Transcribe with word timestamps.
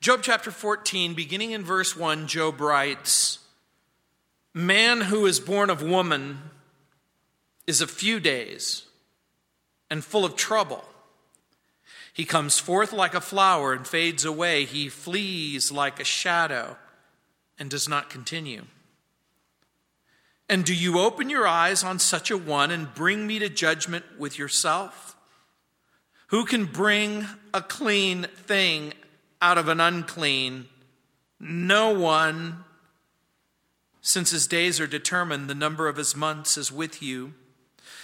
Job 0.00 0.20
chapter 0.22 0.50
14, 0.50 1.12
beginning 1.12 1.50
in 1.50 1.62
verse 1.62 1.94
1, 1.94 2.26
Job 2.26 2.58
writes 2.62 3.38
Man 4.54 5.02
who 5.02 5.26
is 5.26 5.38
born 5.40 5.68
of 5.68 5.82
woman 5.82 6.38
is 7.66 7.82
a 7.82 7.86
few 7.86 8.18
days 8.18 8.86
and 9.90 10.02
full 10.02 10.24
of 10.24 10.36
trouble. 10.36 10.86
He 12.14 12.24
comes 12.24 12.58
forth 12.58 12.94
like 12.94 13.12
a 13.12 13.20
flower 13.20 13.74
and 13.74 13.86
fades 13.86 14.24
away. 14.24 14.64
He 14.64 14.88
flees 14.88 15.70
like 15.70 16.00
a 16.00 16.04
shadow 16.04 16.78
and 17.58 17.68
does 17.68 17.86
not 17.86 18.08
continue. 18.08 18.64
And 20.48 20.64
do 20.64 20.74
you 20.74 20.98
open 20.98 21.28
your 21.28 21.46
eyes 21.46 21.84
on 21.84 21.98
such 21.98 22.30
a 22.30 22.38
one 22.38 22.70
and 22.70 22.94
bring 22.94 23.26
me 23.26 23.38
to 23.38 23.50
judgment 23.50 24.06
with 24.18 24.38
yourself? 24.38 25.14
Who 26.28 26.46
can 26.46 26.64
bring 26.64 27.26
a 27.52 27.60
clean 27.60 28.22
thing 28.46 28.94
out 29.40 29.58
of 29.58 29.68
an 29.68 29.80
unclean? 29.80 30.66
No 31.38 31.90
one. 31.90 32.64
Since 34.00 34.30
his 34.30 34.46
days 34.46 34.80
are 34.80 34.86
determined, 34.86 35.48
the 35.48 35.54
number 35.54 35.88
of 35.88 35.96
his 35.96 36.16
months 36.16 36.56
is 36.56 36.72
with 36.72 37.02
you. 37.02 37.34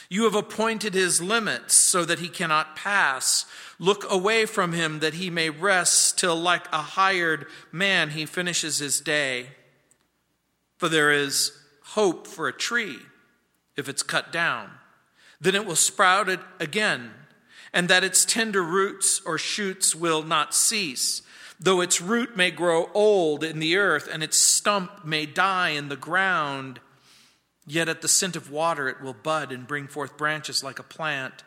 You 0.09 0.25
have 0.25 0.35
appointed 0.35 0.95
his 0.95 1.21
limits 1.21 1.77
so 1.77 2.05
that 2.05 2.21
he 2.21 2.29
cannot 2.29 2.77
pass. 2.77 3.45
Look 3.79 4.11
away 4.11 4.47
from 4.47 4.73
him 4.73 5.01
that 5.01 5.15
he 5.15 5.31
may 5.31 5.51
rest 5.51 6.19
till, 6.19 6.37
like 6.37 6.67
a 6.73 6.79
hired 6.79 7.47
man, 7.73 8.11
he 8.11 8.25
finishes 8.25 8.79
his 8.79 9.01
day. 9.01 9.49
For 10.77 10.89
there 10.89 11.11
is 11.11 11.53
hope 11.83 12.27
for 12.27 12.47
a 12.47 12.53
tree 12.53 12.99
if 13.77 13.89
it's 13.89 14.03
cut 14.03 14.31
down. 14.31 14.71
Then 15.41 15.55
it 15.55 15.67
will 15.67 15.77
sprout 15.77 16.29
it 16.29 16.41
again, 16.61 17.11
and 17.73 17.89
that 17.89 18.05
its 18.05 18.25
tender 18.25 18.63
roots 18.63 19.21
or 19.27 19.39
shoots 19.39 19.95
will 19.95 20.23
not 20.23 20.55
cease. 20.55 21.23
Though 21.59 21.81
its 21.81 22.01
root 22.01 22.37
may 22.37 22.51
grow 22.51 22.91
old 22.93 23.43
in 23.43 23.59
the 23.59 23.77
earth, 23.77 24.09
and 24.11 24.23
its 24.23 24.39
stump 24.39 25.05
may 25.05 25.27
die 25.27 25.71
in 25.71 25.89
the 25.89 25.97
ground, 25.97 26.81
yet 27.67 27.89
at 27.89 28.03
the 28.03 28.09
scent 28.09 28.37
of 28.37 28.51
water 28.51 28.89
it 28.89 29.01
will 29.01 29.15
bud 29.15 29.51
and 29.53 29.67
bring 29.67 29.89
forth 29.89 30.17
branches 30.17 30.63
like 30.63 30.79
a 30.79 30.85
plant. 30.85 31.45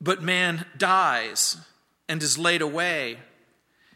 But 0.00 0.22
man 0.22 0.66
dies 0.76 1.58
and 2.08 2.22
is 2.22 2.38
laid 2.38 2.60
away. 2.60 3.18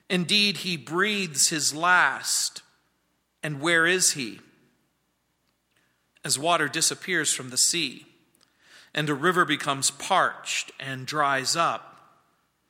Indeed, 0.08 0.58
he 0.58 0.76
breathes 0.76 1.48
his 1.48 1.74
last. 1.74 2.62
And 3.42 3.60
where 3.60 3.86
is 3.86 4.12
he? 4.12 4.40
as 6.26 6.36
water 6.36 6.66
disappears 6.66 7.32
from 7.32 7.50
the 7.50 7.56
sea, 7.56 8.04
and 8.92 9.08
a 9.08 9.14
river 9.14 9.44
becomes 9.44 9.92
parched 9.92 10.72
and 10.80 11.06
dries 11.06 11.54
up, 11.54 12.18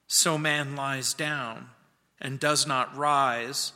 so 0.06 0.36
man 0.36 0.76
lies 0.76 1.14
down 1.14 1.70
and 2.20 2.40
does 2.40 2.66
not 2.66 2.96
rise. 2.96 3.72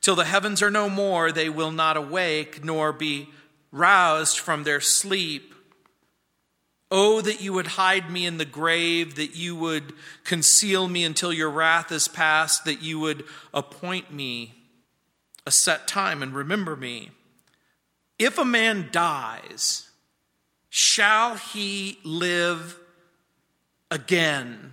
Till 0.00 0.16
the 0.16 0.24
heavens 0.24 0.62
are 0.62 0.70
no 0.70 0.88
more, 0.88 1.32
they 1.32 1.48
will 1.48 1.72
not 1.72 1.96
awake, 1.96 2.64
nor 2.64 2.92
be 2.92 3.28
roused 3.70 4.38
from 4.38 4.64
their 4.64 4.80
sleep. 4.80 5.54
Oh, 6.90 7.20
that 7.22 7.40
you 7.40 7.52
would 7.54 7.68
hide 7.68 8.10
me 8.10 8.26
in 8.26 8.36
the 8.36 8.44
grave, 8.44 9.14
that 9.14 9.34
you 9.34 9.56
would 9.56 9.94
conceal 10.24 10.88
me 10.88 11.04
until 11.04 11.32
your 11.32 11.50
wrath 11.50 11.90
is 11.90 12.06
past, 12.06 12.64
that 12.64 12.82
you 12.82 12.98
would 13.00 13.24
appoint 13.54 14.12
me 14.12 14.54
a 15.46 15.50
set 15.50 15.88
time 15.88 16.22
and 16.22 16.34
remember 16.34 16.76
me. 16.76 17.10
If 18.18 18.38
a 18.38 18.44
man 18.44 18.90
dies, 18.92 19.88
shall 20.68 21.36
he 21.36 21.98
live 22.04 22.78
again? 23.90 24.72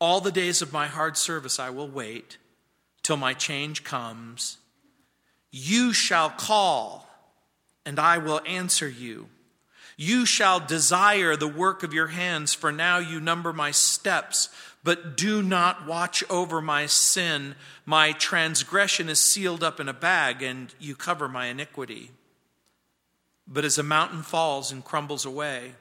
All 0.00 0.20
the 0.20 0.32
days 0.32 0.62
of 0.62 0.72
my 0.72 0.86
hard 0.86 1.16
service 1.16 1.60
I 1.60 1.70
will 1.70 1.88
wait 1.88 2.38
till 3.02 3.16
my 3.16 3.34
change 3.34 3.84
comes. 3.84 4.58
You 5.50 5.92
shall 5.92 6.30
call, 6.30 7.08
and 7.84 7.98
I 7.98 8.18
will 8.18 8.40
answer 8.46 8.88
you. 8.88 9.28
You 9.96 10.24
shall 10.24 10.60
desire 10.60 11.36
the 11.36 11.48
work 11.48 11.82
of 11.82 11.92
your 11.92 12.06
hands, 12.06 12.54
for 12.54 12.72
now 12.72 12.98
you 12.98 13.20
number 13.20 13.52
my 13.52 13.70
steps 13.70 14.48
but 14.82 15.16
do 15.16 15.42
not 15.42 15.86
watch 15.86 16.24
over 16.30 16.60
my 16.60 16.86
sin. 16.86 17.54
My 17.84 18.12
transgression 18.12 19.08
is 19.08 19.20
sealed 19.20 19.62
up 19.62 19.78
in 19.78 19.88
a 19.88 19.94
bag, 19.94 20.42
and 20.42 20.74
you 20.78 20.96
cover 20.96 21.28
my 21.28 21.46
iniquity. 21.46 22.10
But 23.46 23.64
as 23.64 23.78
a 23.78 23.82
mountain 23.82 24.22
falls 24.22 24.72
and 24.72 24.84
crumbles 24.84 25.26
away, 25.26 25.74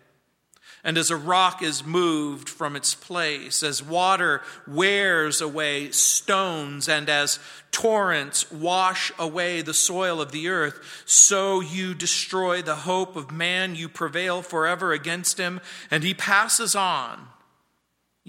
and 0.83 0.97
as 0.97 1.09
a 1.09 1.17
rock 1.17 1.61
is 1.61 1.85
moved 1.85 2.47
from 2.47 2.75
its 2.75 2.95
place, 2.95 3.63
as 3.63 3.83
water 3.83 4.41
wears 4.67 5.41
away 5.41 5.91
stones, 5.91 6.87
and 6.87 7.09
as 7.09 7.39
torrents 7.71 8.51
wash 8.51 9.11
away 9.19 9.61
the 9.61 9.73
soil 9.73 10.21
of 10.21 10.31
the 10.31 10.47
earth, 10.47 11.03
so 11.05 11.59
you 11.59 11.93
destroy 11.93 12.61
the 12.61 12.75
hope 12.75 13.15
of 13.15 13.31
man. 13.31 13.75
You 13.75 13.89
prevail 13.89 14.41
forever 14.41 14.93
against 14.93 15.37
him, 15.37 15.59
and 15.91 16.03
he 16.03 16.13
passes 16.13 16.75
on 16.75 17.27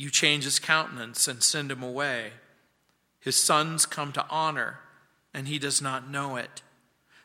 you 0.01 0.09
change 0.09 0.45
his 0.45 0.59
countenance 0.59 1.29
and 1.29 1.43
send 1.43 1.71
him 1.71 1.83
away. 1.83 2.33
His 3.21 3.37
sons 3.37 3.85
come 3.85 4.13
to 4.13 4.27
honor, 4.31 4.79
and 5.35 5.47
he 5.47 5.59
does 5.59 5.83
not 5.83 6.11
know 6.11 6.37
it. 6.37 6.63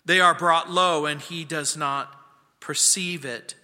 They 0.04 0.20
are 0.20 0.36
brought 0.36 0.70
low, 0.70 1.06
and 1.06 1.22
he 1.22 1.46
does 1.46 1.78
not 1.78 2.14
perceive 2.60 3.24
it. 3.24 3.56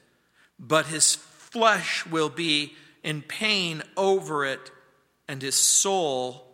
But 0.57 0.85
his 0.85 1.17
flesh 1.51 2.05
will 2.07 2.29
be 2.29 2.73
in 3.03 3.21
pain 3.21 3.83
over 3.95 4.45
it, 4.45 4.71
and 5.27 5.41
his 5.41 5.55
soul 5.55 6.47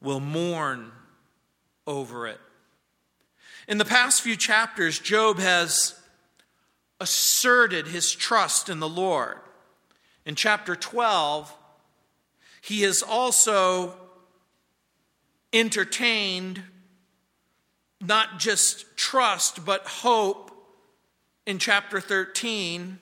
will 0.00 0.20
mourn 0.20 0.92
over 1.86 2.26
it. 2.26 2.40
In 3.68 3.78
the 3.78 3.84
past 3.84 4.22
few 4.22 4.36
chapters, 4.36 4.98
Job 4.98 5.38
has 5.38 5.98
asserted 7.00 7.86
his 7.86 8.12
trust 8.12 8.68
in 8.68 8.80
the 8.80 8.88
Lord. 8.88 9.38
In 10.26 10.34
chapter 10.34 10.74
12, 10.76 11.54
he 12.60 12.82
has 12.82 13.02
also 13.02 13.94
entertained 15.52 16.62
not 18.00 18.38
just 18.38 18.96
trust, 18.96 19.64
but 19.64 19.86
hope 19.86 20.50
in 21.46 21.58
chapter 21.58 22.00
13. 22.00 22.98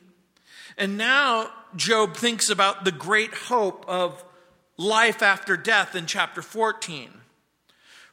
And 0.82 0.98
now 0.98 1.48
Job 1.76 2.16
thinks 2.16 2.50
about 2.50 2.84
the 2.84 2.91
great 2.91 3.32
hope 3.32 3.84
of 3.87 4.25
life 4.76 5.22
after 5.22 5.56
death 5.56 5.94
in 5.94 6.06
chapter 6.06 6.43
14. 6.43 7.09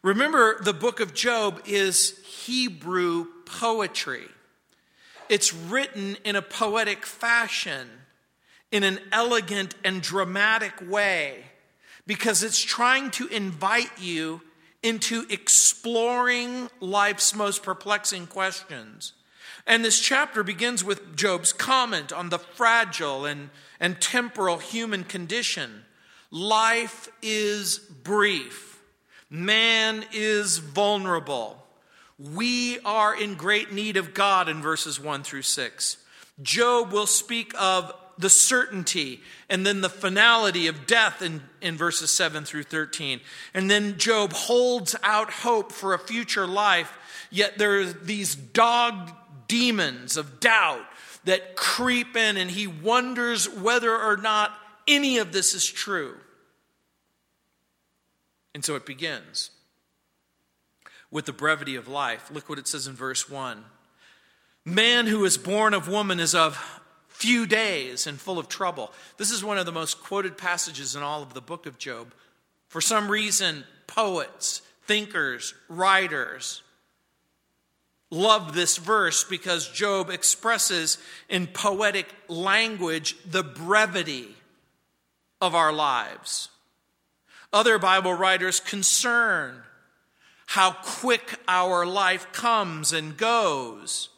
Remember, 0.03 0.55
the 0.61 0.71
book 0.71 0.99
of 0.99 1.15
Job 1.15 1.63
is 1.65 2.19
Hebrew 2.19 3.25
poetry. 3.47 4.27
It's 5.29 5.51
written 5.51 6.17
in 6.23 6.35
a 6.35 6.43
poetic 6.43 7.07
fashion 7.07 7.89
in 8.71 8.83
an 8.83 8.99
elegant 9.11 9.73
and 9.83 9.99
dramatic 9.99 10.73
way 10.87 11.45
because 12.05 12.43
it's 12.43 12.61
trying 12.61 13.09
to 13.09 13.25
invite 13.29 13.99
you 13.99 14.41
into 14.83 15.25
exploring 15.31 16.69
life's 16.79 17.33
most 17.33 17.63
perplexing 17.63 18.27
questions. 18.27 19.13
And 19.69 19.85
this 19.85 19.99
chapter 19.99 20.43
begins 20.43 20.83
with 20.83 21.15
Job's 21.15 21.53
comment 21.53 22.11
on 22.11 22.29
the 22.29 22.39
fragile 22.39 23.25
and, 23.25 23.51
and 23.79 24.01
temporal 24.01 24.57
human 24.57 25.03
condition. 25.03 25.85
Life 26.31 27.07
is 27.21 27.77
brief, 27.77 28.81
man 29.29 30.05
is 30.11 30.57
vulnerable. 30.57 31.63
We 32.17 32.79
are 32.79 33.15
in 33.15 33.35
great 33.35 33.71
need 33.71 33.95
of 33.95 34.13
God 34.15 34.49
in 34.49 34.61
verses 34.61 34.99
1 34.99 35.21
through 35.23 35.43
6. 35.43 35.97
Job 36.41 36.91
will 36.91 37.05
speak 37.05 37.53
of 37.57 37.93
the 38.17 38.29
certainty 38.29 39.21
and 39.49 39.65
then 39.65 39.81
the 39.81 39.89
finality 39.89 40.67
of 40.67 40.87
death 40.87 41.21
in, 41.21 41.43
in 41.61 41.77
verses 41.77 42.11
7 42.11 42.43
through 42.43 42.63
13. 42.63 43.21
And 43.53 43.69
then 43.69 43.97
Job 43.97 44.33
holds 44.33 44.95
out 45.03 45.31
hope 45.31 45.71
for 45.71 45.93
a 45.93 45.99
future 45.99 46.47
life, 46.47 46.97
yet 47.29 47.57
there 47.57 47.79
are 47.79 47.85
these 47.85 48.35
dog 48.35 49.11
demons 49.49 50.15
of 50.15 50.39
doubt 50.39 50.85
that 51.25 51.57
creep 51.57 52.15
in, 52.15 52.37
and 52.37 52.49
he 52.49 52.65
wonders 52.65 53.49
whether 53.49 53.93
or 53.93 54.15
not 54.15 54.53
any 54.87 55.17
of 55.17 55.33
this 55.33 55.53
is 55.53 55.65
true. 55.65 56.15
And 58.55 58.63
so 58.63 58.75
it 58.75 58.85
begins 58.85 59.51
with 61.11 61.25
the 61.25 61.33
brevity 61.33 61.75
of 61.75 61.87
life. 61.87 62.31
Look 62.31 62.47
what 62.47 62.59
it 62.59 62.67
says 62.67 62.87
in 62.87 62.93
verse 62.93 63.29
1. 63.29 63.65
Man 64.65 65.07
who 65.07 65.25
is 65.25 65.37
born 65.37 65.73
of 65.73 65.87
woman 65.87 66.19
is 66.19 66.33
of 66.33 66.81
few 67.07 67.45
days 67.45 68.07
and 68.07 68.19
full 68.19 68.39
of 68.39 68.47
trouble. 68.47 68.93
This 69.17 69.31
is 69.31 69.43
one 69.43 69.57
of 69.57 69.65
the 69.65 69.71
most 69.71 70.01
quoted 70.01 70.37
passages 70.37 70.95
in 70.95 71.03
all 71.03 71.21
of 71.21 71.33
the 71.33 71.41
book 71.41 71.65
of 71.65 71.77
Job. 71.77 72.13
For 72.69 72.79
some 72.79 73.09
reason, 73.09 73.65
poets, 73.87 74.61
thinkers, 74.85 75.53
writers 75.67 76.63
love 78.11 78.53
this 78.53 78.77
verse 78.77 79.23
because 79.23 79.69
Job 79.69 80.09
expresses 80.09 80.97
in 81.29 81.47
poetic 81.47 82.07
language 82.27 83.15
the 83.25 83.43
brevity 83.43 84.35
of 85.41 85.55
our 85.55 85.71
lives. 85.71 86.49
Other 87.51 87.79
Bible 87.79 88.13
writers 88.13 88.59
concern 88.59 89.63
how 90.47 90.71
quick 90.71 91.39
our 91.47 91.85
life 91.85 92.31
comes 92.31 92.93
and 92.93 93.15
goes. 93.15 94.09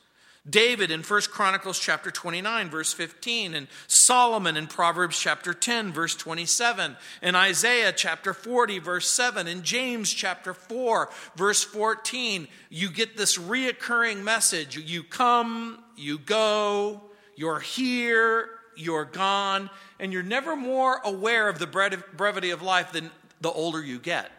David 0.49 0.89
in 0.89 1.03
1 1.03 1.21
Chronicles 1.31 1.77
chapter 1.77 2.09
29 2.09 2.69
verse 2.71 2.93
15 2.93 3.53
and 3.53 3.67
Solomon 3.87 4.57
in 4.57 4.65
Proverbs 4.65 5.19
chapter 5.19 5.53
10 5.53 5.93
verse 5.93 6.15
27 6.15 6.97
and 7.21 7.35
Isaiah 7.35 7.91
chapter 7.91 8.33
40 8.33 8.79
verse 8.79 9.09
7 9.11 9.45
and 9.47 9.63
James 9.63 10.11
chapter 10.11 10.55
4 10.55 11.09
verse 11.35 11.63
14 11.63 12.47
you 12.69 12.89
get 12.89 13.17
this 13.17 13.37
reoccurring 13.37 14.23
message. 14.23 14.75
You 14.77 15.03
come 15.03 15.83
you 15.95 16.17
go 16.17 17.01
you're 17.35 17.59
here 17.59 18.49
you're 18.75 19.05
gone 19.05 19.69
and 19.99 20.11
you're 20.11 20.23
never 20.23 20.55
more 20.55 20.99
aware 21.05 21.49
of 21.49 21.59
the 21.59 21.67
brevity 21.67 22.49
of 22.49 22.63
life 22.63 22.91
than 22.93 23.11
the 23.41 23.51
older 23.51 23.83
you 23.83 23.99
get. 23.99 24.31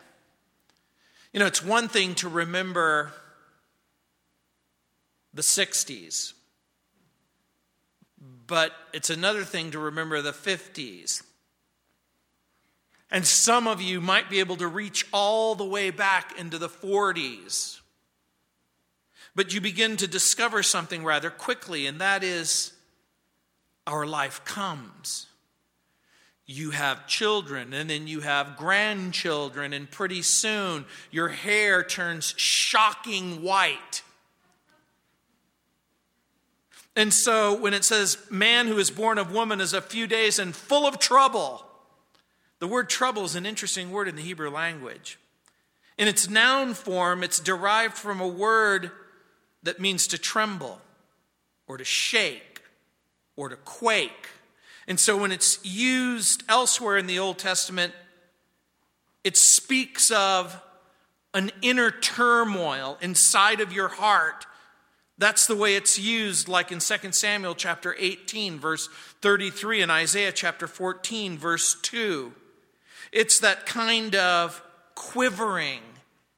You 1.32 1.38
know 1.38 1.46
it's 1.46 1.64
one 1.64 1.87
thing 1.87 2.16
to 2.16 2.28
remember 2.28 3.12
the 5.34 5.43
60s. 5.43 6.34
But 8.46 8.73
it's 8.93 9.11
another 9.11 9.44
thing 9.44 9.70
to 9.73 9.79
remember 9.79 10.20
the 10.20 10.32
50s. 10.32 11.23
And 13.11 13.26
some 13.26 13.67
of 13.67 13.81
you 13.82 14.00
might 14.00 14.31
be 14.31 14.40
able 14.40 14.56
to 14.56 14.67
reach 14.67 15.06
all 15.12 15.55
the 15.55 15.64
way 15.64 15.90
back 15.90 16.38
into 16.38 16.58
the 16.58 16.69
40s. 16.69 17.81
But 19.34 19.55
you 19.55 19.61
begin 19.61 19.96
to 19.99 20.06
discover 20.06 20.62
something 20.62 21.05
rather 21.05 21.31
quickly, 21.31 21.87
and 21.87 22.00
that 22.00 22.23
is 22.23 22.73
our 23.87 24.06
life 24.06 24.44
comes. 24.44 25.26
You 26.46 26.70
have 26.70 27.06
children, 27.06 27.73
and 27.73 27.88
then 27.88 28.06
you 28.06 28.20
have 28.20 28.56
grandchildren, 28.56 29.73
and 29.73 29.90
pretty 29.90 30.23
soon 30.23 30.84
your 31.11 31.29
hair 31.29 31.82
turns 31.82 32.34
shocking 32.37 33.43
white 33.43 34.02
and 36.94 37.12
so 37.12 37.58
when 37.58 37.74
it 37.74 37.84
says, 37.84 38.18
man 38.30 38.66
who 38.66 38.78
is 38.78 38.90
born 38.90 39.18
of 39.18 39.32
woman 39.32 39.60
is 39.60 39.72
a 39.72 39.80
few 39.80 40.06
days 40.06 40.38
and 40.38 40.54
full 40.54 40.86
of 40.86 40.98
trouble, 40.98 41.64
the 42.58 42.68
word 42.68 42.88
trouble 42.88 43.24
is 43.24 43.34
an 43.34 43.46
interesting 43.46 43.90
word 43.90 44.08
in 44.08 44.16
the 44.16 44.22
Hebrew 44.22 44.50
language. 44.50 45.18
In 45.98 46.06
its 46.06 46.28
noun 46.28 46.74
form, 46.74 47.22
it's 47.22 47.40
derived 47.40 47.94
from 47.94 48.20
a 48.20 48.28
word 48.28 48.90
that 49.62 49.80
means 49.80 50.06
to 50.08 50.18
tremble 50.18 50.80
or 51.66 51.78
to 51.78 51.84
shake 51.84 52.60
or 53.36 53.48
to 53.48 53.56
quake. 53.56 54.28
And 54.86 55.00
so 55.00 55.16
when 55.16 55.32
it's 55.32 55.64
used 55.64 56.42
elsewhere 56.48 56.98
in 56.98 57.06
the 57.06 57.18
Old 57.18 57.38
Testament, 57.38 57.94
it 59.24 59.36
speaks 59.36 60.10
of 60.10 60.60
an 61.34 61.50
inner 61.62 61.90
turmoil 61.90 62.98
inside 63.00 63.60
of 63.60 63.72
your 63.72 63.88
heart 63.88 64.46
that's 65.22 65.46
the 65.46 65.56
way 65.56 65.76
it's 65.76 65.98
used, 65.98 66.48
like 66.48 66.72
in 66.72 66.80
2 66.80 67.12
Samuel 67.12 67.54
chapter 67.54 67.94
18, 67.98 68.58
verse 68.58 68.88
33, 69.20 69.82
and 69.82 69.90
Isaiah 69.90 70.32
chapter 70.32 70.66
14, 70.66 71.38
verse 71.38 71.76
2. 71.80 72.32
It's 73.12 73.38
that 73.40 73.66
kind 73.66 74.14
of 74.14 74.62
quivering, 74.94 75.80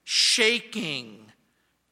shaking, 0.04 1.32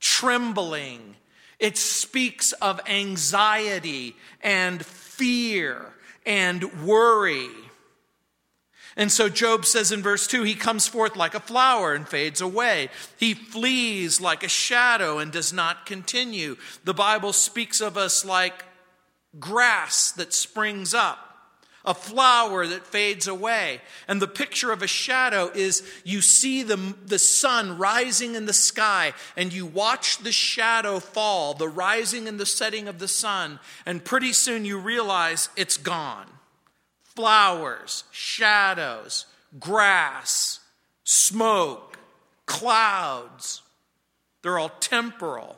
trembling. 0.01 1.17
It 1.59 1.79
speaks 1.79 2.53
of 2.53 2.81
anxiety 2.87 4.17
and 4.43 4.85
fear 4.85 5.95
and 6.27 6.85
worry. 6.85 7.49
And 8.97 9.11
so 9.11 9.29
Job 9.29 9.65
says 9.65 9.91
in 9.91 10.03
verse 10.03 10.27
2 10.27 10.43
he 10.43 10.55
comes 10.55 10.87
forth 10.87 11.17
like 11.17 11.35
a 11.35 11.41
flower 11.41 11.95
and 11.95 12.07
fades 12.07 12.41
away. 12.41 12.91
He 13.17 13.35
flees 13.35 14.21
like 14.21 14.43
a 14.43 14.49
shadow 14.49 15.19
and 15.19 15.33
does 15.33 15.53
not 15.53 15.87
continue. 15.87 16.57
The 16.85 16.95
Bible 16.95 17.33
speaks 17.33 17.81
of 17.81 17.97
us 17.97 18.25
like 18.25 18.65
grass 19.39 20.13
that 20.13 20.35
springs 20.35 20.93
up, 20.93 21.19
a 21.87 21.95
flower 21.95 22.67
that 22.67 22.87
fades 22.87 23.27
away. 23.27 23.81
And 24.07 24.21
the 24.21 24.29
picture 24.29 24.73
of 24.73 24.83
a 24.83 24.87
shadow 24.87 25.51
is 25.55 25.83
you 26.05 26.21
see 26.21 26.63
the, 26.63 26.95
the 27.07 27.19
sun 27.19 27.79
rising 27.79 28.35
in 28.35 28.45
the 28.45 28.53
sky 28.53 29.15
and 29.39 29.55
you 29.55 29.65
watch 29.65 30.19
the 30.19 30.33
shadow 30.33 31.01
fall, 31.01 31.55
the 31.55 31.69
rising 31.69 32.29
and 32.29 32.39
the 32.39 32.45
setting 32.45 32.89
of 32.89 32.99
the 32.99 33.09
sun, 33.09 33.59
and 33.87 34.05
pretty 34.05 34.35
soon 34.35 34.67
you 34.67 34.79
realize 34.79 35.49
it's 35.57 35.79
gone 35.79 36.27
flowers, 37.15 38.05
shadows, 38.11 39.27
grass, 39.59 40.61
smoke, 41.05 41.99
clouds. 42.47 43.63
They're 44.43 44.59
all 44.59 44.73
temporal. 44.81 45.57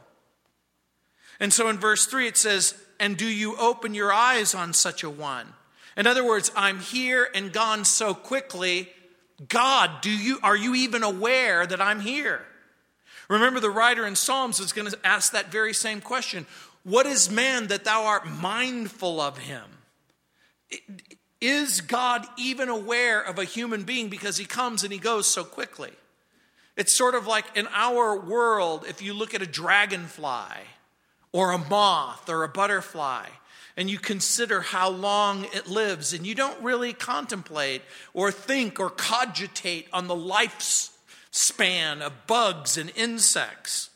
And 1.41 1.53
so 1.53 1.69
in 1.69 1.79
verse 1.79 2.07
3 2.07 2.29
it 2.29 2.37
says, 2.37 2.75
And 3.01 3.17
do 3.17 3.27
you 3.27 3.57
open 3.57 3.95
your 3.95 4.13
eyes 4.13 4.55
on 4.55 4.73
such 4.73 5.03
a 5.03 5.11
one? 5.11 5.53
In 5.97 6.07
other 6.07 6.25
words, 6.25 6.51
I'm 6.57 6.81
here 6.81 7.29
and 7.35 7.53
gone 7.53 7.85
so 7.85 8.15
quickly. 8.15 8.91
God, 9.49 10.01
do 10.01 10.11
you 10.11 10.39
are 10.43 10.57
you 10.57 10.75
even 10.75 11.03
aware 11.03 11.67
that 11.67 11.81
I'm 11.81 12.01
here? 12.01 12.43
Remember 13.29 13.61
the 13.61 13.71
writer 13.71 14.07
in 14.07 14.17
Psalms 14.17 14.61
is 14.61 14.73
going 14.73 14.91
to 14.91 14.99
ask 15.05 15.33
that 15.33 15.51
very 15.51 15.73
same 15.73 16.01
question. 16.01 16.47
What 16.83 17.07
is 17.07 17.31
man 17.31 17.69
that 17.69 17.85
thou 17.85 18.05
art 18.05 18.27
mindful 18.27 19.21
of 19.21 19.39
him? 19.39 19.65
Is 21.45 21.83
God 21.83 22.27
even 22.39 22.71
aware 22.71 23.21
of 23.21 23.39
a 23.39 23.45
human 23.45 23.83
being 23.83 24.09
because 24.09 24.39
he 24.39 24.47
comes 24.47 24.83
and 24.83 24.91
he 24.91 24.99
goes 24.99 25.27
so 25.27 25.45
quickly? 25.45 25.91
It's 26.75 26.95
sort 26.95 27.15
of 27.15 27.27
like 27.27 27.45
in 27.55 27.69
our 27.71 28.19
world, 28.19 28.87
if 28.89 29.03
you 29.03 29.13
look 29.13 29.35
at 29.35 29.43
a 29.43 29.47
dragonfly 29.47 30.63
or 31.33 31.53
a 31.53 31.59
moth 31.59 32.31
or 32.31 32.45
a 32.45 32.49
butterfly, 32.49 33.27
and 33.77 33.91
you 33.91 33.99
consider 33.99 34.63
how 34.63 34.89
long 34.89 35.45
it 35.53 35.67
lives, 35.69 36.15
and 36.15 36.27
you 36.27 36.35
don't 36.35 36.63
really 36.63 36.95
contemplate 36.95 37.83
or 38.15 38.33
think 38.33 38.81
or 38.81 38.89
cogitate 38.89 39.87
on 39.93 40.07
the 40.07 40.17
lifespan 40.17 42.01
of 42.01 42.27
bugs 42.27 42.79
and 42.79 42.91
insects. 42.97 43.91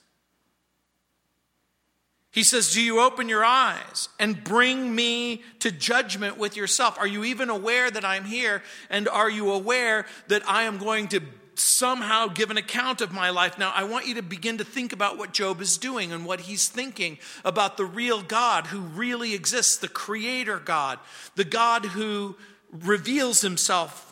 He 2.38 2.44
says, 2.44 2.72
Do 2.72 2.80
you 2.80 3.00
open 3.00 3.28
your 3.28 3.44
eyes 3.44 4.08
and 4.20 4.44
bring 4.44 4.94
me 4.94 5.42
to 5.58 5.72
judgment 5.72 6.38
with 6.38 6.56
yourself? 6.56 6.96
Are 6.96 7.06
you 7.08 7.24
even 7.24 7.50
aware 7.50 7.90
that 7.90 8.04
I'm 8.04 8.22
here? 8.22 8.62
And 8.90 9.08
are 9.08 9.28
you 9.28 9.50
aware 9.50 10.06
that 10.28 10.48
I 10.48 10.62
am 10.62 10.78
going 10.78 11.08
to 11.08 11.20
somehow 11.56 12.28
give 12.28 12.52
an 12.52 12.56
account 12.56 13.00
of 13.00 13.10
my 13.10 13.30
life? 13.30 13.58
Now, 13.58 13.72
I 13.74 13.82
want 13.82 14.06
you 14.06 14.14
to 14.14 14.22
begin 14.22 14.58
to 14.58 14.64
think 14.64 14.92
about 14.92 15.18
what 15.18 15.32
Job 15.32 15.60
is 15.60 15.78
doing 15.78 16.12
and 16.12 16.24
what 16.24 16.42
he's 16.42 16.68
thinking 16.68 17.18
about 17.44 17.76
the 17.76 17.84
real 17.84 18.22
God 18.22 18.68
who 18.68 18.82
really 18.82 19.34
exists, 19.34 19.76
the 19.76 19.88
Creator 19.88 20.60
God, 20.60 21.00
the 21.34 21.42
God 21.42 21.86
who 21.86 22.36
reveals 22.70 23.40
himself 23.40 24.07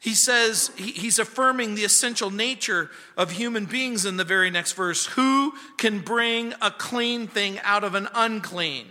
he 0.00 0.14
says 0.14 0.70
he's 0.76 1.18
affirming 1.18 1.74
the 1.74 1.84
essential 1.84 2.30
nature 2.30 2.90
of 3.16 3.32
human 3.32 3.64
beings 3.64 4.04
in 4.04 4.16
the 4.16 4.24
very 4.24 4.50
next 4.50 4.72
verse. 4.72 5.06
Who 5.06 5.54
can 5.76 6.00
bring 6.00 6.54
a 6.62 6.70
clean 6.70 7.26
thing 7.26 7.58
out 7.64 7.82
of 7.82 7.94
an 7.94 8.08
unclean? 8.14 8.86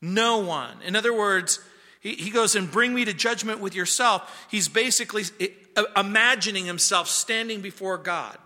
No 0.00 0.38
one. 0.38 0.82
In 0.82 0.94
other 0.94 1.12
words, 1.12 1.58
he 2.00 2.30
goes 2.30 2.54
and 2.54 2.70
bring 2.70 2.94
me 2.94 3.04
to 3.06 3.14
judgment 3.14 3.60
with 3.60 3.74
yourself. 3.74 4.46
He's 4.50 4.68
basically 4.68 5.24
imagining 5.96 6.66
himself 6.66 7.08
standing 7.08 7.60
before 7.60 7.98
God. 7.98 8.38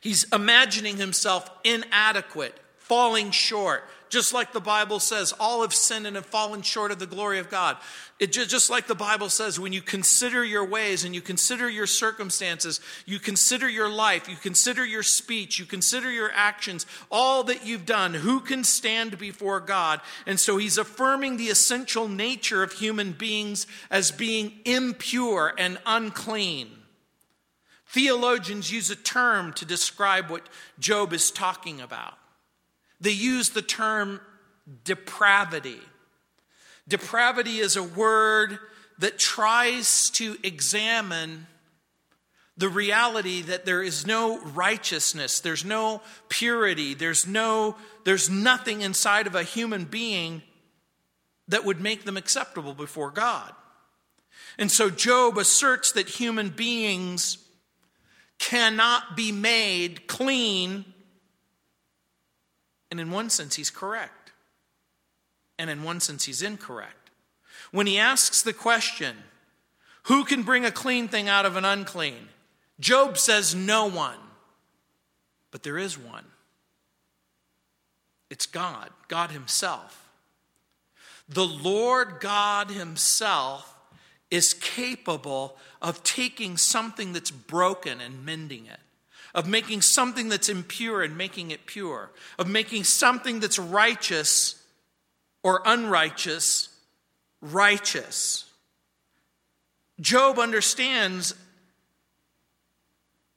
He's 0.00 0.24
imagining 0.32 0.96
himself 0.96 1.48
inadequate, 1.62 2.58
falling 2.78 3.30
short, 3.30 3.84
just 4.12 4.34
like 4.34 4.52
the 4.52 4.60
Bible 4.60 5.00
says, 5.00 5.32
all 5.40 5.62
have 5.62 5.72
sinned 5.72 6.06
and 6.06 6.16
have 6.16 6.26
fallen 6.26 6.60
short 6.60 6.92
of 6.92 6.98
the 6.98 7.06
glory 7.06 7.38
of 7.38 7.48
God. 7.48 7.78
It 8.20 8.30
just, 8.30 8.50
just 8.50 8.68
like 8.68 8.86
the 8.86 8.94
Bible 8.94 9.30
says, 9.30 9.58
when 9.58 9.72
you 9.72 9.80
consider 9.80 10.44
your 10.44 10.66
ways 10.66 11.04
and 11.04 11.14
you 11.14 11.22
consider 11.22 11.68
your 11.68 11.86
circumstances, 11.86 12.78
you 13.06 13.18
consider 13.18 13.66
your 13.68 13.88
life, 13.88 14.28
you 14.28 14.36
consider 14.36 14.84
your 14.84 15.02
speech, 15.02 15.58
you 15.58 15.64
consider 15.64 16.10
your 16.10 16.30
actions, 16.34 16.84
all 17.10 17.42
that 17.44 17.64
you've 17.66 17.86
done, 17.86 18.12
who 18.12 18.40
can 18.40 18.64
stand 18.64 19.18
before 19.18 19.60
God? 19.60 20.02
And 20.26 20.38
so 20.38 20.58
he's 20.58 20.76
affirming 20.76 21.38
the 21.38 21.48
essential 21.48 22.06
nature 22.06 22.62
of 22.62 22.72
human 22.72 23.12
beings 23.12 23.66
as 23.90 24.10
being 24.10 24.52
impure 24.66 25.54
and 25.56 25.78
unclean. 25.86 26.68
Theologians 27.86 28.70
use 28.70 28.90
a 28.90 28.96
term 28.96 29.54
to 29.54 29.64
describe 29.64 30.28
what 30.28 30.48
Job 30.78 31.14
is 31.14 31.30
talking 31.30 31.80
about. 31.80 32.18
They 33.02 33.10
use 33.10 33.50
the 33.50 33.62
term 33.62 34.20
depravity. 34.84 35.80
Depravity 36.88 37.58
is 37.58 37.76
a 37.76 37.82
word 37.82 38.58
that 38.98 39.18
tries 39.18 40.08
to 40.10 40.36
examine 40.42 41.46
the 42.56 42.68
reality 42.68 43.42
that 43.42 43.64
there 43.64 43.82
is 43.82 44.06
no 44.06 44.40
righteousness, 44.40 45.40
there's 45.40 45.64
no 45.64 46.00
purity, 46.28 46.94
there's 46.94 47.26
no 47.26 47.76
there's 48.04 48.28
nothing 48.28 48.82
inside 48.82 49.26
of 49.26 49.34
a 49.34 49.42
human 49.42 49.84
being 49.84 50.42
that 51.48 51.64
would 51.64 51.80
make 51.80 52.04
them 52.04 52.16
acceptable 52.16 52.74
before 52.74 53.10
God. 53.10 53.52
And 54.58 54.70
so 54.70 54.90
Job 54.90 55.38
asserts 55.38 55.92
that 55.92 56.08
human 56.08 56.50
beings 56.50 57.38
cannot 58.38 59.16
be 59.16 59.32
made 59.32 60.06
clean. 60.06 60.91
And 62.92 63.00
in 63.00 63.10
one 63.10 63.30
sense, 63.30 63.54
he's 63.54 63.70
correct. 63.70 64.32
And 65.58 65.70
in 65.70 65.82
one 65.82 65.98
sense, 65.98 66.26
he's 66.26 66.42
incorrect. 66.42 67.08
When 67.70 67.86
he 67.86 67.98
asks 67.98 68.42
the 68.42 68.52
question, 68.52 69.16
who 70.02 70.24
can 70.24 70.42
bring 70.42 70.66
a 70.66 70.70
clean 70.70 71.08
thing 71.08 71.26
out 71.26 71.46
of 71.46 71.56
an 71.56 71.64
unclean? 71.64 72.28
Job 72.78 73.16
says, 73.16 73.54
no 73.54 73.86
one. 73.86 74.18
But 75.50 75.62
there 75.62 75.78
is 75.78 75.98
one. 75.98 76.26
It's 78.28 78.44
God, 78.44 78.90
God 79.08 79.30
Himself. 79.30 80.10
The 81.30 81.46
Lord 81.46 82.20
God 82.20 82.70
Himself 82.70 83.74
is 84.30 84.52
capable 84.52 85.56
of 85.80 86.04
taking 86.04 86.58
something 86.58 87.14
that's 87.14 87.30
broken 87.30 88.02
and 88.02 88.22
mending 88.22 88.66
it, 88.66 88.80
of 89.34 89.46
making 89.46 89.82
something 89.82 90.28
that's 90.28 90.48
impure 90.48 91.02
and 91.02 91.16
making 91.16 91.50
it 91.50 91.66
pure, 91.66 92.10
of 92.38 92.48
making 92.48 92.84
something 92.84 93.40
that's 93.40 93.58
righteous 93.58 94.62
or 95.42 95.62
unrighteous 95.64 96.68
righteous. 97.42 98.44
Job 100.00 100.38
understands 100.38 101.34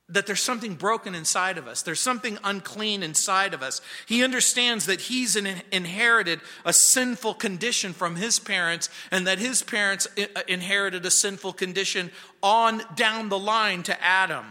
that 0.07 0.27
there's 0.27 0.39
something 0.39 0.75
broken 0.75 1.15
inside 1.15 1.57
of 1.57 1.67
us. 1.67 1.81
There's 1.81 1.99
something 1.99 2.37
unclean 2.43 3.01
inside 3.01 3.55
of 3.55 3.63
us. 3.63 3.81
He 4.05 4.23
understands 4.23 4.85
that 4.85 5.01
he's 5.01 5.35
inherited 5.35 6.41
a 6.63 6.73
sinful 6.73 7.33
condition 7.33 7.91
from 7.91 8.15
his 8.15 8.37
parents 8.37 8.87
and 9.09 9.25
that 9.25 9.39
his 9.39 9.63
parents 9.63 10.07
uh, 10.17 10.41
inherited 10.47 11.05
a 11.07 11.11
sinful 11.11 11.53
condition 11.53 12.11
on 12.43 12.83
down 12.95 13.29
the 13.29 13.39
line 13.39 13.81
to 13.83 14.03
Adam. 14.03 14.45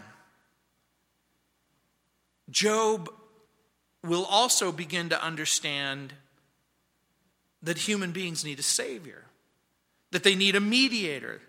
Job 2.50 3.10
will 4.02 4.24
also 4.24 4.70
begin 4.70 5.08
to 5.08 5.22
understand 5.22 6.12
that 7.62 7.78
human 7.78 8.12
beings 8.12 8.44
need 8.44 8.58
a 8.58 8.62
savior, 8.62 9.24
that 10.10 10.22
they 10.22 10.34
need 10.34 10.54
a 10.54 10.60
mediator, 10.60 11.40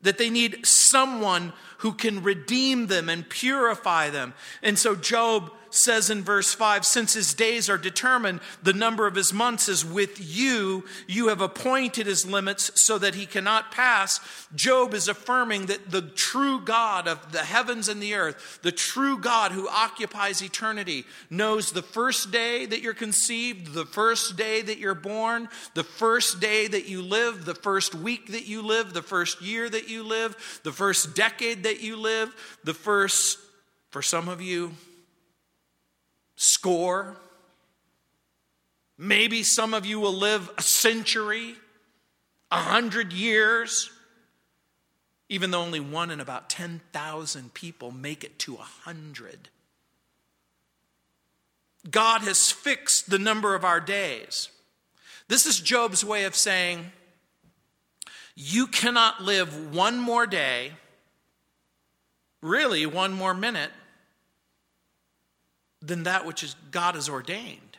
that 0.00 0.18
they 0.18 0.28
need 0.28 0.66
someone 0.66 1.52
who 1.78 1.92
can 1.92 2.22
redeem 2.22 2.88
them 2.88 3.08
and 3.08 3.28
purify 3.28 4.10
them. 4.10 4.34
And 4.62 4.78
so 4.78 4.94
Job 4.94 5.50
says 5.74 6.10
in 6.10 6.22
verse 6.22 6.54
5 6.54 6.84
Since 6.84 7.14
his 7.14 7.34
days 7.34 7.68
are 7.68 7.78
determined, 7.78 8.40
the 8.62 8.72
number 8.72 9.06
of 9.06 9.14
his 9.14 9.32
months 9.32 9.68
is 9.68 9.84
with 9.84 10.18
you. 10.20 10.84
You 11.06 11.28
have 11.28 11.40
appointed 11.40 12.06
his 12.06 12.26
limits 12.26 12.70
so 12.74 12.98
that 12.98 13.14
he 13.14 13.26
cannot 13.26 13.72
pass. 13.72 14.20
Job 14.54 14.94
is 14.94 15.08
affirming 15.08 15.66
that 15.66 15.90
the 15.90 16.02
true 16.02 16.60
God 16.60 17.08
of 17.08 17.32
the 17.32 17.44
heavens 17.44 17.88
and 17.88 18.02
the 18.02 18.14
earth, 18.14 18.60
the 18.62 18.72
true 18.72 19.18
God 19.18 19.52
who 19.52 19.68
occupies 19.68 20.42
eternity, 20.42 21.04
knows 21.30 21.72
the 21.72 21.82
first 21.82 22.30
day 22.30 22.66
that 22.66 22.80
you're 22.80 22.94
conceived, 22.94 23.72
the 23.72 23.86
first 23.86 24.36
day 24.36 24.62
that 24.62 24.78
you're 24.78 24.94
born, 24.94 25.48
the 25.74 25.84
first 25.84 26.40
day 26.40 26.66
that 26.68 26.88
you 26.88 27.02
live, 27.02 27.44
the 27.44 27.54
first 27.54 27.94
week 27.94 28.28
that 28.28 28.46
you 28.46 28.62
live, 28.62 28.92
the 28.92 29.02
first 29.02 29.42
year 29.42 29.68
that 29.68 29.88
you 29.88 30.02
live, 30.02 30.60
the 30.62 30.72
first 30.72 31.14
decade 31.14 31.64
that 31.64 31.80
you 31.80 31.96
live, 31.96 32.34
the 32.64 32.74
first, 32.74 33.38
for 33.90 34.02
some 34.02 34.28
of 34.28 34.40
you, 34.40 34.72
score. 36.44 37.16
Maybe 38.98 39.42
some 39.42 39.74
of 39.74 39.86
you 39.86 39.98
will 39.98 40.12
live 40.12 40.50
a 40.56 40.62
century, 40.62 41.54
a 42.50 42.58
hundred 42.58 43.12
years, 43.12 43.90
even 45.28 45.50
though 45.50 45.62
only 45.62 45.80
one 45.80 46.10
in 46.10 46.20
about 46.20 46.50
10,000 46.50 47.54
people 47.54 47.90
make 47.90 48.22
it 48.22 48.38
to 48.40 48.54
a 48.54 48.58
hundred. 48.58 49.48
God 51.90 52.20
has 52.22 52.52
fixed 52.52 53.10
the 53.10 53.18
number 53.18 53.54
of 53.54 53.64
our 53.64 53.80
days. 53.80 54.48
This 55.28 55.46
is 55.46 55.58
Job's 55.60 56.04
way 56.04 56.24
of 56.24 56.36
saying, 56.36 56.92
you 58.36 58.66
cannot 58.66 59.22
live 59.22 59.74
one 59.74 59.98
more 59.98 60.26
day, 60.26 60.72
really 62.42 62.84
one 62.84 63.12
more 63.12 63.34
minute, 63.34 63.70
than 65.84 66.04
that 66.04 66.24
which 66.24 66.42
is 66.42 66.54
God 66.70 66.94
has 66.94 67.08
ordained. 67.08 67.78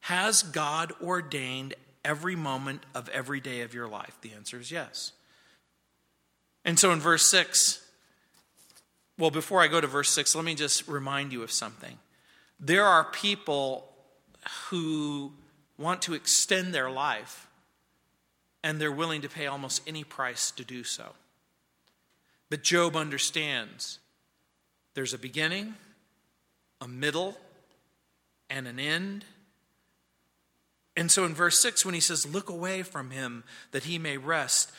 Has 0.00 0.42
God 0.42 0.92
ordained 1.02 1.74
every 2.04 2.36
moment 2.36 2.84
of 2.94 3.08
every 3.10 3.40
day 3.40 3.60
of 3.60 3.74
your 3.74 3.86
life? 3.86 4.16
The 4.22 4.32
answer 4.32 4.58
is 4.58 4.70
yes. 4.70 5.12
And 6.64 6.78
so 6.78 6.92
in 6.92 7.00
verse 7.00 7.30
6, 7.30 7.86
well, 9.18 9.30
before 9.30 9.60
I 9.60 9.68
go 9.68 9.80
to 9.80 9.86
verse 9.86 10.10
6, 10.10 10.34
let 10.34 10.44
me 10.44 10.54
just 10.54 10.88
remind 10.88 11.32
you 11.32 11.42
of 11.42 11.52
something. 11.52 11.98
There 12.58 12.84
are 12.84 13.04
people 13.04 13.86
who 14.68 15.32
want 15.78 16.02
to 16.02 16.14
extend 16.14 16.74
their 16.74 16.90
life, 16.90 17.46
and 18.62 18.80
they're 18.80 18.92
willing 18.92 19.22
to 19.22 19.28
pay 19.28 19.46
almost 19.46 19.82
any 19.86 20.04
price 20.04 20.50
to 20.52 20.64
do 20.64 20.84
so. 20.84 21.10
But 22.48 22.62
Job 22.62 22.96
understands 22.96 23.98
there's 24.94 25.14
a 25.14 25.18
beginning 25.18 25.74
a 26.80 26.88
middle, 26.88 27.36
and 28.48 28.66
an 28.66 28.78
end. 28.78 29.24
And 30.96 31.10
so 31.10 31.24
in 31.24 31.34
verse 31.34 31.58
6, 31.60 31.84
when 31.84 31.94
he 31.94 32.00
says, 32.00 32.26
Look 32.26 32.50
away 32.50 32.82
from 32.82 33.10
him 33.10 33.44
that 33.70 33.84
he 33.84 33.98
may 33.98 34.16
rest, 34.16 34.72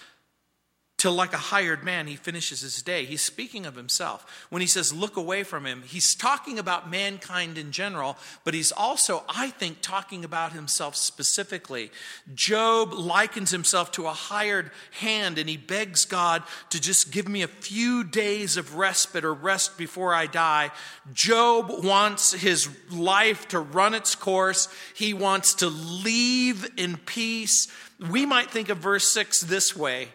till 1.01 1.13
like 1.13 1.33
a 1.33 1.37
hired 1.37 1.83
man 1.83 2.05
he 2.05 2.15
finishes 2.15 2.61
his 2.61 2.83
day. 2.83 3.05
He's 3.05 3.23
speaking 3.23 3.65
of 3.65 3.75
himself. 3.75 4.45
When 4.51 4.61
he 4.61 4.67
says, 4.67 4.93
look 4.93 5.17
away 5.17 5.41
from 5.41 5.65
him, 5.65 5.81
he's 5.81 6.13
talking 6.13 6.59
about 6.59 6.91
mankind 6.91 7.57
in 7.57 7.71
general, 7.71 8.17
but 8.43 8.53
he's 8.53 8.71
also, 8.71 9.23
I 9.27 9.49
think, 9.49 9.81
talking 9.81 10.23
about 10.23 10.53
himself 10.53 10.95
specifically. 10.95 11.89
Job 12.35 12.93
likens 12.93 13.49
himself 13.49 13.91
to 13.93 14.05
a 14.05 14.11
hired 14.11 14.69
hand 14.91 15.39
and 15.39 15.49
he 15.49 15.57
begs 15.57 16.05
God 16.05 16.43
to 16.69 16.79
just 16.79 17.11
give 17.11 17.27
me 17.27 17.41
a 17.41 17.47
few 17.47 18.03
days 18.03 18.55
of 18.55 18.75
respite 18.75 19.25
or 19.25 19.33
rest 19.33 19.79
before 19.79 20.13
I 20.13 20.27
die. 20.27 20.69
Job 21.13 21.83
wants 21.83 22.31
his 22.31 22.69
life 22.91 23.47
to 23.47 23.59
run 23.59 23.95
its 23.95 24.13
course, 24.13 24.67
he 24.95 25.15
wants 25.15 25.55
to 25.55 25.67
leave 25.67 26.69
in 26.77 26.97
peace. 26.97 27.69
We 28.11 28.27
might 28.27 28.51
think 28.51 28.69
of 28.69 28.77
verse 28.77 29.09
6 29.09 29.41
this 29.41 29.75
way 29.75 30.09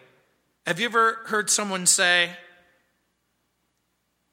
have 0.67 0.81
you 0.81 0.85
ever 0.85 1.19
heard 1.27 1.49
someone 1.49 1.85
say, 1.85 2.31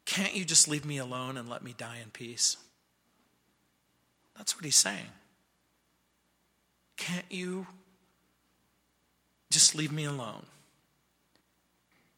Can't 0.04 0.34
you 0.34 0.44
just 0.44 0.66
leave 0.66 0.84
me 0.84 0.98
alone 0.98 1.36
and 1.36 1.48
let 1.48 1.62
me 1.62 1.74
die 1.78 1.98
in 2.02 2.10
peace? 2.10 2.56
That's 4.36 4.56
what 4.56 4.64
he's 4.64 4.74
saying. 4.74 5.12
Can't 6.96 7.24
you 7.30 7.68
just 9.52 9.76
leave 9.76 9.92
me 9.92 10.04
alone 10.04 10.46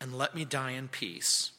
and 0.00 0.16
let 0.16 0.34
me 0.34 0.46
die 0.46 0.70
in 0.70 0.88
peace? 0.88 1.52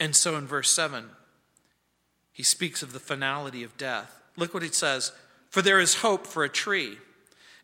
And 0.00 0.16
so 0.16 0.36
in 0.36 0.48
verse 0.48 0.72
7, 0.72 1.10
he 2.32 2.42
speaks 2.42 2.82
of 2.82 2.92
the 2.92 3.00
finality 3.00 3.62
of 3.62 3.76
death. 3.76 4.20
Look 4.36 4.52
what 4.52 4.64
he 4.64 4.68
says 4.68 5.12
For 5.48 5.62
there 5.62 5.78
is 5.78 5.96
hope 5.96 6.26
for 6.26 6.42
a 6.42 6.48
tree 6.48 6.98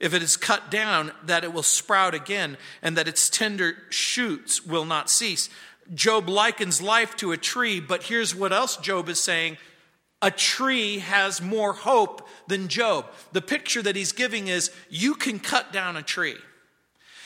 if 0.00 0.14
it 0.14 0.22
is 0.22 0.36
cut 0.36 0.70
down, 0.70 1.12
that 1.24 1.44
it 1.44 1.52
will 1.52 1.62
sprout 1.62 2.14
again, 2.14 2.56
and 2.82 2.96
that 2.96 3.08
its 3.08 3.28
tender 3.28 3.76
shoots 3.90 4.64
will 4.64 4.84
not 4.84 5.10
cease. 5.10 5.48
Job 5.92 6.28
likens 6.28 6.80
life 6.80 7.16
to 7.16 7.32
a 7.32 7.36
tree, 7.36 7.80
but 7.80 8.04
here's 8.04 8.34
what 8.34 8.52
else 8.52 8.76
Job 8.76 9.08
is 9.08 9.22
saying 9.22 9.58
a 10.22 10.30
tree 10.30 11.00
has 11.00 11.42
more 11.42 11.74
hope 11.74 12.26
than 12.46 12.68
Job. 12.68 13.06
The 13.32 13.42
picture 13.42 13.82
that 13.82 13.94
he's 13.94 14.12
giving 14.12 14.48
is 14.48 14.70
you 14.88 15.14
can 15.14 15.38
cut 15.38 15.70
down 15.70 15.98
a 15.98 16.02
tree. 16.02 16.36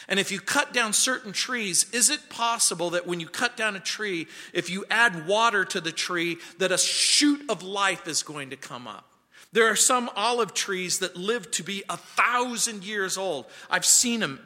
And 0.08 0.18
if 0.18 0.32
you 0.32 0.40
cut 0.40 0.72
down 0.72 0.92
certain 0.94 1.32
trees, 1.32 1.86
is 1.92 2.10
it 2.10 2.30
possible 2.30 2.90
that 2.90 3.06
when 3.06 3.20
you 3.20 3.28
cut 3.28 3.56
down 3.56 3.76
a 3.76 3.80
tree, 3.80 4.26
if 4.52 4.70
you 4.70 4.84
add 4.90 5.28
water 5.28 5.64
to 5.66 5.80
the 5.80 5.92
tree, 5.92 6.38
that 6.58 6.72
a 6.72 6.78
shoot 6.78 7.48
of 7.48 7.62
life 7.62 8.08
is 8.08 8.22
going 8.22 8.50
to 8.50 8.56
come 8.56 8.88
up? 8.88 9.04
There 9.52 9.70
are 9.70 9.76
some 9.76 10.10
olive 10.14 10.52
trees 10.52 10.98
that 10.98 11.16
live 11.16 11.50
to 11.52 11.62
be 11.62 11.82
a 11.88 11.96
thousand 11.96 12.84
years 12.84 13.16
old. 13.16 13.46
I've 13.70 13.86
seen 13.86 14.20
them 14.20 14.40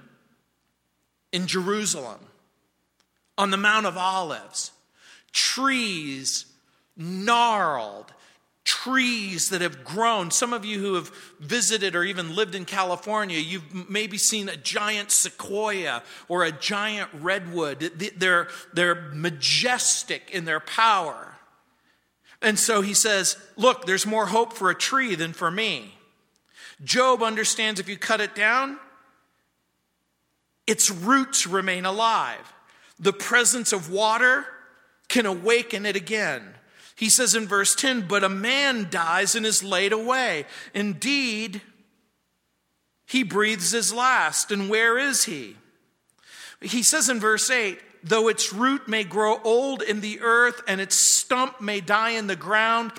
in 1.32 1.46
Jerusalem 1.46 2.20
on 3.36 3.50
the 3.50 3.56
Mount 3.56 3.86
of 3.86 3.96
Olives. 3.96 4.70
Trees 5.32 6.46
gnarled, 6.96 8.12
trees 8.64 9.48
that 9.48 9.60
have 9.60 9.82
grown. 9.82 10.30
Some 10.30 10.52
of 10.52 10.64
you 10.64 10.78
who 10.78 10.94
have 10.94 11.08
visited 11.40 11.96
or 11.96 12.04
even 12.04 12.36
lived 12.36 12.54
in 12.54 12.64
California, 12.64 13.38
you've 13.38 13.90
maybe 13.90 14.18
seen 14.18 14.48
a 14.48 14.56
giant 14.56 15.10
sequoia 15.10 16.02
or 16.28 16.44
a 16.44 16.52
giant 16.52 17.10
redwood. 17.14 17.80
They're, 18.16 18.48
they're 18.72 19.10
majestic 19.12 20.30
in 20.30 20.44
their 20.44 20.60
power. 20.60 21.31
And 22.42 22.58
so 22.58 22.82
he 22.82 22.94
says, 22.94 23.36
Look, 23.56 23.86
there's 23.86 24.06
more 24.06 24.26
hope 24.26 24.52
for 24.52 24.70
a 24.70 24.74
tree 24.74 25.14
than 25.14 25.32
for 25.32 25.50
me. 25.50 25.94
Job 26.82 27.22
understands 27.22 27.78
if 27.78 27.88
you 27.88 27.96
cut 27.96 28.20
it 28.20 28.34
down, 28.34 28.78
its 30.66 30.90
roots 30.90 31.46
remain 31.46 31.84
alive. 31.84 32.52
The 32.98 33.12
presence 33.12 33.72
of 33.72 33.90
water 33.90 34.46
can 35.08 35.26
awaken 35.26 35.86
it 35.86 35.96
again. 35.96 36.54
He 36.96 37.08
says 37.08 37.34
in 37.34 37.46
verse 37.46 37.74
10 37.74 38.06
But 38.08 38.24
a 38.24 38.28
man 38.28 38.88
dies 38.90 39.34
and 39.34 39.46
is 39.46 39.62
laid 39.62 39.92
away. 39.92 40.46
Indeed, 40.74 41.62
he 43.06 43.22
breathes 43.22 43.72
his 43.72 43.92
last. 43.92 44.50
And 44.50 44.68
where 44.68 44.98
is 44.98 45.24
he? 45.24 45.56
He 46.60 46.82
says 46.82 47.08
in 47.08 47.20
verse 47.20 47.50
8 47.50 47.78
Though 48.04 48.28
its 48.28 48.52
root 48.52 48.88
may 48.88 49.04
grow 49.04 49.40
old 49.42 49.82
in 49.82 50.00
the 50.00 50.20
earth 50.20 50.60
and 50.66 50.80
its 50.80 50.96
stump 51.14 51.60
may 51.60 51.80
die 51.80 52.10
in 52.10 52.26
the 52.26 52.36
ground, 52.36 52.92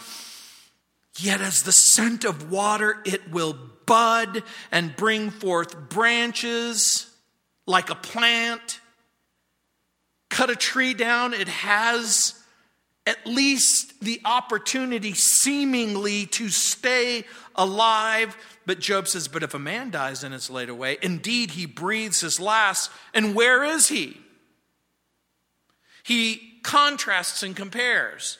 yet 1.19 1.41
as 1.41 1.63
the 1.63 1.72
scent 1.72 2.24
of 2.24 2.50
water 2.51 3.01
it 3.05 3.31
will 3.31 3.57
bud 3.86 4.43
and 4.72 4.95
bring 4.95 5.29
forth 5.29 5.89
branches 5.89 7.13
like 7.65 7.89
a 7.89 7.95
plant. 7.95 8.79
Cut 10.29 10.50
a 10.50 10.55
tree 10.55 10.93
down, 10.93 11.33
it 11.33 11.48
has 11.48 12.39
at 13.05 13.27
least 13.27 14.00
the 14.00 14.22
opportunity, 14.24 15.13
seemingly, 15.13 16.25
to 16.27 16.48
stay 16.50 17.25
alive. 17.55 18.38
But 18.65 18.79
Job 18.79 19.07
says, 19.07 19.27
But 19.27 19.43
if 19.43 19.53
a 19.53 19.60
man 19.60 19.91
dies 19.91 20.24
and 20.24 20.33
is 20.33 20.50
laid 20.50 20.69
away, 20.69 20.98
indeed 21.01 21.51
he 21.51 21.65
breathes 21.65 22.22
his 22.22 22.39
last. 22.39 22.89
And 23.13 23.36
where 23.36 23.63
is 23.63 23.89
he? 23.89 24.22
He 26.03 26.60
contrasts 26.63 27.41
and 27.43 27.55
compares. 27.55 28.38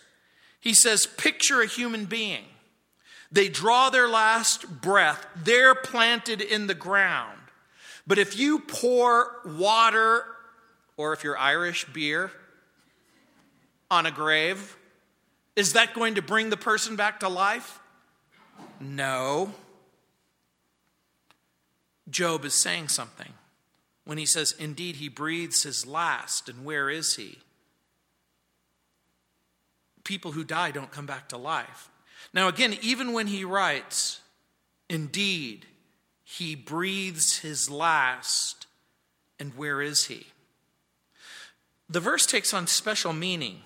He 0.60 0.74
says, 0.74 1.05
Picture 1.05 1.62
a 1.62 1.67
human 1.67 2.05
being. 2.05 2.46
They 3.32 3.50
draw 3.50 3.89
their 3.89 4.08
last 4.08 4.82
breath, 4.82 5.25
they're 5.36 5.75
planted 5.75 6.41
in 6.41 6.67
the 6.67 6.75
ground. 6.75 7.39
But 8.05 8.20
if 8.20 8.38
you 8.38 8.60
pour 8.60 9.32
water, 9.46 10.25
or 10.98 11.13
if 11.13 11.24
you're 11.24 11.38
Irish, 11.38 11.86
beer, 11.86 12.32
on 13.89 14.05
a 14.05 14.12
grave, 14.12 14.77
is 15.55 15.74
that 15.74 15.93
going 15.93 16.15
to 16.15 16.22
bring 16.22 16.50
the 16.50 16.58
person 16.58 16.96
back 16.96 17.22
to 17.22 17.29
life? 17.29 17.79
No. 18.79 19.53
Job 22.10 22.43
is 22.43 22.53
saying 22.53 22.89
something 22.89 23.34
when 24.03 24.17
he 24.17 24.25
says, 24.25 24.53
Indeed, 24.60 24.98
he 24.98 25.08
breathes 25.08 25.63
his 25.63 25.86
last, 25.88 26.50
and 26.50 26.65
where 26.65 26.89
is 26.89 27.15
he? 27.15 27.39
People 30.03 30.31
who 30.31 30.43
die 30.43 30.72
don't 30.72 30.91
come 30.91 31.05
back 31.05 31.29
to 31.29 31.38
life. 31.38 31.89
Now, 32.33 32.48
again, 32.48 32.77
even 32.81 33.13
when 33.13 33.27
he 33.27 33.45
writes, 33.45 34.22
Indeed, 34.89 35.65
he 36.24 36.55
breathes 36.55 37.39
his 37.39 37.69
last, 37.69 38.67
and 39.39 39.55
where 39.55 39.81
is 39.81 40.05
he? 40.05 40.27
The 41.89 42.00
verse 42.00 42.25
takes 42.25 42.53
on 42.53 42.67
special 42.67 43.13
meaning 43.13 43.62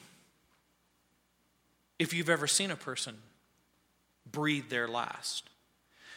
if 2.00 2.14
you've 2.14 2.30
ever 2.30 2.48
seen 2.48 2.72
a 2.72 2.76
person 2.76 3.18
breathe 4.30 4.70
their 4.70 4.88
last. 4.88 5.50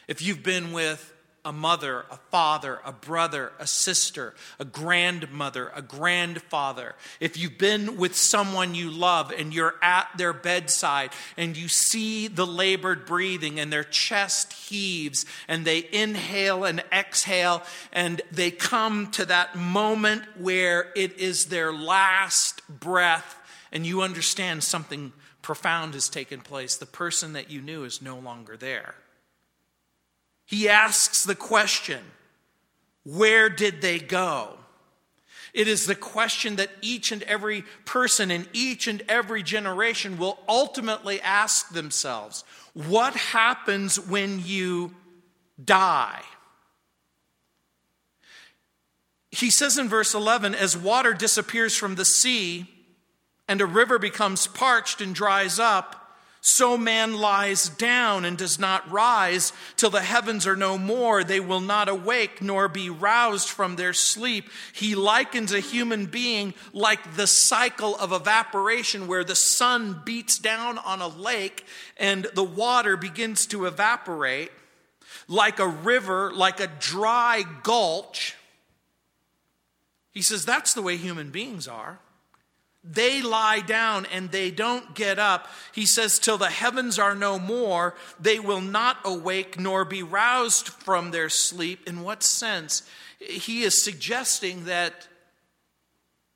If 0.09 0.21
you've 0.21 0.43
been 0.43 0.73
with 0.73 1.15
a 1.45 1.53
mother, 1.53 2.05
a 2.11 2.17
father, 2.31 2.81
a 2.85 2.93
brother, 2.93 3.53
a 3.59 3.67
sister, 3.67 4.35
a 4.59 4.65
grandmother, 4.65 5.73
a 5.75 5.81
grandfather, 5.81 6.95
if 7.19 7.37
you've 7.37 7.59
been 7.59 7.97
with 7.97 8.15
someone 8.17 8.75
you 8.75 8.91
love 8.91 9.31
and 9.31 9.55
you're 9.55 9.77
at 9.81 10.09
their 10.17 10.33
bedside 10.33 11.11
and 11.37 11.57
you 11.57 11.69
see 11.69 12.29
the 12.29 12.47
labored 12.47 13.07
breathing 13.07 13.59
and 13.59 13.73
their 13.73 13.85
chest 13.85 14.53
heaves 14.53 15.25
and 15.49 15.65
they 15.65 15.89
inhale 15.93 16.65
and 16.65 16.85
exhale 16.93 17.63
and 17.93 18.21
they 18.31 18.51
come 18.51 19.11
to 19.11 19.25
that 19.25 19.57
moment 19.57 20.23
where 20.39 20.93
it 20.95 21.19
is 21.19 21.47
their 21.47 21.73
last 21.73 22.63
breath 22.69 23.37
and 23.73 23.87
you 23.87 24.03
understand 24.03 24.63
something 24.63 25.13
profound 25.43 25.95
has 25.95 26.09
taken 26.09 26.41
place. 26.41 26.77
The 26.77 26.87
person 26.87 27.33
that 27.33 27.51
you 27.51 27.63
knew 27.63 27.85
is 27.85 28.03
no 28.03 28.19
longer 28.19 28.57
there. 28.57 28.95
He 30.51 30.69
asks 30.69 31.23
the 31.23 31.37
question 31.37 32.01
where 33.05 33.49
did 33.49 33.81
they 33.81 34.01
go? 34.01 34.59
It 35.55 35.69
is 35.69 35.87
the 35.87 35.95
question 35.95 36.57
that 36.57 36.71
each 36.83 37.13
and 37.13 37.23
every 37.23 37.63
person 37.85 38.33
in 38.33 38.49
each 38.53 38.89
and 38.89 39.01
every 39.09 39.45
generation 39.45 40.19
will 40.19 40.41
ultimately 40.49 41.21
ask 41.21 41.71
themselves 41.71 42.43
What 42.75 43.15
happens 43.15 44.01
when 44.01 44.43
you 44.45 44.93
die? 45.65 46.21
He 49.31 49.51
says 49.51 49.79
in 49.79 49.89
verse 49.89 50.15
11, 50.15 50.57
as 50.57 50.77
water 50.77 51.15
disappears 51.15 51.77
from 51.77 51.95
the 51.95 52.05
sea, 52.05 52.67
and 53.47 53.61
a 53.61 53.67
river 53.67 54.01
becomes 54.01 54.49
parched 54.49 55.01
and 55.01 55.15
dries 55.15 55.61
up, 55.61 56.00
so 56.43 56.79
man 56.79 57.19
lies 57.19 57.69
down 57.69 58.25
and 58.25 58.39
does 58.39 58.59
not 58.59 58.91
rise 58.91 59.53
till 59.77 59.91
the 59.91 60.01
heavens 60.01 60.47
are 60.47 60.57
no 60.57 60.79
more. 60.79 61.23
They 61.23 61.41
will 61.41 61.61
not 61.61 61.89
awake 61.89 62.41
nor 62.41 62.67
be 62.67 62.89
roused 62.89 63.49
from 63.49 63.77
their 63.77 63.93
sleep. 63.93 64.49
He 64.73 64.95
likens 64.95 65.53
a 65.53 65.61
human 65.61 66.07
being 66.07 66.55
like 66.73 67.17
the 67.17 67.27
cycle 67.27 67.95
of 67.97 68.13
evaporation, 68.13 69.07
where 69.07 69.25
the 69.25 69.35
sun 69.35 70.01
beats 70.05 70.39
down 70.39 70.79
on 70.79 71.03
a 71.03 71.09
lake 71.09 71.67
and 71.99 72.27
the 72.35 72.45
water 72.45 72.97
begins 72.97 73.45
to 73.47 73.67
evaporate, 73.67 74.51
like 75.29 75.59
a 75.59 75.69
river, 75.69 76.33
like 76.33 76.59
a 76.59 76.71
dry 76.79 77.45
gulch. 77.63 78.35
He 80.13 80.23
says 80.23 80.47
that's 80.47 80.73
the 80.73 80.83
way 80.83 80.97
human 80.97 81.31
beings 81.31 81.69
are. 81.69 81.99
They 82.83 83.21
lie 83.21 83.61
down 83.61 84.07
and 84.07 84.31
they 84.31 84.51
don't 84.51 84.95
get 84.95 85.19
up. 85.19 85.49
He 85.73 85.85
says, 85.85 86.19
Till 86.19 86.39
the 86.39 86.49
heavens 86.49 86.99
are 86.99 87.15
no 87.15 87.39
more, 87.39 87.95
they 88.19 88.41
will 88.41 88.63
not 88.63 88.99
awake 89.05 89.59
nor 89.59 89.85
be 89.85 90.03
roused 90.03 90.69
from 90.69 91.11
their 91.11 91.29
sleep. 91.29 91.87
In 91.87 92.03
what 92.03 92.23
sense? 92.23 92.83
He 93.19 93.63
is 93.63 93.83
suggesting 93.83 94.65
that 94.65 95.09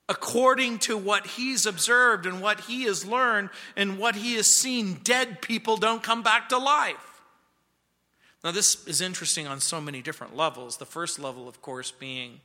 according 0.06 0.80
to 0.80 0.98
what 0.98 1.26
he's 1.26 1.64
observed 1.64 2.26
and 2.26 2.42
what 2.42 2.60
he 2.60 2.82
has 2.84 3.06
learned 3.06 3.48
and 3.74 3.98
what 3.98 4.16
he 4.16 4.34
has 4.34 4.54
seen, 4.54 5.00
dead 5.02 5.40
people 5.40 5.78
don't 5.78 6.02
come 6.02 6.22
back 6.22 6.50
to 6.50 6.58
life. 6.58 7.22
Now, 8.42 8.50
this 8.50 8.86
is 8.86 9.00
interesting 9.00 9.46
on 9.46 9.60
so 9.60 9.80
many 9.80 10.02
different 10.02 10.36
levels. 10.36 10.76
The 10.76 10.84
first 10.84 11.18
level, 11.18 11.48
of 11.48 11.62
course, 11.62 11.90
being 11.90 12.40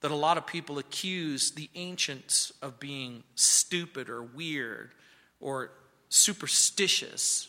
that 0.00 0.10
a 0.10 0.16
lot 0.16 0.38
of 0.38 0.46
people 0.46 0.78
accuse 0.78 1.52
the 1.52 1.70
ancients 1.74 2.52
of 2.62 2.78
being 2.78 3.24
stupid 3.34 4.08
or 4.08 4.22
weird 4.22 4.92
or 5.40 5.70
superstitious 6.08 7.48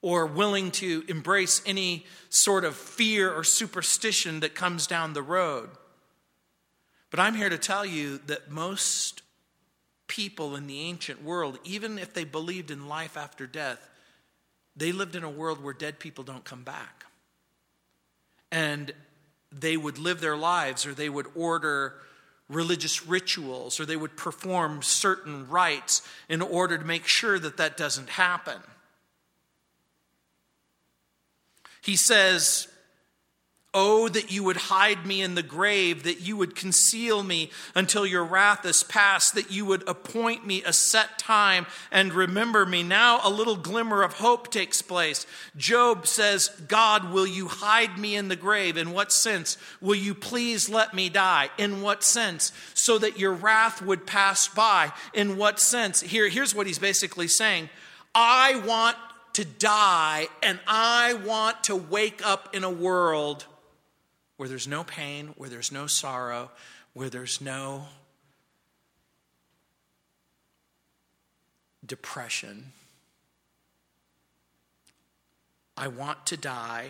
or 0.00 0.26
willing 0.26 0.70
to 0.72 1.04
embrace 1.08 1.62
any 1.64 2.04
sort 2.28 2.64
of 2.64 2.74
fear 2.74 3.32
or 3.32 3.44
superstition 3.44 4.40
that 4.40 4.54
comes 4.54 4.86
down 4.86 5.12
the 5.12 5.22
road. 5.22 5.70
But 7.10 7.20
I'm 7.20 7.34
here 7.34 7.48
to 7.48 7.58
tell 7.58 7.86
you 7.86 8.18
that 8.26 8.50
most 8.50 9.22
people 10.08 10.56
in 10.56 10.66
the 10.66 10.80
ancient 10.80 11.22
world, 11.22 11.58
even 11.64 11.98
if 11.98 12.12
they 12.12 12.24
believed 12.24 12.70
in 12.70 12.88
life 12.88 13.16
after 13.16 13.46
death, 13.46 13.88
they 14.74 14.90
lived 14.92 15.14
in 15.14 15.22
a 15.22 15.30
world 15.30 15.62
where 15.62 15.74
dead 15.74 15.98
people 15.98 16.24
don't 16.24 16.44
come 16.44 16.64
back. 16.64 17.04
And 18.50 18.92
they 19.52 19.76
would 19.76 19.98
live 19.98 20.20
their 20.20 20.36
lives 20.36 20.86
or 20.86 20.94
they 20.94 21.08
would 21.08 21.26
order 21.34 21.94
religious 22.48 23.06
rituals 23.06 23.80
or 23.80 23.86
they 23.86 23.96
would 23.96 24.16
perform 24.16 24.82
certain 24.82 25.48
rites 25.48 26.02
in 26.28 26.42
order 26.42 26.76
to 26.78 26.84
make 26.84 27.06
sure 27.06 27.38
that 27.38 27.56
that 27.56 27.76
doesn't 27.76 28.10
happen. 28.10 28.58
He 31.82 31.96
says, 31.96 32.68
Oh, 33.74 34.06
that 34.10 34.30
you 34.30 34.44
would 34.44 34.58
hide 34.58 35.06
me 35.06 35.22
in 35.22 35.34
the 35.34 35.42
grave, 35.42 36.02
that 36.02 36.20
you 36.20 36.36
would 36.36 36.54
conceal 36.54 37.22
me 37.22 37.50
until 37.74 38.04
your 38.04 38.22
wrath 38.22 38.66
is 38.66 38.82
past, 38.82 39.34
that 39.34 39.50
you 39.50 39.64
would 39.64 39.88
appoint 39.88 40.46
me 40.46 40.62
a 40.62 40.74
set 40.74 41.18
time 41.18 41.66
and 41.90 42.12
remember 42.12 42.66
me. 42.66 42.82
Now 42.82 43.20
a 43.24 43.30
little 43.30 43.56
glimmer 43.56 44.02
of 44.02 44.14
hope 44.14 44.50
takes 44.50 44.82
place. 44.82 45.26
Job 45.56 46.06
says, 46.06 46.48
God, 46.68 47.12
will 47.12 47.26
you 47.26 47.48
hide 47.48 47.96
me 47.96 48.14
in 48.14 48.28
the 48.28 48.36
grave? 48.36 48.76
In 48.76 48.92
what 48.92 49.10
sense? 49.10 49.56
Will 49.80 49.94
you 49.94 50.14
please 50.14 50.68
let 50.68 50.92
me 50.92 51.08
die? 51.08 51.48
In 51.56 51.80
what 51.80 52.04
sense? 52.04 52.52
So 52.74 52.98
that 52.98 53.18
your 53.18 53.32
wrath 53.32 53.80
would 53.80 54.06
pass 54.06 54.48
by. 54.48 54.92
In 55.14 55.38
what 55.38 55.58
sense? 55.58 56.02
Here, 56.02 56.28
here's 56.28 56.54
what 56.54 56.66
he's 56.66 56.78
basically 56.78 57.28
saying 57.28 57.70
I 58.14 58.56
want 58.66 58.98
to 59.32 59.46
die 59.46 60.28
and 60.42 60.60
I 60.66 61.14
want 61.14 61.64
to 61.64 61.76
wake 61.76 62.20
up 62.22 62.54
in 62.54 62.64
a 62.64 62.70
world 62.70 63.46
where 64.42 64.48
there's 64.48 64.66
no 64.66 64.82
pain, 64.82 65.28
where 65.36 65.48
there's 65.48 65.70
no 65.70 65.86
sorrow, 65.86 66.50
where 66.94 67.08
there's 67.08 67.40
no 67.40 67.84
depression. 71.86 72.72
I 75.76 75.86
want 75.86 76.26
to 76.26 76.36
die 76.36 76.88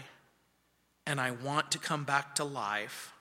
and 1.07 1.21
I 1.21 1.33
want 1.33 1.71
to 1.73 1.79
come 1.79 2.05
back 2.05 2.37
to 2.37 2.45
life 2.45 3.12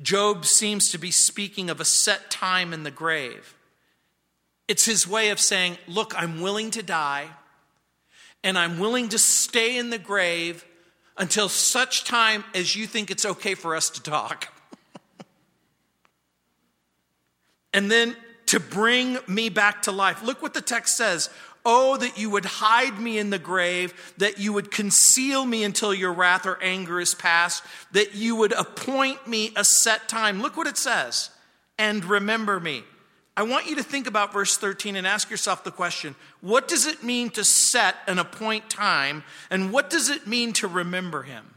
Job 0.00 0.44
seems 0.44 0.90
to 0.90 0.98
be 0.98 1.12
speaking 1.12 1.70
of 1.70 1.80
a 1.80 1.84
set 1.84 2.28
time 2.28 2.72
in 2.72 2.82
the 2.82 2.90
grave. 2.90 3.54
It's 4.66 4.84
his 4.84 5.06
way 5.06 5.30
of 5.30 5.38
saying, 5.38 5.78
Look, 5.86 6.12
I'm 6.20 6.40
willing 6.40 6.72
to 6.72 6.82
die, 6.82 7.28
and 8.42 8.58
I'm 8.58 8.80
willing 8.80 9.10
to 9.10 9.18
stay 9.18 9.78
in 9.78 9.90
the 9.90 9.98
grave 9.98 10.64
until 11.16 11.48
such 11.48 12.04
time 12.04 12.44
as 12.54 12.74
you 12.74 12.86
think 12.86 13.10
it's 13.10 13.24
okay 13.24 13.54
for 13.54 13.76
us 13.76 13.90
to 13.90 14.02
talk. 14.02 14.48
and 17.74 17.90
then 17.90 18.16
to 18.46 18.60
bring 18.60 19.18
me 19.26 19.48
back 19.48 19.82
to 19.82 19.92
life. 19.92 20.22
Look 20.22 20.42
what 20.42 20.54
the 20.54 20.60
text 20.60 20.96
says. 20.96 21.30
Oh, 21.64 21.96
that 21.96 22.18
you 22.18 22.28
would 22.30 22.44
hide 22.44 22.98
me 22.98 23.18
in 23.18 23.30
the 23.30 23.38
grave, 23.38 24.14
that 24.18 24.38
you 24.38 24.52
would 24.52 24.70
conceal 24.70 25.44
me 25.44 25.62
until 25.62 25.94
your 25.94 26.12
wrath 26.12 26.44
or 26.44 26.60
anger 26.60 27.00
is 27.00 27.14
past, 27.14 27.62
that 27.92 28.14
you 28.14 28.34
would 28.36 28.52
appoint 28.52 29.28
me 29.28 29.52
a 29.54 29.64
set 29.64 30.08
time. 30.08 30.42
Look 30.42 30.56
what 30.56 30.66
it 30.66 30.76
says. 30.76 31.30
And 31.78 32.04
remember 32.04 32.58
me. 32.58 32.84
I 33.36 33.44
want 33.44 33.66
you 33.66 33.76
to 33.76 33.82
think 33.82 34.06
about 34.06 34.32
verse 34.32 34.58
13 34.58 34.94
and 34.94 35.06
ask 35.06 35.30
yourself 35.30 35.64
the 35.64 35.70
question 35.70 36.14
what 36.40 36.68
does 36.68 36.86
it 36.86 37.02
mean 37.02 37.30
to 37.30 37.44
set 37.44 37.96
and 38.06 38.20
appoint 38.20 38.68
time, 38.68 39.24
and 39.50 39.72
what 39.72 39.90
does 39.90 40.10
it 40.10 40.26
mean 40.26 40.52
to 40.54 40.68
remember 40.68 41.22
him? 41.22 41.52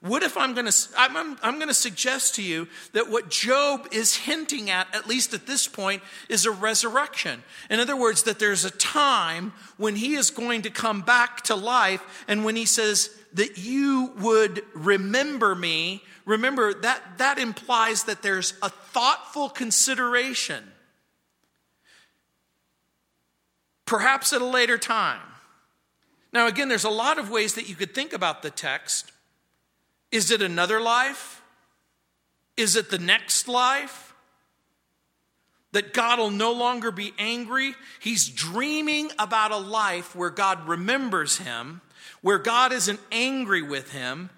What 0.00 0.22
if 0.22 0.38
I'm 0.38 0.54
going 0.54 0.66
to 0.66 0.74
I'm, 0.96 1.36
I'm 1.42 1.56
going 1.56 1.68
to 1.68 1.74
suggest 1.74 2.36
to 2.36 2.42
you 2.42 2.68
that 2.94 3.10
what 3.10 3.28
Job 3.28 3.88
is 3.92 4.16
hinting 4.16 4.70
at 4.70 4.92
at 4.94 5.06
least 5.06 5.34
at 5.34 5.46
this 5.46 5.68
point 5.68 6.02
is 6.30 6.46
a 6.46 6.50
resurrection. 6.50 7.42
In 7.68 7.80
other 7.80 7.96
words 7.96 8.22
that 8.22 8.38
there's 8.38 8.64
a 8.64 8.70
time 8.70 9.52
when 9.76 9.96
he 9.96 10.14
is 10.14 10.30
going 10.30 10.62
to 10.62 10.70
come 10.70 11.02
back 11.02 11.42
to 11.42 11.54
life 11.54 12.24
and 12.26 12.46
when 12.46 12.56
he 12.56 12.64
says 12.64 13.10
that 13.34 13.58
you 13.58 14.12
would 14.18 14.64
remember 14.74 15.54
me, 15.54 16.02
remember 16.24 16.74
that 16.74 17.18
that 17.18 17.38
implies 17.38 18.04
that 18.04 18.22
there's 18.22 18.54
a 18.62 18.68
thoughtful 18.68 19.48
consideration. 19.48 20.64
Perhaps 23.86 24.32
at 24.32 24.40
a 24.40 24.46
later 24.46 24.78
time. 24.78 25.20
Now 26.32 26.46
again 26.46 26.68
there's 26.68 26.84
a 26.84 26.90
lot 26.90 27.18
of 27.18 27.30
ways 27.30 27.54
that 27.54 27.68
you 27.68 27.74
could 27.74 27.94
think 27.94 28.12
about 28.12 28.42
the 28.42 28.50
text. 28.50 29.12
Is 30.10 30.30
it 30.30 30.42
another 30.42 30.80
life? 30.80 31.42
Is 32.56 32.76
it 32.76 32.90
the 32.90 32.98
next 32.98 33.48
life? 33.48 34.14
That 35.72 35.94
God 35.94 36.18
will 36.18 36.30
no 36.30 36.52
longer 36.52 36.90
be 36.90 37.14
angry? 37.16 37.74
He's 38.00 38.28
dreaming 38.28 39.10
about 39.18 39.52
a 39.52 39.56
life 39.56 40.16
where 40.16 40.30
God 40.30 40.66
remembers 40.66 41.38
him, 41.38 41.80
where 42.22 42.38
God 42.38 42.72
isn't 42.72 43.00
angry 43.12 43.62
with 43.62 43.92
him, 43.92 44.30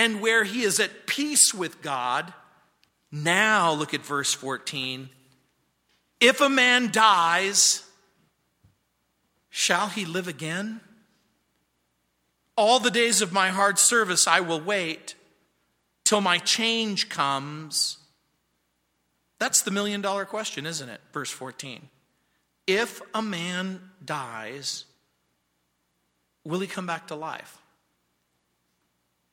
and 0.00 0.22
where 0.22 0.44
he 0.44 0.62
is 0.62 0.80
at 0.80 1.06
peace 1.06 1.52
with 1.52 1.82
God. 1.82 2.32
Now, 3.12 3.70
look 3.70 3.92
at 3.92 4.00
verse 4.00 4.32
14. 4.32 5.10
If 6.20 6.40
a 6.40 6.48
man 6.48 6.90
dies, 6.90 7.84
shall 9.50 9.88
he 9.88 10.06
live 10.06 10.26
again? 10.26 10.80
All 12.56 12.78
the 12.80 12.90
days 12.90 13.20
of 13.20 13.30
my 13.30 13.50
hard 13.50 13.78
service 13.78 14.26
I 14.26 14.40
will 14.40 14.60
wait 14.60 15.16
till 16.04 16.22
my 16.22 16.38
change 16.38 17.10
comes? 17.10 17.98
That's 19.38 19.60
the 19.60 19.70
million 19.70 20.00
dollar 20.00 20.24
question, 20.24 20.64
isn't 20.64 20.88
it? 20.88 21.02
Verse 21.12 21.30
14. 21.30 21.90
If 22.66 23.02
a 23.12 23.20
man 23.20 23.90
dies, 24.02 24.86
will 26.42 26.60
he 26.60 26.66
come 26.66 26.86
back 26.86 27.08
to 27.08 27.14
life? 27.14 27.59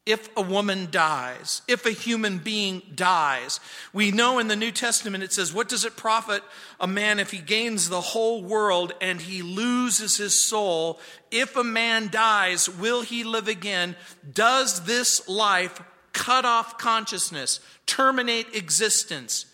If 0.07 0.35
a 0.35 0.41
woman 0.41 0.87
dies, 0.89 1.61
if 1.67 1.85
a 1.85 1.91
human 1.91 2.39
being 2.39 2.81
dies, 2.95 3.59
we 3.93 4.09
know 4.09 4.39
in 4.39 4.47
the 4.47 4.55
New 4.55 4.71
Testament 4.71 5.23
it 5.23 5.33
says, 5.33 5.53
What 5.53 5.69
does 5.69 5.85
it 5.85 5.95
profit 5.95 6.41
a 6.79 6.87
man 6.87 7.19
if 7.19 7.29
he 7.29 7.39
gains 7.39 7.89
the 7.89 8.01
whole 8.01 8.41
world 8.41 8.93
and 9.01 9.21
he 9.21 9.43
loses 9.43 10.17
his 10.17 10.43
soul? 10.43 10.99
If 11.29 11.55
a 11.55 11.63
man 11.63 12.07
dies, 12.09 12.67
will 12.67 13.01
he 13.01 13.23
live 13.23 13.47
again? 13.47 13.95
Does 14.33 14.85
this 14.85 15.27
life 15.27 15.79
cut 16.17 16.45
off 16.45 16.79
consciousness, 16.79 17.59
terminate 17.85 18.55
existence. 18.55 19.45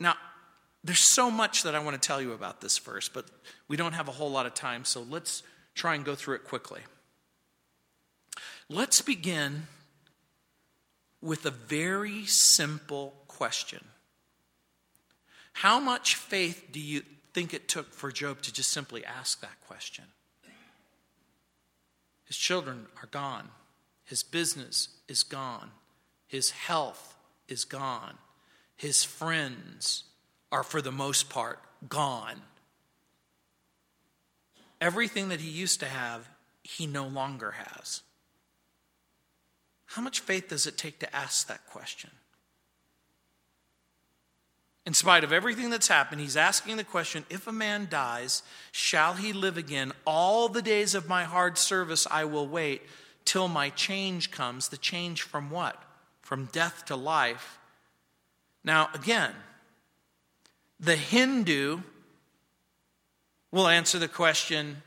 Now, 0.00 0.14
there's 0.82 1.06
so 1.06 1.30
much 1.30 1.62
that 1.64 1.74
I 1.74 1.78
want 1.80 2.00
to 2.00 2.04
tell 2.04 2.22
you 2.22 2.32
about 2.32 2.62
this 2.62 2.78
verse, 2.78 3.10
but 3.10 3.26
we 3.68 3.76
don't 3.76 3.92
have 3.92 4.08
a 4.08 4.12
whole 4.12 4.30
lot 4.30 4.46
of 4.46 4.54
time, 4.54 4.84
so 4.84 5.02
let's 5.02 5.42
try 5.74 5.94
and 5.94 6.04
go 6.04 6.14
through 6.14 6.36
it 6.36 6.44
quickly. 6.44 6.80
Let's 8.68 9.02
begin 9.02 9.66
with 11.20 11.46
a 11.46 11.50
very 11.50 12.26
simple 12.26 13.14
question 13.28 13.84
How 15.54 15.78
much 15.78 16.16
faith 16.16 16.68
do 16.72 16.80
you 16.80 17.02
think 17.32 17.54
it 17.54 17.68
took 17.68 17.92
for 17.92 18.10
Job 18.10 18.42
to 18.42 18.52
just 18.52 18.70
simply 18.70 19.04
ask 19.04 19.40
that 19.40 19.60
question? 19.66 20.04
His 22.24 22.36
children 22.36 22.86
are 23.02 23.08
gone. 23.08 23.48
His 24.04 24.22
business 24.22 24.88
is 25.08 25.22
gone. 25.22 25.70
His 26.26 26.50
health 26.50 27.14
is 27.48 27.64
gone. 27.64 28.16
His 28.76 29.04
friends 29.04 30.04
are, 30.50 30.62
for 30.62 30.80
the 30.80 30.90
most 30.92 31.28
part, 31.28 31.60
gone. 31.88 32.40
Everything 34.80 35.28
that 35.28 35.40
he 35.40 35.50
used 35.50 35.80
to 35.80 35.86
have, 35.86 36.28
he 36.62 36.86
no 36.86 37.06
longer 37.06 37.52
has. 37.52 38.02
How 39.92 40.00
much 40.00 40.20
faith 40.20 40.48
does 40.48 40.66
it 40.66 40.78
take 40.78 40.98
to 41.00 41.16
ask 41.16 41.46
that 41.48 41.66
question? 41.66 42.10
In 44.86 44.94
spite 44.94 45.22
of 45.22 45.32
everything 45.32 45.68
that's 45.68 45.88
happened, 45.88 46.22
he's 46.22 46.36
asking 46.36 46.78
the 46.78 46.84
question 46.84 47.26
if 47.28 47.46
a 47.46 47.52
man 47.52 47.88
dies, 47.90 48.42
shall 48.72 49.14
he 49.14 49.34
live 49.34 49.58
again? 49.58 49.92
All 50.06 50.48
the 50.48 50.62
days 50.62 50.94
of 50.94 51.08
my 51.08 51.24
hard 51.24 51.58
service 51.58 52.06
I 52.10 52.24
will 52.24 52.48
wait 52.48 52.82
till 53.26 53.48
my 53.48 53.68
change 53.68 54.30
comes. 54.30 54.68
The 54.68 54.78
change 54.78 55.22
from 55.22 55.50
what? 55.50 55.80
From 56.22 56.46
death 56.46 56.86
to 56.86 56.96
life. 56.96 57.58
Now, 58.64 58.88
again, 58.94 59.32
the 60.80 60.96
Hindu 60.96 61.80
will 63.50 63.68
answer 63.68 63.98
the 63.98 64.08
question 64.08 64.82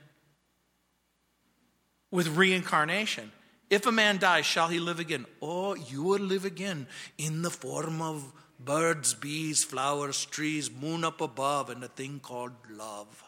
with 2.09 2.35
reincarnation. 2.35 3.31
If 3.75 3.85
a 3.85 3.91
man 3.91 4.19
dies, 4.19 4.45
shall 4.45 4.69
he 4.69 4.79
live 4.79 5.01
again? 5.01 5.25
Oh, 5.41 5.75
you 5.75 6.01
will 6.01 6.21
live 6.21 6.45
again 6.45 6.88
in 7.17 7.41
the 7.41 7.49
form 7.49 8.01
of 8.01 8.31
birds, 8.57 9.13
bees, 9.13 9.65
flowers, 9.65 10.23
trees, 10.23 10.71
moon 10.71 11.03
up 11.03 11.19
above, 11.19 11.69
and 11.69 11.83
a 11.83 11.89
thing 11.89 12.21
called 12.21 12.53
love. 12.71 13.21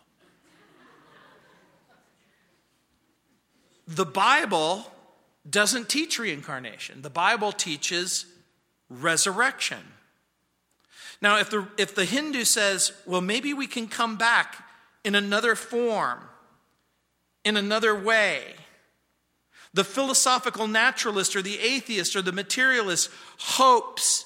The 3.89 4.05
Bible 4.05 4.89
doesn't 5.49 5.89
teach 5.89 6.17
reincarnation, 6.17 7.01
the 7.01 7.10
Bible 7.10 7.51
teaches 7.51 8.25
resurrection. 8.89 9.83
Now, 11.21 11.39
if 11.39 11.49
the, 11.49 11.67
if 11.77 11.93
the 11.93 12.05
Hindu 12.05 12.45
says, 12.45 12.93
well, 13.05 13.19
maybe 13.19 13.53
we 13.53 13.67
can 13.67 13.89
come 13.89 14.15
back 14.15 14.63
in 15.03 15.13
another 15.13 15.55
form, 15.55 16.19
in 17.43 17.57
another 17.57 17.93
way, 17.93 18.53
the 19.77 19.83
philosophical 19.83 20.67
naturalist 20.67 21.35
or 21.35 21.43
the 21.43 21.59
atheist 21.59 22.15
or 22.15 22.23
the 22.23 22.31
materialist 22.31 23.11
hopes 23.37 24.25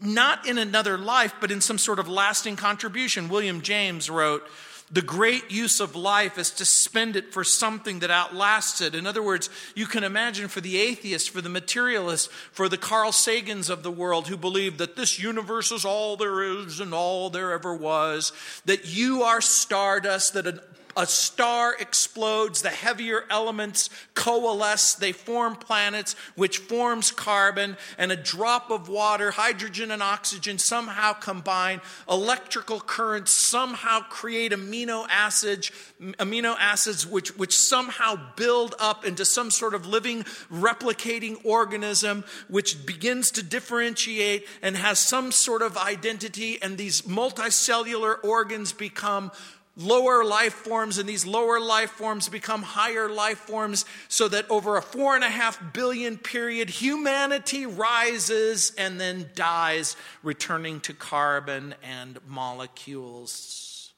not 0.00 0.48
in 0.48 0.56
another 0.56 0.96
life, 0.96 1.34
but 1.40 1.50
in 1.50 1.60
some 1.60 1.76
sort 1.76 1.98
of 1.98 2.08
lasting 2.08 2.56
contribution. 2.56 3.28
William 3.28 3.60
James 3.60 4.08
wrote, 4.08 4.42
the 4.90 5.02
great 5.02 5.50
use 5.50 5.80
of 5.80 5.94
life 5.94 6.38
is 6.38 6.50
to 6.52 6.64
spend 6.64 7.16
it 7.16 7.34
for 7.34 7.44
something 7.44 7.98
that 7.98 8.10
outlasts 8.10 8.80
it. 8.80 8.94
In 8.94 9.06
other 9.06 9.22
words, 9.22 9.50
you 9.74 9.84
can 9.84 10.04
imagine 10.04 10.48
for 10.48 10.62
the 10.62 10.78
atheist, 10.78 11.28
for 11.30 11.42
the 11.42 11.48
materialist, 11.48 12.30
for 12.30 12.68
the 12.68 12.78
Carl 12.78 13.10
Sagans 13.10 13.68
of 13.68 13.82
the 13.82 13.90
world 13.90 14.28
who 14.28 14.36
believe 14.38 14.78
that 14.78 14.96
this 14.96 15.18
universe 15.18 15.70
is 15.70 15.84
all 15.84 16.16
there 16.16 16.42
is 16.42 16.80
and 16.80 16.94
all 16.94 17.28
there 17.28 17.52
ever 17.52 17.74
was, 17.74 18.32
that 18.64 18.86
you 18.86 19.22
are 19.22 19.40
stardust, 19.42 20.34
that 20.34 20.46
an 20.46 20.60
a 20.96 21.06
star 21.06 21.76
explodes, 21.78 22.62
the 22.62 22.70
heavier 22.70 23.24
elements 23.30 23.90
coalesce, 24.14 24.94
they 24.94 25.12
form 25.12 25.54
planets, 25.54 26.16
which 26.34 26.58
forms 26.58 27.10
carbon, 27.10 27.76
and 27.98 28.10
a 28.10 28.16
drop 28.16 28.70
of 28.70 28.88
water, 28.88 29.30
hydrogen 29.30 29.90
and 29.90 30.02
oxygen 30.02 30.58
somehow 30.58 31.12
combine. 31.12 31.80
Electrical 32.08 32.80
currents 32.80 33.32
somehow 33.32 34.00
create 34.00 34.52
amino 34.52 35.06
acids, 35.10 35.70
amino 36.00 36.56
acids 36.58 37.06
which, 37.06 37.36
which 37.36 37.56
somehow 37.56 38.18
build 38.36 38.74
up 38.78 39.04
into 39.04 39.24
some 39.24 39.50
sort 39.50 39.74
of 39.74 39.86
living, 39.86 40.22
replicating 40.50 41.36
organism, 41.44 42.24
which 42.48 42.86
begins 42.86 43.30
to 43.30 43.42
differentiate 43.42 44.46
and 44.62 44.76
has 44.76 44.98
some 44.98 45.30
sort 45.30 45.60
of 45.60 45.76
identity, 45.76 46.60
and 46.62 46.78
these 46.78 47.02
multicellular 47.02 48.16
organs 48.24 48.72
become 48.72 49.30
lower 49.76 50.24
life 50.24 50.54
forms, 50.54 50.98
and 50.98 51.08
these 51.08 51.26
lower 51.26 51.60
life 51.60 51.90
forms 51.90 52.28
become 52.28 52.62
higher 52.62 53.08
life 53.08 53.38
forms, 53.38 53.84
so 54.08 54.26
that 54.28 54.50
over 54.50 54.76
a 54.76 54.82
four 54.82 55.14
and 55.14 55.24
a 55.24 55.28
half 55.28 55.72
billion 55.74 56.16
period, 56.16 56.70
humanity 56.70 57.66
rises 57.66 58.72
and 58.78 58.98
then 59.00 59.30
dies, 59.34 59.96
returning 60.22 60.80
to 60.80 60.94
carbon 60.94 61.74
and 61.82 62.18
molecules. 62.26 63.92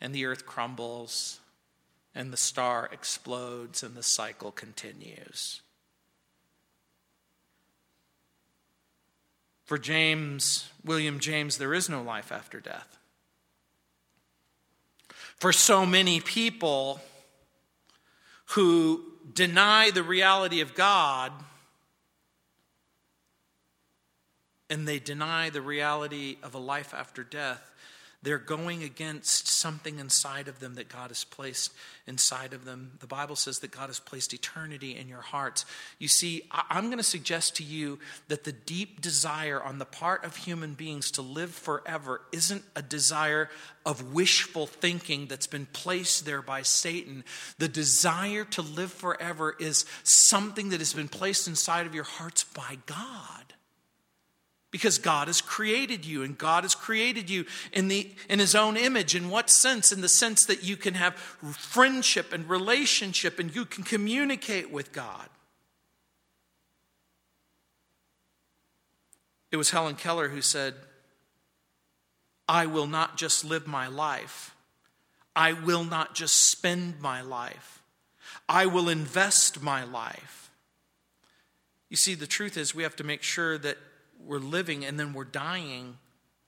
And 0.00 0.14
the 0.14 0.26
earth 0.26 0.44
crumbles, 0.44 1.40
and 2.14 2.32
the 2.32 2.36
star 2.36 2.88
explodes, 2.92 3.82
and 3.82 3.94
the 3.94 4.02
cycle 4.02 4.52
continues. 4.52 5.62
For 9.64 9.78
James, 9.78 10.70
William 10.84 11.18
James, 11.18 11.58
there 11.58 11.74
is 11.74 11.88
no 11.88 12.02
life 12.02 12.32
after 12.32 12.60
death. 12.60 12.97
For 15.38 15.52
so 15.52 15.86
many 15.86 16.20
people 16.20 17.00
who 18.52 19.04
deny 19.32 19.90
the 19.90 20.02
reality 20.02 20.60
of 20.60 20.74
God 20.74 21.32
and 24.70 24.86
they 24.86 24.98
deny 24.98 25.50
the 25.50 25.62
reality 25.62 26.36
of 26.42 26.54
a 26.54 26.58
life 26.58 26.92
after 26.92 27.22
death, 27.22 27.67
they're 28.22 28.38
going 28.38 28.82
against 28.82 29.46
something 29.46 30.00
inside 30.00 30.48
of 30.48 30.58
them 30.58 30.74
that 30.74 30.88
God 30.88 31.10
has 31.10 31.22
placed 31.22 31.72
inside 32.06 32.52
of 32.52 32.64
them. 32.64 32.92
The 32.98 33.06
Bible 33.06 33.36
says 33.36 33.60
that 33.60 33.70
God 33.70 33.86
has 33.86 34.00
placed 34.00 34.34
eternity 34.34 34.96
in 34.96 35.08
your 35.08 35.20
hearts. 35.20 35.64
You 36.00 36.08
see, 36.08 36.42
I'm 36.50 36.86
going 36.86 36.98
to 36.98 37.04
suggest 37.04 37.56
to 37.56 37.62
you 37.62 38.00
that 38.26 38.42
the 38.42 38.52
deep 38.52 39.00
desire 39.00 39.62
on 39.62 39.78
the 39.78 39.84
part 39.84 40.24
of 40.24 40.34
human 40.34 40.74
beings 40.74 41.12
to 41.12 41.22
live 41.22 41.50
forever 41.50 42.22
isn't 42.32 42.64
a 42.74 42.82
desire 42.82 43.50
of 43.86 44.12
wishful 44.12 44.66
thinking 44.66 45.26
that's 45.26 45.46
been 45.46 45.66
placed 45.66 46.24
there 46.24 46.42
by 46.42 46.62
Satan. 46.62 47.22
The 47.58 47.68
desire 47.68 48.44
to 48.46 48.62
live 48.62 48.92
forever 48.92 49.54
is 49.60 49.84
something 50.02 50.70
that 50.70 50.80
has 50.80 50.92
been 50.92 51.08
placed 51.08 51.46
inside 51.46 51.86
of 51.86 51.94
your 51.94 52.04
hearts 52.04 52.42
by 52.42 52.78
God. 52.86 53.47
Because 54.70 54.98
God 54.98 55.28
has 55.28 55.40
created 55.40 56.04
you, 56.04 56.22
and 56.22 56.36
God 56.36 56.64
has 56.64 56.74
created 56.74 57.30
you 57.30 57.46
in, 57.72 57.88
the, 57.88 58.10
in 58.28 58.38
His 58.38 58.54
own 58.54 58.76
image. 58.76 59.14
In 59.14 59.30
what 59.30 59.48
sense? 59.48 59.92
In 59.92 60.02
the 60.02 60.08
sense 60.08 60.44
that 60.44 60.62
you 60.62 60.76
can 60.76 60.94
have 60.94 61.14
friendship 61.14 62.32
and 62.34 62.48
relationship 62.48 63.38
and 63.38 63.54
you 63.54 63.64
can 63.64 63.82
communicate 63.82 64.70
with 64.70 64.92
God. 64.92 65.28
It 69.50 69.56
was 69.56 69.70
Helen 69.70 69.96
Keller 69.96 70.28
who 70.28 70.42
said, 70.42 70.74
I 72.46 72.66
will 72.66 72.86
not 72.86 73.16
just 73.16 73.44
live 73.44 73.66
my 73.66 73.88
life, 73.88 74.54
I 75.34 75.52
will 75.52 75.84
not 75.84 76.14
just 76.14 76.50
spend 76.50 77.00
my 77.00 77.20
life, 77.20 77.82
I 78.48 78.66
will 78.66 78.88
invest 78.88 79.62
my 79.62 79.84
life. 79.84 80.50
You 81.88 81.96
see, 81.96 82.14
the 82.14 82.26
truth 82.26 82.58
is, 82.58 82.74
we 82.74 82.82
have 82.82 82.96
to 82.96 83.04
make 83.04 83.22
sure 83.22 83.56
that 83.56 83.78
we're 84.24 84.38
living 84.38 84.84
and 84.84 84.98
then 84.98 85.12
we're 85.12 85.24
dying 85.24 85.96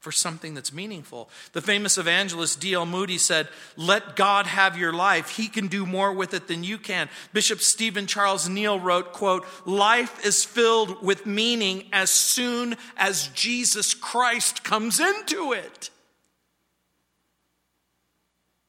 for 0.00 0.10
something 0.10 0.54
that's 0.54 0.72
meaningful. 0.72 1.28
The 1.52 1.60
famous 1.60 1.98
evangelist 1.98 2.58
D.L. 2.58 2.86
Moody 2.86 3.18
said, 3.18 3.48
Let 3.76 4.16
God 4.16 4.46
have 4.46 4.78
your 4.78 4.94
life. 4.94 5.36
He 5.36 5.46
can 5.46 5.68
do 5.68 5.84
more 5.84 6.12
with 6.12 6.32
it 6.32 6.48
than 6.48 6.64
you 6.64 6.78
can. 6.78 7.10
Bishop 7.34 7.60
Stephen 7.60 8.06
Charles 8.06 8.48
Neill 8.48 8.80
wrote, 8.80 9.12
quote, 9.12 9.46
Life 9.66 10.24
is 10.24 10.42
filled 10.42 11.02
with 11.04 11.26
meaning 11.26 11.86
as 11.92 12.10
soon 12.10 12.76
as 12.96 13.28
Jesus 13.28 13.92
Christ 13.92 14.64
comes 14.64 15.00
into 15.00 15.52
it. 15.52 15.90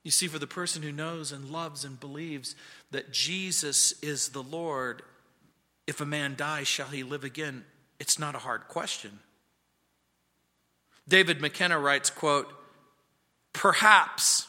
You 0.04 0.12
see, 0.12 0.28
for 0.28 0.40
the 0.40 0.48
person 0.48 0.82
who 0.82 0.92
knows 0.92 1.32
and 1.32 1.50
loves 1.50 1.86
and 1.86 2.00
believes 2.00 2.56
that 2.90 3.12
Jesus 3.12 3.94
is 4.02 4.30
the 4.30 4.44
Lord, 4.44 5.04
if 5.88 6.02
a 6.02 6.06
man 6.06 6.36
dies, 6.36 6.68
shall 6.68 6.88
he 6.88 7.04
live 7.04 7.24
again? 7.24 7.64
It's 8.02 8.18
not 8.18 8.34
a 8.34 8.40
hard 8.40 8.68
question. 8.68 9.20
David 11.08 11.40
McKenna 11.40 11.78
writes, 11.78 12.10
quote, 12.10 12.52
Perhaps 13.54 14.48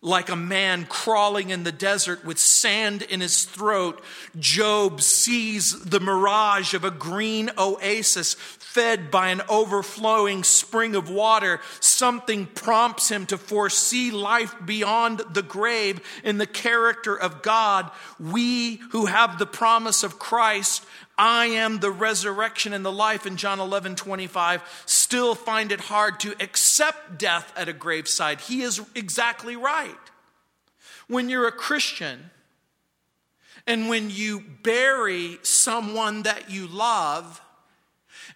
like 0.00 0.30
a 0.30 0.36
man 0.36 0.86
crawling 0.86 1.50
in 1.50 1.62
the 1.64 1.72
desert 1.72 2.24
with 2.24 2.38
sand 2.38 3.02
in 3.02 3.20
his 3.20 3.44
throat, 3.44 4.02
Job 4.38 5.02
sees 5.02 5.78
the 5.84 6.00
mirage 6.00 6.72
of 6.72 6.84
a 6.84 6.90
green 6.90 7.50
oasis 7.58 8.32
fed 8.32 9.10
by 9.10 9.28
an 9.28 9.42
overflowing 9.46 10.42
spring 10.42 10.94
of 10.94 11.10
water. 11.10 11.60
Something 11.80 12.46
prompts 12.46 13.10
him 13.10 13.26
to 13.26 13.36
foresee 13.36 14.10
life 14.10 14.54
beyond 14.64 15.20
the 15.32 15.42
grave 15.42 16.00
in 16.24 16.38
the 16.38 16.46
character 16.46 17.14
of 17.14 17.42
God. 17.42 17.90
We 18.18 18.76
who 18.92 19.04
have 19.04 19.38
the 19.38 19.46
promise 19.46 20.02
of 20.02 20.18
Christ 20.18 20.82
I 21.18 21.46
am 21.46 21.80
the 21.80 21.90
resurrection 21.90 22.72
and 22.72 22.84
the 22.84 22.92
life 22.92 23.26
in 23.26 23.36
John 23.36 23.58
11 23.58 23.96
25, 23.96 24.82
still 24.84 25.34
find 25.34 25.72
it 25.72 25.80
hard 25.80 26.20
to 26.20 26.34
accept 26.40 27.18
death 27.18 27.52
at 27.56 27.68
a 27.68 27.72
graveside. 27.72 28.40
He 28.40 28.62
is 28.62 28.80
exactly 28.94 29.56
right. 29.56 29.94
When 31.08 31.28
you're 31.28 31.48
a 31.48 31.52
Christian 31.52 32.30
and 33.66 33.88
when 33.88 34.10
you 34.10 34.42
bury 34.62 35.38
someone 35.42 36.24
that 36.24 36.50
you 36.50 36.66
love, 36.66 37.40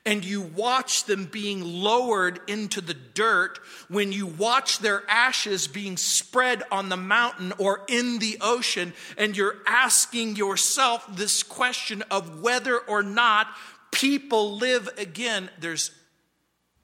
and 0.06 0.24
you 0.24 0.40
watch 0.40 1.04
them 1.04 1.26
being 1.26 1.62
lowered 1.62 2.40
into 2.46 2.80
the 2.80 2.94
dirt, 2.94 3.58
when 3.88 4.12
you 4.12 4.26
watch 4.26 4.78
their 4.78 5.02
ashes 5.08 5.68
being 5.68 5.96
spread 5.96 6.62
on 6.70 6.88
the 6.88 6.96
mountain 6.96 7.52
or 7.58 7.82
in 7.88 8.18
the 8.18 8.38
ocean, 8.40 8.94
and 9.18 9.36
you're 9.36 9.56
asking 9.66 10.36
yourself 10.36 11.06
this 11.16 11.42
question 11.42 12.02
of 12.10 12.40
whether 12.40 12.78
or 12.78 13.02
not 13.02 13.46
people 13.92 14.56
live 14.56 14.88
again, 14.96 15.50
there's, 15.58 15.90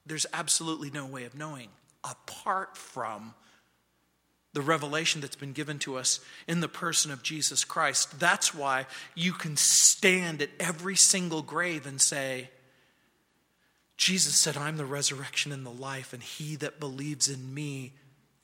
there's 0.05 0.27
absolutely 0.33 0.91
no 0.91 1.07
way 1.07 1.25
of 1.25 1.35
knowing 1.35 1.69
apart 2.05 2.77
from 2.77 3.35
the 4.53 4.63
revelation 4.63 5.21
that's 5.21 5.37
been 5.37 5.53
given 5.53 5.79
to 5.79 5.97
us 5.97 6.21
in 6.47 6.61
the 6.61 6.69
person 6.69 7.11
of 7.11 7.23
Jesus 7.23 7.65
Christ. 7.65 8.19
That's 8.19 8.55
why 8.55 8.87
you 9.15 9.33
can 9.33 9.57
stand 9.57 10.41
at 10.41 10.51
every 10.59 10.97
single 10.97 11.43
grave 11.43 11.87
and 11.87 12.01
say, 12.01 12.49
Jesus 13.97 14.37
said, 14.37 14.57
I'm 14.57 14.77
the 14.77 14.85
resurrection 14.85 15.53
and 15.53 15.65
the 15.65 15.71
life, 15.71 16.13
and 16.13 16.23
he 16.23 16.57
that 16.57 16.79
believes 16.79 17.29
in 17.29 17.55
me, 17.55 17.93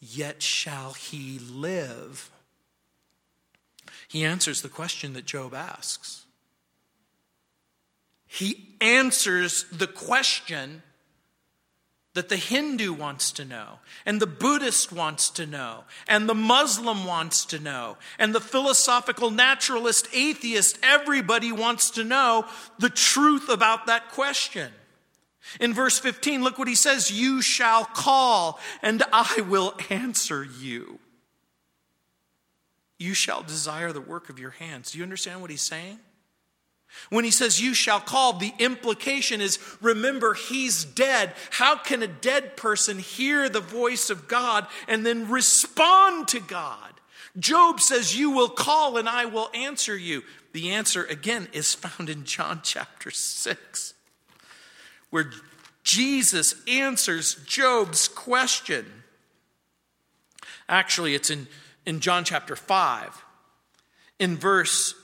yet 0.00 0.42
shall 0.42 0.92
he 0.92 1.38
live. 1.38 2.30
He 4.08 4.24
answers 4.24 4.62
the 4.62 4.68
question 4.68 5.12
that 5.12 5.26
Job 5.26 5.54
asks. 5.54 6.24
He 8.26 8.76
answers 8.80 9.64
the 9.70 9.86
question 9.86 10.82
that 12.14 12.28
the 12.28 12.36
Hindu 12.36 12.92
wants 12.92 13.32
to 13.32 13.44
know, 13.44 13.78
and 14.04 14.20
the 14.20 14.26
Buddhist 14.26 14.92
wants 14.92 15.30
to 15.30 15.46
know, 15.46 15.84
and 16.06 16.28
the 16.28 16.34
Muslim 16.34 17.06
wants 17.06 17.44
to 17.46 17.58
know, 17.58 17.96
and 18.18 18.34
the 18.34 18.40
philosophical 18.40 19.30
naturalist 19.30 20.08
atheist, 20.14 20.78
everybody 20.82 21.52
wants 21.52 21.90
to 21.92 22.04
know 22.04 22.46
the 22.78 22.90
truth 22.90 23.48
about 23.48 23.86
that 23.86 24.10
question. 24.10 24.72
In 25.60 25.74
verse 25.74 25.98
15, 25.98 26.42
look 26.42 26.58
what 26.58 26.68
he 26.68 26.74
says 26.74 27.10
You 27.10 27.42
shall 27.42 27.84
call, 27.84 28.58
and 28.80 29.02
I 29.12 29.42
will 29.48 29.74
answer 29.90 30.44
you. 30.44 30.98
You 32.98 33.14
shall 33.14 33.42
desire 33.42 33.92
the 33.92 34.00
work 34.00 34.30
of 34.30 34.38
your 34.38 34.50
hands. 34.50 34.92
Do 34.92 34.98
you 34.98 35.04
understand 35.04 35.40
what 35.40 35.50
he's 35.50 35.62
saying? 35.62 35.98
When 37.10 37.24
he 37.24 37.30
says, 37.30 37.60
You 37.60 37.74
shall 37.74 38.00
call, 38.00 38.34
the 38.34 38.52
implication 38.58 39.40
is 39.40 39.58
remember, 39.80 40.34
he's 40.34 40.84
dead. 40.84 41.34
How 41.50 41.76
can 41.76 42.02
a 42.02 42.08
dead 42.08 42.56
person 42.56 42.98
hear 42.98 43.48
the 43.48 43.60
voice 43.60 44.10
of 44.10 44.28
God 44.28 44.66
and 44.86 45.04
then 45.04 45.28
respond 45.28 46.28
to 46.28 46.40
God? 46.40 46.92
Job 47.38 47.80
says, 47.80 48.16
You 48.16 48.30
will 48.30 48.50
call 48.50 48.98
and 48.98 49.08
I 49.08 49.24
will 49.24 49.50
answer 49.54 49.96
you. 49.96 50.22
The 50.52 50.70
answer, 50.70 51.04
again, 51.04 51.48
is 51.52 51.74
found 51.74 52.08
in 52.08 52.24
John 52.24 52.60
chapter 52.62 53.10
6 53.10 53.94
where 55.12 55.30
Jesus 55.84 56.54
answers 56.66 57.36
Job's 57.46 58.08
question. 58.08 58.86
Actually, 60.68 61.14
it's 61.14 61.28
in, 61.30 61.46
in 61.84 62.00
John 62.00 62.24
chapter 62.24 62.56
5. 62.56 63.22
In 64.18 64.38
verse 64.38 64.94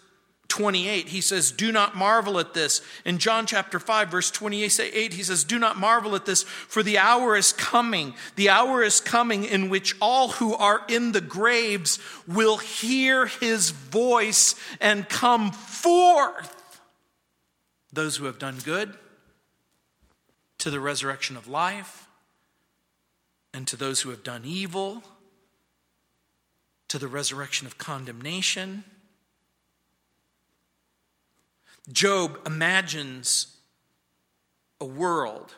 28, 0.48 1.08
he 1.08 1.20
says, 1.20 1.50
Do 1.50 1.72
not 1.72 1.94
marvel 1.94 2.38
at 2.38 2.54
this. 2.54 2.80
In 3.04 3.18
John 3.18 3.44
chapter 3.44 3.78
5, 3.78 4.08
verse 4.08 4.30
28, 4.30 5.12
he 5.12 5.22
says, 5.22 5.44
Do 5.44 5.58
not 5.58 5.76
marvel 5.76 6.14
at 6.14 6.24
this, 6.24 6.42
for 6.42 6.82
the 6.82 6.96
hour 6.96 7.36
is 7.36 7.52
coming. 7.52 8.14
The 8.36 8.48
hour 8.48 8.82
is 8.82 9.00
coming 9.00 9.44
in 9.44 9.68
which 9.68 9.94
all 10.00 10.28
who 10.28 10.54
are 10.54 10.80
in 10.88 11.12
the 11.12 11.20
graves 11.20 11.98
will 12.26 12.56
hear 12.56 13.26
his 13.26 13.72
voice 13.72 14.54
and 14.80 15.06
come 15.06 15.52
forth. 15.52 16.80
Those 17.92 18.16
who 18.16 18.24
have 18.24 18.38
done 18.38 18.56
good 18.64 18.96
to 20.58 20.70
the 20.70 20.80
resurrection 20.80 21.36
of 21.36 21.46
life, 21.46 22.08
and 23.54 23.66
to 23.66 23.76
those 23.76 24.02
who 24.02 24.10
have 24.10 24.22
done 24.22 24.42
evil, 24.44 25.02
to 26.88 26.98
the 26.98 27.08
resurrection 27.08 27.66
of 27.66 27.78
condemnation. 27.78 28.84
Job 31.92 32.38
imagines 32.46 33.56
a 34.80 34.84
world 34.84 35.54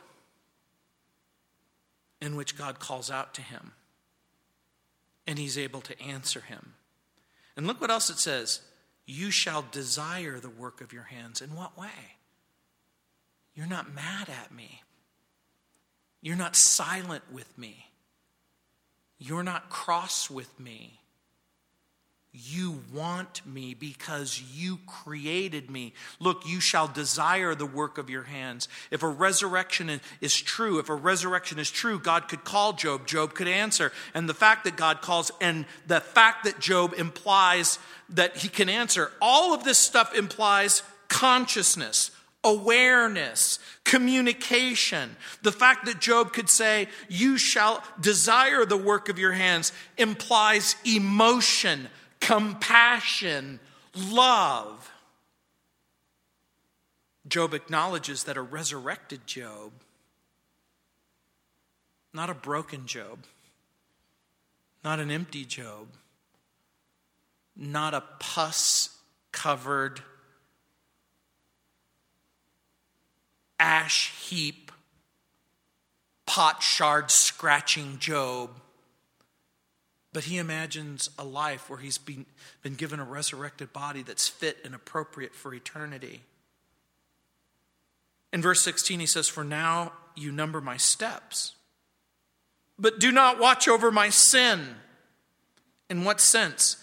in 2.21 2.35
which 2.35 2.57
God 2.57 2.79
calls 2.79 3.09
out 3.11 3.33
to 3.33 3.41
him 3.41 3.73
and 5.27 5.39
he's 5.39 5.57
able 5.57 5.81
to 5.81 6.01
answer 6.01 6.41
him. 6.41 6.73
And 7.55 7.67
look 7.67 7.81
what 7.81 7.91
else 7.91 8.09
it 8.09 8.17
says 8.17 8.61
You 9.05 9.31
shall 9.31 9.65
desire 9.71 10.39
the 10.39 10.49
work 10.49 10.81
of 10.81 10.93
your 10.93 11.03
hands. 11.03 11.41
In 11.41 11.55
what 11.55 11.77
way? 11.77 12.17
You're 13.53 13.67
not 13.67 13.93
mad 13.93 14.29
at 14.29 14.53
me. 14.53 14.81
You're 16.21 16.35
not 16.35 16.55
silent 16.55 17.23
with 17.31 17.57
me. 17.57 17.87
You're 19.17 19.43
not 19.43 19.69
cross 19.69 20.29
with 20.29 20.59
me. 20.59 21.01
You 22.33 22.81
want 22.93 23.45
me 23.45 23.73
because 23.73 24.41
you 24.53 24.79
created 24.87 25.69
me. 25.69 25.93
Look, 26.19 26.47
you 26.47 26.61
shall 26.61 26.87
desire 26.87 27.55
the 27.55 27.65
work 27.65 27.97
of 27.97 28.09
your 28.09 28.23
hands. 28.23 28.69
If 28.89 29.03
a 29.03 29.07
resurrection 29.09 29.99
is 30.21 30.39
true, 30.39 30.79
if 30.79 30.87
a 30.87 30.95
resurrection 30.95 31.59
is 31.59 31.69
true, 31.69 31.99
God 31.99 32.29
could 32.29 32.45
call 32.45 32.71
Job. 32.71 33.05
Job 33.05 33.33
could 33.33 33.49
answer. 33.49 33.91
And 34.13 34.29
the 34.29 34.33
fact 34.33 34.63
that 34.63 34.77
God 34.77 35.01
calls 35.01 35.29
and 35.41 35.65
the 35.87 35.99
fact 35.99 36.45
that 36.45 36.59
Job 36.59 36.93
implies 36.97 37.79
that 38.09 38.37
he 38.37 38.47
can 38.47 38.69
answer, 38.69 39.11
all 39.21 39.53
of 39.53 39.65
this 39.65 39.77
stuff 39.77 40.15
implies 40.15 40.83
consciousness, 41.09 42.11
awareness, 42.43 43.59
communication. 43.83 45.15
The 45.43 45.51
fact 45.51 45.85
that 45.85 45.99
Job 45.99 46.33
could 46.33 46.49
say, 46.49 46.87
You 47.09 47.37
shall 47.37 47.83
desire 47.99 48.65
the 48.65 48.77
work 48.77 49.09
of 49.09 49.19
your 49.19 49.33
hands, 49.33 49.71
implies 49.97 50.75
emotion 50.85 51.87
compassion, 52.21 53.59
love. 53.95 54.89
Job 57.27 57.53
acknowledges 57.53 58.23
that 58.23 58.37
a 58.37 58.41
resurrected 58.41 59.27
Job, 59.27 59.71
not 62.13 62.29
a 62.29 62.33
broken 62.33 62.85
Job, 62.85 63.25
not 64.83 64.99
an 64.99 65.11
empty 65.11 65.43
Job, 65.43 65.87
not 67.55 67.93
a 67.93 68.03
pus 68.19 68.97
covered, 69.31 70.01
ash 73.61 74.11
heap, 74.27 74.71
pot 76.25 76.61
shard 76.63 77.11
scratching 77.11 77.99
Job 77.99 78.49
but 80.13 80.25
he 80.25 80.37
imagines 80.37 81.09
a 81.17 81.23
life 81.23 81.69
where 81.69 81.79
he's 81.79 81.97
been, 81.97 82.25
been 82.61 82.75
given 82.75 82.99
a 82.99 83.03
resurrected 83.03 83.71
body 83.71 84.03
that's 84.03 84.27
fit 84.27 84.57
and 84.65 84.75
appropriate 84.75 85.33
for 85.33 85.53
eternity. 85.53 86.21
In 88.33 88.41
verse 88.41 88.61
16, 88.61 88.99
he 88.99 89.05
says, 89.05 89.29
For 89.29 89.43
now 89.43 89.93
you 90.15 90.31
number 90.31 90.59
my 90.59 90.77
steps, 90.77 91.55
but 92.77 92.99
do 92.99 93.11
not 93.11 93.39
watch 93.39 93.67
over 93.67 93.91
my 93.91 94.09
sin. 94.09 94.75
In 95.89 96.03
what 96.03 96.19
sense? 96.19 96.77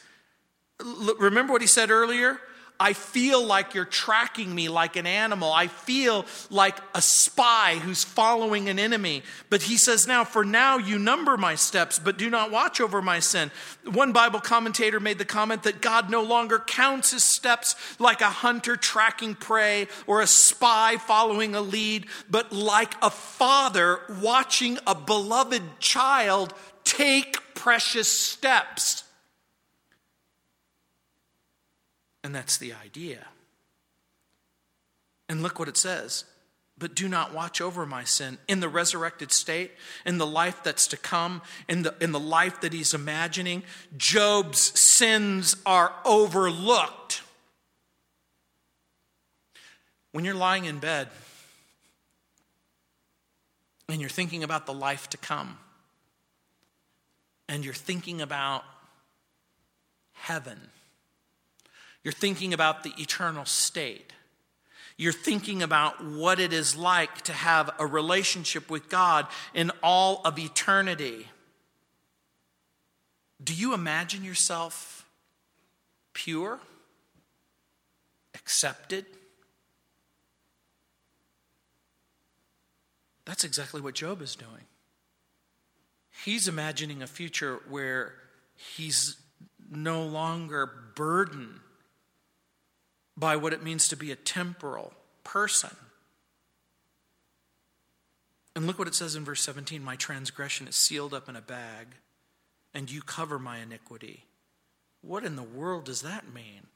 Remember 1.18 1.52
what 1.52 1.62
he 1.62 1.66
said 1.66 1.90
earlier? 1.90 2.40
I 2.80 2.92
feel 2.92 3.44
like 3.44 3.74
you're 3.74 3.84
tracking 3.84 4.54
me 4.54 4.68
like 4.68 4.94
an 4.94 5.06
animal. 5.06 5.52
I 5.52 5.66
feel 5.66 6.26
like 6.48 6.78
a 6.94 7.02
spy 7.02 7.80
who's 7.82 8.04
following 8.04 8.68
an 8.68 8.78
enemy. 8.78 9.24
But 9.50 9.62
he 9.62 9.76
says, 9.76 10.06
Now, 10.06 10.22
for 10.22 10.44
now, 10.44 10.78
you 10.78 10.96
number 10.96 11.36
my 11.36 11.56
steps, 11.56 11.98
but 11.98 12.16
do 12.16 12.30
not 12.30 12.52
watch 12.52 12.80
over 12.80 13.02
my 13.02 13.18
sin. 13.18 13.50
One 13.84 14.12
Bible 14.12 14.38
commentator 14.38 15.00
made 15.00 15.18
the 15.18 15.24
comment 15.24 15.64
that 15.64 15.82
God 15.82 16.08
no 16.08 16.22
longer 16.22 16.60
counts 16.60 17.10
his 17.10 17.24
steps 17.24 17.74
like 17.98 18.20
a 18.20 18.26
hunter 18.26 18.76
tracking 18.76 19.34
prey 19.34 19.88
or 20.06 20.20
a 20.20 20.26
spy 20.28 20.98
following 20.98 21.56
a 21.56 21.60
lead, 21.60 22.06
but 22.30 22.52
like 22.52 22.94
a 23.02 23.10
father 23.10 24.00
watching 24.20 24.78
a 24.86 24.94
beloved 24.94 25.80
child 25.80 26.54
take 26.84 27.54
precious 27.54 28.08
steps. 28.08 29.02
And 32.28 32.34
that's 32.34 32.58
the 32.58 32.74
idea. 32.74 33.24
And 35.30 35.42
look 35.42 35.58
what 35.58 35.66
it 35.66 35.78
says. 35.78 36.24
But 36.76 36.94
do 36.94 37.08
not 37.08 37.32
watch 37.32 37.62
over 37.62 37.86
my 37.86 38.04
sin 38.04 38.36
in 38.46 38.60
the 38.60 38.68
resurrected 38.68 39.32
state, 39.32 39.70
in 40.04 40.18
the 40.18 40.26
life 40.26 40.62
that's 40.62 40.86
to 40.88 40.98
come, 40.98 41.40
in 41.70 41.84
the, 41.84 41.94
in 42.02 42.12
the 42.12 42.20
life 42.20 42.60
that 42.60 42.74
he's 42.74 42.92
imagining. 42.92 43.62
Job's 43.96 44.78
sins 44.78 45.56
are 45.64 45.94
overlooked. 46.04 47.22
When 50.12 50.26
you're 50.26 50.34
lying 50.34 50.66
in 50.66 50.80
bed 50.80 51.08
and 53.88 54.02
you're 54.02 54.10
thinking 54.10 54.44
about 54.44 54.66
the 54.66 54.74
life 54.74 55.08
to 55.08 55.16
come, 55.16 55.56
and 57.48 57.64
you're 57.64 57.72
thinking 57.72 58.20
about 58.20 58.64
heaven 60.12 60.60
you're 62.04 62.12
thinking 62.12 62.54
about 62.54 62.82
the 62.82 62.92
eternal 62.98 63.44
state. 63.44 64.12
You're 64.96 65.12
thinking 65.12 65.62
about 65.62 66.04
what 66.04 66.40
it 66.40 66.52
is 66.52 66.76
like 66.76 67.22
to 67.22 67.32
have 67.32 67.70
a 67.78 67.86
relationship 67.86 68.68
with 68.68 68.88
God 68.88 69.26
in 69.54 69.70
all 69.82 70.20
of 70.24 70.38
eternity. 70.38 71.28
Do 73.42 73.54
you 73.54 73.74
imagine 73.74 74.24
yourself 74.24 75.06
pure, 76.14 76.58
accepted? 78.34 79.06
That's 83.24 83.44
exactly 83.44 83.80
what 83.80 83.94
Job 83.94 84.20
is 84.20 84.34
doing. 84.34 84.64
He's 86.24 86.48
imagining 86.48 87.02
a 87.02 87.06
future 87.06 87.60
where 87.68 88.14
he's 88.56 89.16
no 89.70 90.02
longer 90.02 90.68
burdened 90.96 91.60
by 93.18 93.34
what 93.36 93.52
it 93.52 93.62
means 93.62 93.88
to 93.88 93.96
be 93.96 94.12
a 94.12 94.16
temporal 94.16 94.92
person. 95.24 95.74
And 98.54 98.66
look 98.66 98.78
what 98.78 98.88
it 98.88 98.94
says 98.94 99.16
in 99.16 99.24
verse 99.24 99.42
17 99.42 99.82
My 99.82 99.96
transgression 99.96 100.68
is 100.68 100.76
sealed 100.76 101.12
up 101.12 101.28
in 101.28 101.36
a 101.36 101.40
bag, 101.40 101.88
and 102.72 102.90
you 102.90 103.02
cover 103.02 103.38
my 103.38 103.58
iniquity. 103.58 104.24
What 105.00 105.24
in 105.24 105.36
the 105.36 105.42
world 105.42 105.84
does 105.84 106.02
that 106.02 106.32
mean? 106.32 106.66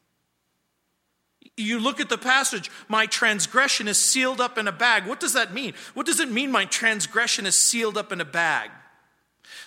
You 1.57 1.81
look 1.81 2.01
at 2.01 2.09
the 2.09 2.19
passage, 2.19 2.71
my 2.89 3.07
transgression 3.07 3.89
is 3.89 3.99
sealed 3.99 4.41
up 4.41 4.59
in 4.59 4.69
a 4.69 4.73
bag. 4.73 5.07
What 5.07 5.21
does 5.21 5.33
that 5.35 5.53
mean? 5.53 5.75
What 5.95 6.07
does 6.07 6.21
it 6.21 6.31
mean, 6.31 6.51
my 6.51 6.65
transgression 6.65 7.47
is 7.47 7.59
sealed 7.69 7.99
up 7.99 8.13
in 8.13 8.21
a 8.21 8.25
bag? 8.25 8.71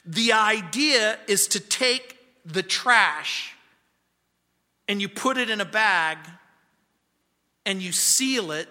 The 0.06 0.32
idea 0.32 1.20
is 1.28 1.48
to 1.50 1.60
take 1.60 2.18
the 2.46 2.64
trash 2.64 3.56
and 4.88 5.02
you 5.02 5.10
put 5.10 5.38
it 5.38 5.50
in 5.50 5.62
a 5.62 5.66
bag 5.66 6.18
and 7.65 7.82
you 7.82 7.91
seal 7.91 8.51
it 8.51 8.69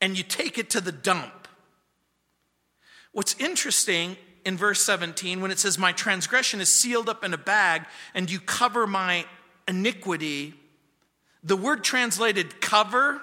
and 0.00 0.16
you 0.16 0.24
take 0.24 0.58
it 0.58 0.70
to 0.70 0.80
the 0.80 0.92
dump. 0.92 1.48
What's 3.12 3.34
interesting 3.38 4.16
in 4.44 4.56
verse 4.56 4.82
17 4.82 5.40
when 5.40 5.50
it 5.50 5.58
says, 5.58 5.78
My 5.78 5.92
transgression 5.92 6.60
is 6.60 6.78
sealed 6.78 7.08
up 7.08 7.24
in 7.24 7.32
a 7.32 7.38
bag 7.38 7.82
and 8.14 8.30
you 8.30 8.40
cover 8.40 8.86
my 8.86 9.24
iniquity, 9.66 10.54
the 11.42 11.56
word 11.56 11.84
translated 11.84 12.60
cover 12.60 13.20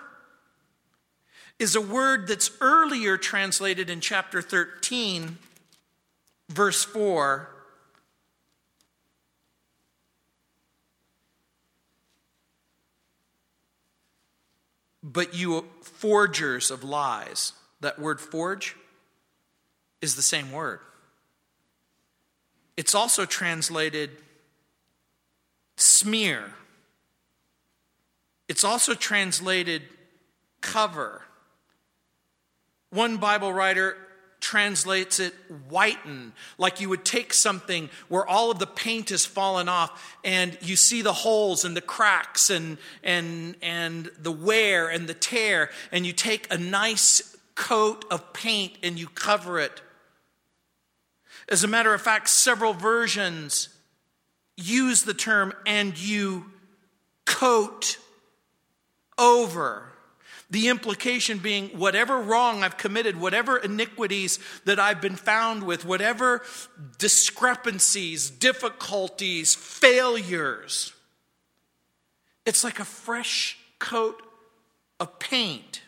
is 1.60 1.76
a 1.76 1.82
word 1.82 2.28
that's 2.28 2.50
earlier 2.60 3.18
translated 3.18 3.90
in 3.90 4.02
chapter 4.02 4.42
13, 4.42 5.38
verse 6.50 6.84
4 6.84 7.50
but 15.04 15.34
you 15.34 15.66
forgers 15.82 16.72
of 16.72 16.84
lies. 16.84 17.54
That 17.82 18.00
word 18.00 18.22
forge 18.22 18.76
is 20.02 20.16
the 20.16 20.22
same 20.22 20.52
word. 20.52 20.80
It's 22.78 22.96
also 22.96 23.26
translated 23.26 24.12
smear. 25.78 26.54
It's 28.48 28.64
also 28.64 28.94
translated 28.94 29.84
cover. 30.62 31.24
One 32.90 33.18
Bible 33.18 33.54
writer 33.54 33.98
translates 34.42 35.20
it 35.20 35.34
whiten, 35.70 36.34
like 36.58 36.82
you 36.82 36.90
would 36.90 37.06
take 37.06 37.34
something 37.34 37.90
where 38.10 38.26
all 38.28 38.52
of 38.52 38.60
the 38.60 38.68
paint 38.68 39.10
has 39.10 39.26
fallen 39.26 39.70
off 39.70 40.18
and 40.24 40.58
you 40.62 40.76
see 40.76 41.02
the 41.02 41.14
holes 41.14 41.64
and 41.64 41.78
the 41.78 41.82
cracks 41.82 42.50
and, 42.50 42.78
and, 43.04 43.56
and 43.62 44.10
the 44.20 44.32
wear 44.32 44.90
and 44.90 45.08
the 45.08 45.14
tear, 45.14 45.70
and 45.92 46.06
you 46.06 46.12
take 46.12 46.52
a 46.52 46.58
nice 46.58 47.38
coat 47.56 48.04
of 48.12 48.34
paint 48.34 48.74
and 48.84 49.00
you 49.00 49.08
cover 49.08 49.60
it. 49.60 49.82
As 51.48 51.64
a 51.64 51.68
matter 51.68 51.94
of 51.94 52.02
fact, 52.02 52.28
several 52.28 52.74
versions 52.74 53.70
use 54.58 55.04
the 55.04 55.14
term 55.14 55.54
and 55.66 55.98
you 55.98 56.46
coat 57.26 57.98
over. 59.18 59.91
The 60.52 60.68
implication 60.68 61.40
being 61.40 61.70
whatever 61.70 62.20
wrong 62.20 62.62
I've 62.62 62.78
committed, 62.78 63.20
whatever 63.20 63.58
iniquities 63.58 64.38
that 64.66 64.80
I've 64.80 65.02
been 65.02 65.16
found 65.16 65.64
with, 65.64 65.86
whatever 65.86 66.44
discrepancies, 66.98 68.30
difficulties, 68.30 69.56
failures, 69.56 70.94
it's 72.46 72.64
like 72.64 72.80
a 72.80 72.86
fresh 72.86 73.58
coat 73.80 74.22
of 75.00 75.20
paint. 75.20 75.82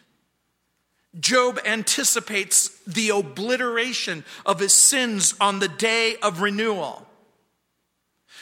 Job 1.20 1.60
anticipates 1.66 2.70
the 2.88 3.10
obliteration 3.10 4.24
of 4.46 4.60
his 4.60 4.74
sins 4.74 5.36
on 5.40 5.60
the 5.60 5.68
day 5.68 6.16
of 6.24 6.42
renewal. 6.42 7.08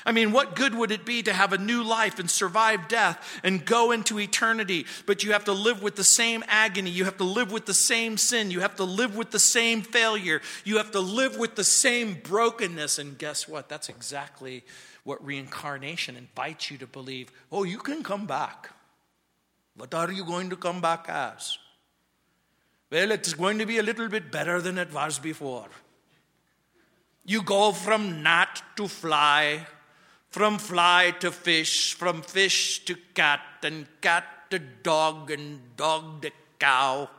I 0.05 0.11
mean, 0.11 0.31
what 0.31 0.55
good 0.55 0.73
would 0.73 0.91
it 0.91 1.05
be 1.05 1.21
to 1.23 1.33
have 1.33 1.53
a 1.53 1.57
new 1.57 1.83
life 1.83 2.19
and 2.19 2.29
survive 2.29 2.87
death 2.87 3.39
and 3.43 3.65
go 3.65 3.91
into 3.91 4.19
eternity? 4.19 4.85
But 5.05 5.23
you 5.23 5.33
have 5.33 5.45
to 5.45 5.53
live 5.53 5.83
with 5.83 5.95
the 5.95 6.03
same 6.03 6.43
agony. 6.47 6.89
You 6.89 7.05
have 7.05 7.17
to 7.17 7.23
live 7.23 7.51
with 7.51 7.65
the 7.65 7.73
same 7.73 8.17
sin. 8.17 8.51
You 8.51 8.61
have 8.61 8.75
to 8.77 8.83
live 8.83 9.15
with 9.15 9.31
the 9.31 9.39
same 9.39 9.81
failure. 9.81 10.41
You 10.63 10.77
have 10.77 10.91
to 10.91 10.99
live 10.99 11.37
with 11.37 11.55
the 11.55 11.63
same 11.63 12.17
brokenness. 12.23 12.97
And 12.97 13.17
guess 13.17 13.47
what? 13.47 13.69
That's 13.69 13.89
exactly 13.89 14.63
what 15.03 15.23
reincarnation 15.25 16.15
invites 16.15 16.71
you 16.71 16.77
to 16.77 16.87
believe. 16.87 17.31
Oh, 17.51 17.63
you 17.63 17.77
can 17.77 18.03
come 18.03 18.25
back. 18.25 18.71
What 19.75 19.93
are 19.93 20.11
you 20.11 20.25
going 20.25 20.49
to 20.49 20.55
come 20.55 20.81
back 20.81 21.05
as? 21.07 21.57
Well, 22.91 23.11
it's 23.11 23.33
going 23.33 23.59
to 23.59 23.65
be 23.65 23.77
a 23.77 23.83
little 23.83 24.09
bit 24.09 24.31
better 24.31 24.61
than 24.61 24.77
it 24.77 24.93
was 24.93 25.17
before. 25.17 25.69
You 27.25 27.41
go 27.41 27.71
from 27.71 28.21
gnat 28.21 28.61
to 28.75 28.87
fly 28.87 29.65
from 30.31 30.57
fly 30.57 31.13
to 31.19 31.31
fish, 31.31 31.93
from 31.93 32.21
fish 32.21 32.83
to 32.85 32.95
cat, 33.13 33.41
and 33.63 33.85
cat 33.99 34.23
to 34.49 34.59
dog, 34.59 35.29
and 35.29 35.59
dog 35.75 36.21
to 36.21 36.31
cow. 36.57 37.09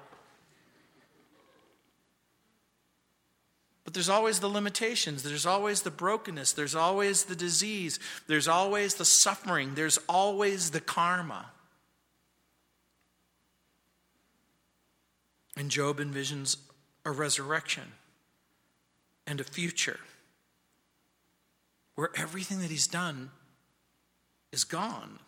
But 3.85 3.95
there's 3.95 4.09
always 4.09 4.41
the 4.41 4.49
limitations, 4.49 5.23
there's 5.23 5.45
always 5.45 5.83
the 5.83 5.91
brokenness, 5.91 6.53
there's 6.53 6.75
always 6.75 7.25
the 7.25 7.37
disease, 7.37 7.99
there's 8.27 8.49
always 8.49 8.95
the 8.95 9.05
suffering, 9.05 9.75
there's 9.75 9.99
always 10.09 10.71
the 10.71 10.81
karma. 10.81 11.51
And 15.55 15.71
Job 15.71 15.99
envisions 15.99 16.57
a 17.05 17.11
resurrection 17.11 17.93
and 19.27 19.39
a 19.39 19.45
future 19.45 20.01
where 22.03 22.11
everything 22.17 22.59
that 22.59 22.69
he's 22.69 22.89
done 22.89 23.31
is 24.51 24.65
gone. 24.65 25.21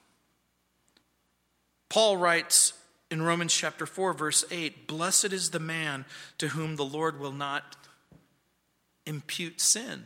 Paul 1.88 2.16
writes 2.16 2.72
in 3.12 3.22
Romans 3.22 3.54
chapter 3.54 3.86
4, 3.86 4.12
verse 4.12 4.44
8 4.50 4.88
Blessed 4.88 5.32
is 5.32 5.50
the 5.50 5.60
man 5.60 6.04
to 6.38 6.48
whom 6.48 6.74
the 6.74 6.84
Lord 6.84 7.20
will 7.20 7.30
not 7.30 7.76
impute 9.06 9.60
sin. 9.60 10.02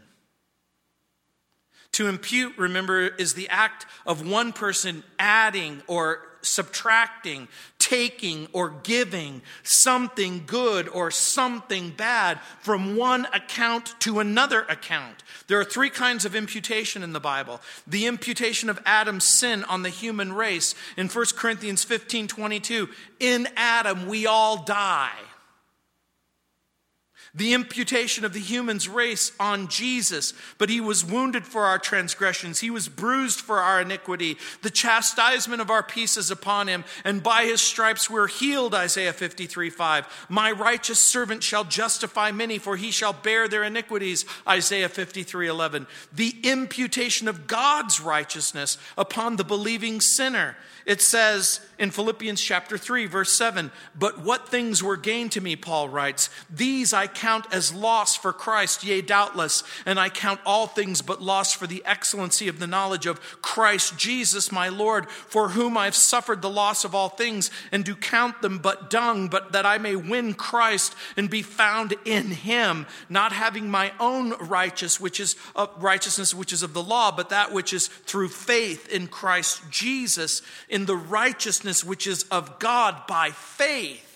To 1.93 2.07
impute, 2.07 2.59
remember, 2.59 3.07
is 3.07 3.33
the 3.33 3.49
act 3.49 3.87
of 4.05 4.29
one 4.29 4.53
person 4.53 5.05
adding 5.19 5.81
or 5.87 6.21
subtracting, 6.43 7.49
taking 7.78 8.49
or 8.53 8.70
giving 8.82 9.43
something 9.62 10.45
good 10.47 10.89
or 10.89 11.11
something 11.11 11.91
bad 11.91 12.39
from 12.61 12.97
one 12.97 13.26
account 13.32 13.95
to 14.01 14.20
another 14.20 14.62
account. 14.62 15.22
There 15.47 15.61
are 15.61 15.64
three 15.64 15.91
kinds 15.91 16.24
of 16.24 16.34
imputation 16.34 17.03
in 17.03 17.12
the 17.12 17.20
Bible. 17.20 17.61
The 17.86 18.07
imputation 18.07 18.68
of 18.68 18.80
Adam's 18.84 19.24
sin 19.24 19.64
on 19.64 19.82
the 19.82 19.89
human 19.89 20.32
race 20.32 20.74
in 20.97 21.09
1 21.09 21.24
Corinthians 21.36 21.84
15 21.84 22.28
22. 22.28 22.89
In 23.20 23.49
Adam 23.57 24.07
we 24.07 24.26
all 24.26 24.62
die 24.64 25.11
the 27.39 27.55
imputation 27.55 28.24
of 28.24 28.32
the 28.32 28.41
human's 28.41 28.89
race 28.89 29.32
on 29.39 29.68
Jesus. 29.68 30.34
But 30.59 30.68
he 30.68 30.80
was 30.80 31.05
wounded 31.05 31.47
for 31.47 31.64
our 31.64 31.78
transgressions, 31.78 32.61
he 32.61 32.70
was 32.70 32.89
bruised 32.89 33.41
for 33.41 33.61
our 33.61 33.80
iniquity. 33.80 34.36
The 34.62 34.70
chastisement 34.70 35.62
of 35.62 35.70
our 35.70 35.82
peace 35.82 36.16
is 36.16 36.30
upon 36.30 36.68
him, 36.68 36.84
and 37.05 37.22
by 37.22 37.45
his 37.45 37.62
stripes 37.62 38.11
we're 38.11 38.26
healed, 38.26 38.74
Isaiah 38.74 39.12
53 39.12 39.70
5. 39.70 40.26
My 40.28 40.51
righteous 40.51 41.01
servant 41.01 41.43
shall 41.43 41.64
justify 41.64 42.32
many, 42.32 42.59
for 42.59 42.76
he 42.76 42.91
shall 42.91 43.12
bear 43.12 43.47
their 43.47 43.62
iniquities, 43.62 44.24
Isaiah 44.47 44.89
53 44.89 45.47
11. 45.47 45.86
The 46.12 46.34
imputation 46.43 47.28
of 47.28 47.47
God's 47.47 48.01
righteousness 48.01 48.78
upon 48.97 49.36
the 49.36 49.45
believing 49.45 50.01
sinner. 50.01 50.57
It 50.89 51.03
says 51.03 51.61
in 51.78 51.91
Philippians 51.91 52.41
chapter 52.41 52.78
3, 52.78 53.05
verse 53.05 53.30
7, 53.32 53.70
But 53.95 54.20
what 54.24 54.49
things 54.49 54.82
were 54.82 54.97
gained 54.97 55.32
to 55.32 55.41
me, 55.43 55.55
Paul 55.55 55.91
writes, 55.91 56.30
these 56.49 56.95
I 56.95 57.07
count 57.07 57.28
as 57.53 57.74
loss 57.74 58.16
for 58.16 58.33
Christ, 58.33 58.85
yea, 58.85 59.01
doubtless, 59.01 59.62
and 59.85 60.01
I 60.01 60.09
count 60.09 60.41
all 60.47 60.66
things 60.66 61.03
but 61.03 61.22
loss 61.22 61.53
for 61.53 61.66
the 61.66 61.83
excellency 61.85 62.49
of 62.49 62.59
the 62.59 62.66
knowledge 62.66 63.07
of 63.07 63.20
Christ 63.43 63.99
Jesus 63.99 64.51
my 64.51 64.68
Lord, 64.68 65.11
for 65.11 65.51
whom 65.51 65.76
I 65.76 65.85
have 65.85 65.95
suffered 65.95 66.43
the 66.43 66.51
loss 66.51 66.85
of 66.85 66.95
all 66.95 67.09
things, 67.09 67.51
and 67.70 67.85
do 67.85 67.95
count 67.95 68.41
them 68.43 68.59
but 68.59 68.91
dung, 68.91 69.29
but 69.29 69.53
that 69.53 69.66
I 69.66 69.79
may 69.79 69.97
win 69.97 70.35
Christ 70.35 70.95
and 71.16 71.29
be 71.29 71.43
found 71.43 71.95
in 72.05 72.31
him, 72.31 72.87
not 73.09 73.33
having 73.33 73.70
my 73.70 73.93
own 74.01 74.33
righteous, 74.39 74.99
which 74.99 75.20
is 75.20 75.37
righteousness 75.79 76.35
which 76.35 76.53
is 76.53 76.62
of 76.62 76.72
the 76.72 76.83
law, 76.83 77.11
but 77.11 77.29
that 77.29 77.53
which 77.53 77.72
is 77.72 77.89
through 77.89 78.29
faith 78.29 78.89
in 78.89 79.07
Christ 79.07 79.62
Jesus. 79.70 80.43
In 80.68 80.87
the 80.87 80.97
righteousness 80.97 81.85
which 81.85 82.07
is 82.07 82.24
of 82.24 82.59
God 82.59 83.07
by 83.07 83.31
faith. 83.31 84.08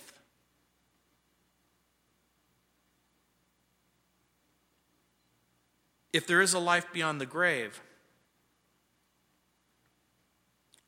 If 6.12 6.26
there 6.26 6.40
is 6.40 6.54
a 6.54 6.58
life 6.58 6.86
beyond 6.92 7.20
the 7.20 7.26
grave, 7.26 7.80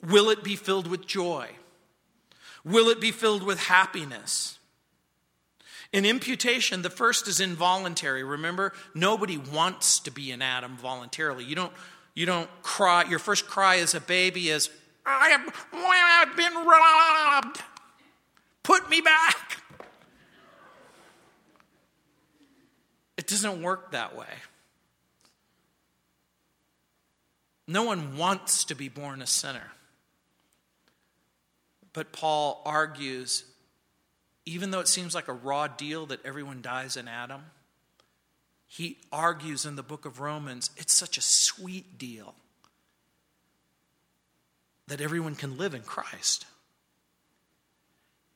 will 0.02 0.28
it 0.28 0.44
be 0.44 0.56
filled 0.56 0.86
with 0.86 1.06
joy? 1.06 1.50
Will 2.64 2.88
it 2.88 3.00
be 3.00 3.10
filled 3.10 3.42
with 3.42 3.58
happiness? 3.58 4.58
In 5.92 6.04
imputation, 6.04 6.82
the 6.82 6.90
first 6.90 7.28
is 7.28 7.40
involuntary. 7.40 8.24
Remember, 8.24 8.72
nobody 8.94 9.38
wants 9.38 10.00
to 10.00 10.10
be 10.10 10.32
an 10.32 10.42
Adam 10.42 10.76
voluntarily. 10.76 11.44
You 11.44 11.54
don't, 11.54 11.72
you 12.14 12.26
don't 12.26 12.50
cry. 12.62 13.04
Your 13.04 13.18
first 13.20 13.46
cry 13.46 13.76
as 13.76 13.94
a 13.94 14.00
baby 14.00 14.48
is, 14.48 14.70
I 15.06 15.28
have, 15.28 15.68
I've 15.72 16.36
been 16.36 16.54
robbed. 16.66 17.62
Put 18.62 18.90
me 18.90 19.02
back. 19.02 19.62
It 23.16 23.28
doesn't 23.28 23.62
work 23.62 23.92
that 23.92 24.16
way. 24.16 24.26
No 27.66 27.82
one 27.82 28.16
wants 28.16 28.64
to 28.64 28.74
be 28.74 28.88
born 28.88 29.22
a 29.22 29.26
sinner. 29.26 29.72
But 31.92 32.12
Paul 32.12 32.62
argues 32.64 33.44
even 34.46 34.70
though 34.70 34.80
it 34.80 34.88
seems 34.88 35.14
like 35.14 35.28
a 35.28 35.32
raw 35.32 35.66
deal 35.66 36.06
that 36.06 36.24
everyone 36.24 36.60
dies 36.60 36.96
in 36.96 37.08
Adam, 37.08 37.42
he 38.66 38.98
argues 39.10 39.64
in 39.64 39.76
the 39.76 39.82
book 39.82 40.04
of 40.04 40.20
Romans 40.20 40.70
it's 40.76 40.94
such 40.94 41.16
a 41.16 41.22
sweet 41.22 41.96
deal 41.96 42.34
that 44.86 45.00
everyone 45.00 45.34
can 45.34 45.56
live 45.56 45.74
in 45.74 45.82
Christ. 45.82 46.46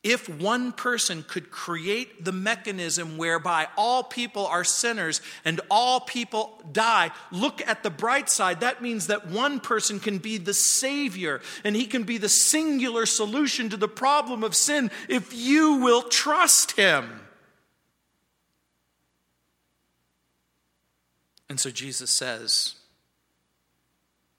If 0.08 0.26
one 0.26 0.72
person 0.72 1.22
could 1.22 1.50
create 1.50 2.24
the 2.24 2.32
mechanism 2.32 3.18
whereby 3.18 3.68
all 3.76 4.02
people 4.02 4.46
are 4.46 4.64
sinners 4.64 5.20
and 5.44 5.60
all 5.70 6.00
people 6.00 6.62
die, 6.72 7.10
look 7.30 7.60
at 7.68 7.82
the 7.82 7.90
bright 7.90 8.30
side. 8.30 8.60
That 8.60 8.80
means 8.80 9.08
that 9.08 9.26
one 9.28 9.60
person 9.60 10.00
can 10.00 10.16
be 10.16 10.38
the 10.38 10.54
Savior 10.54 11.42
and 11.62 11.76
he 11.76 11.84
can 11.84 12.04
be 12.04 12.16
the 12.16 12.30
singular 12.30 13.04
solution 13.04 13.68
to 13.68 13.76
the 13.76 13.86
problem 13.86 14.42
of 14.42 14.56
sin 14.56 14.90
if 15.10 15.34
you 15.34 15.74
will 15.74 16.00
trust 16.00 16.70
him. 16.72 17.20
And 21.50 21.60
so 21.60 21.68
Jesus 21.68 22.08
says, 22.10 22.76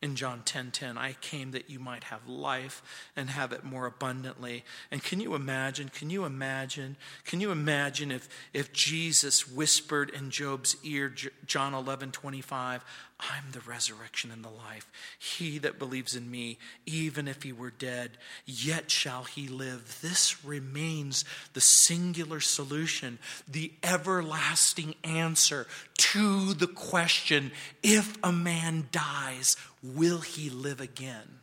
in 0.02 0.16
John 0.16 0.39
10:10, 0.39 0.45
10, 0.45 0.72
10, 0.72 0.97
I 0.97 1.14
came 1.14 1.52
that 1.52 1.70
you 1.70 1.78
might 1.78 2.06
have 2.06 2.28
life 2.28 2.82
and 3.16 3.30
have 3.30 3.52
it 3.52 3.64
more 3.64 3.86
abundantly. 3.86 4.64
And 4.91 5.04
can 5.04 5.20
you 5.20 5.36
imagine? 5.36 5.89
Can 5.89 6.10
you 6.10 6.24
imagine? 6.24 6.95
Can 7.26 7.41
you 7.41 7.52
imagine 7.52 8.12
if, 8.12 8.30
if 8.54 8.72
Jesus 8.72 9.47
whispered 9.47 10.10
in 10.10 10.30
Job's 10.30 10.78
ear, 10.84 11.14
John 11.45 11.74
11, 11.74 12.12
25, 12.12 12.86
I'm 13.20 13.52
the 13.52 13.60
resurrection 13.60 14.32
and 14.32 14.44
the 14.44 14.50
life. 14.50 14.90
He 15.18 15.58
that 15.60 15.78
believes 15.78 16.16
in 16.16 16.32
me, 16.32 16.58
even 16.86 17.28
if 17.28 17.44
he 17.44 17.52
were 17.52 17.72
dead, 17.72 18.12
yet 18.46 18.90
shall 18.90 19.24
he 19.24 19.48
live. 19.48 20.00
This 20.02 20.46
remains 20.46 21.26
the 21.54 21.62
singular 21.62 22.40
solution, 22.40 23.20
the 23.46 23.74
everlasting 23.84 24.96
answer 25.04 25.68
to 25.98 26.54
the 26.54 26.68
question 26.68 27.52
if 27.84 28.18
a 28.24 28.32
man 28.32 28.88
dies, 28.92 29.58
will 29.84 30.20
he 30.20 30.50
live 30.50 30.80
again? 30.80 31.40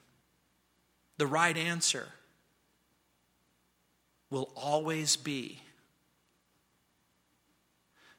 The 1.18 1.26
right 1.26 1.56
answer 1.56 2.08
will 4.30 4.50
always 4.56 5.16
be 5.16 5.60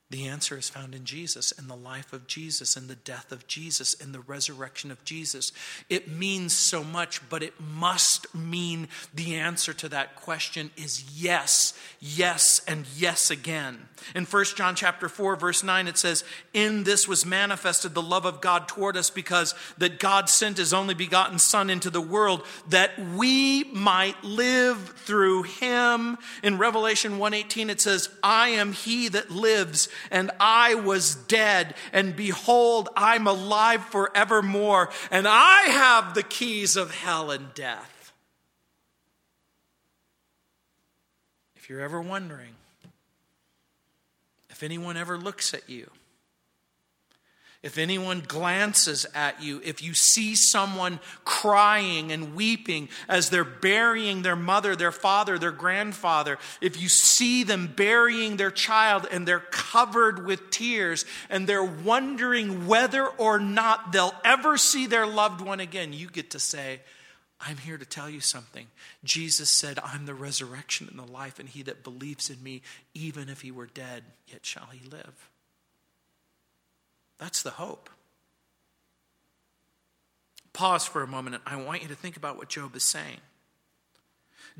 the 0.10 0.28
answer 0.28 0.58
is 0.58 0.70
found 0.70 0.96
in 0.96 1.04
Jesus, 1.04 1.52
in 1.52 1.68
the 1.68 1.76
life 1.76 2.14
of 2.14 2.28
Jesus, 2.28 2.78
in 2.78 2.88
the 2.88 2.96
death 2.96 3.34
of 3.34 3.46
Jesus, 3.46 3.94
in 3.94 4.14
the 4.14 4.22
resurrection 4.22 4.90
of 4.90 5.04
Jesus. 5.04 5.52
It 5.90 6.08
means 6.08 6.54
so 6.54 6.82
much, 6.82 7.28
but 7.30 7.44
it 7.44 7.54
must 7.60 8.34
mean 8.34 8.88
the 9.14 9.36
answer 9.36 9.74
to 9.74 9.90
that 9.90 10.16
question 10.16 10.72
is 10.78 11.04
yes, 11.22 11.78
yes, 12.00 12.62
and 12.66 12.86
yes 12.96 13.30
again. 13.30 13.90
In 14.16 14.24
1 14.24 14.46
John 14.56 14.76
chapter 14.76 15.10
4, 15.10 15.36
verse 15.36 15.62
9, 15.62 15.90
it 15.90 15.98
says, 15.98 16.24
In 16.54 16.86
this 16.86 17.06
was 17.06 17.26
manifested 17.26 17.94
the 17.94 18.02
love 18.02 18.26
of 18.26 18.40
God 18.40 18.70
toward 18.70 18.96
us, 18.96 19.10
because 19.10 19.56
that 19.78 20.00
God 20.00 20.30
sent 20.30 20.58
his 20.58 20.74
only 20.74 20.94
begotten 20.94 21.38
Son 21.38 21.70
into 21.70 21.90
the 21.90 22.00
world 22.00 22.46
that 22.70 22.98
we 23.16 23.66
might 23.66 24.24
live 24.24 24.94
through 25.00 25.44
him. 25.44 26.18
In 26.44 26.58
Revelation 26.58 27.18
1:18, 27.18 27.70
it 27.70 27.82
says, 27.82 28.10
I 28.24 28.50
am 28.50 28.72
he 28.72 29.10
that 29.10 29.32
lives 29.32 29.90
and 30.12 30.32
I 30.40 30.76
was 30.76 31.16
dead, 31.16 31.76
and 31.94 32.16
behold, 32.16 32.90
I'm 32.96 33.28
alive 33.28 33.84
forevermore, 33.86 34.90
and 35.12 35.28
I 35.28 35.62
have 35.70 36.14
the 36.14 36.24
keys 36.24 36.76
of 36.76 36.94
hell 36.94 37.32
and 37.32 37.54
death. 37.54 38.14
If 41.56 41.70
you're 41.70 41.82
ever 41.82 42.02
wondering, 42.02 42.56
if 44.50 44.64
anyone 44.64 44.98
ever 44.98 45.18
looks 45.18 45.54
at 45.54 45.70
you, 45.70 45.92
if 47.64 47.78
anyone 47.78 48.24
glances 48.28 49.06
at 49.16 49.42
you, 49.42 49.60
if 49.64 49.82
you 49.82 49.94
see 49.94 50.36
someone 50.36 51.00
crying 51.26 52.12
and 52.12 52.36
weeping 52.36 52.88
as 53.10 53.30
they're 53.30 53.44
burying 53.44 54.22
their 54.22 54.36
mother, 54.36 54.76
their 54.76 54.92
father, 54.92 55.40
their 55.40 55.52
grandfather, 55.52 56.38
if 56.62 56.80
you 56.80 56.88
see 56.88 57.44
them 57.44 57.74
burying 57.76 58.38
their 58.38 58.52
child 58.52 59.08
and 59.12 59.28
they're 59.28 59.40
covered 59.40 60.26
with 60.26 60.52
tears 60.52 61.06
and 61.30 61.48
they're 61.48 61.64
wondering 61.64 62.68
whether 62.68 63.08
or 63.08 63.40
not 63.40 63.92
they'll 63.92 64.16
ever 64.24 64.58
see 64.58 64.86
their 64.86 65.08
loved 65.08 65.42
one 65.42 65.60
again, 65.60 65.94
you 65.94 66.08
get 66.10 66.32
to 66.32 66.40
say, 66.40 66.80
I'm 67.40 67.58
here 67.58 67.78
to 67.78 67.86
tell 67.86 68.10
you 68.10 68.20
something. 68.20 68.68
Jesus 69.04 69.50
said, 69.50 69.80
I'm 69.84 70.06
the 70.06 70.16
resurrection 70.16 70.88
and 70.90 70.98
the 71.00 71.12
life, 71.12 71.40
and 71.40 71.48
he 71.48 71.62
that 71.64 71.84
believes 71.84 72.30
in 72.30 72.42
me, 72.42 72.62
even 72.94 73.30
if 73.30 73.42
he 73.42 73.52
were 73.52 73.68
dead, 73.68 74.04
yet 74.28 74.46
shall 74.46 74.70
he 74.72 74.88
live. 74.90 75.30
That's 77.20 77.42
the 77.42 77.52
hope. 77.52 77.90
Pause 80.54 80.86
for 80.86 81.04
a 81.04 81.08
moment. 81.08 81.36
and 81.36 81.44
I 81.46 81.64
want 81.64 81.84
you 81.84 81.88
to 81.90 81.96
think 81.96 82.18
about 82.18 82.38
what 82.38 82.50
Job 82.50 82.76
is 82.76 82.84
saying. 82.84 83.20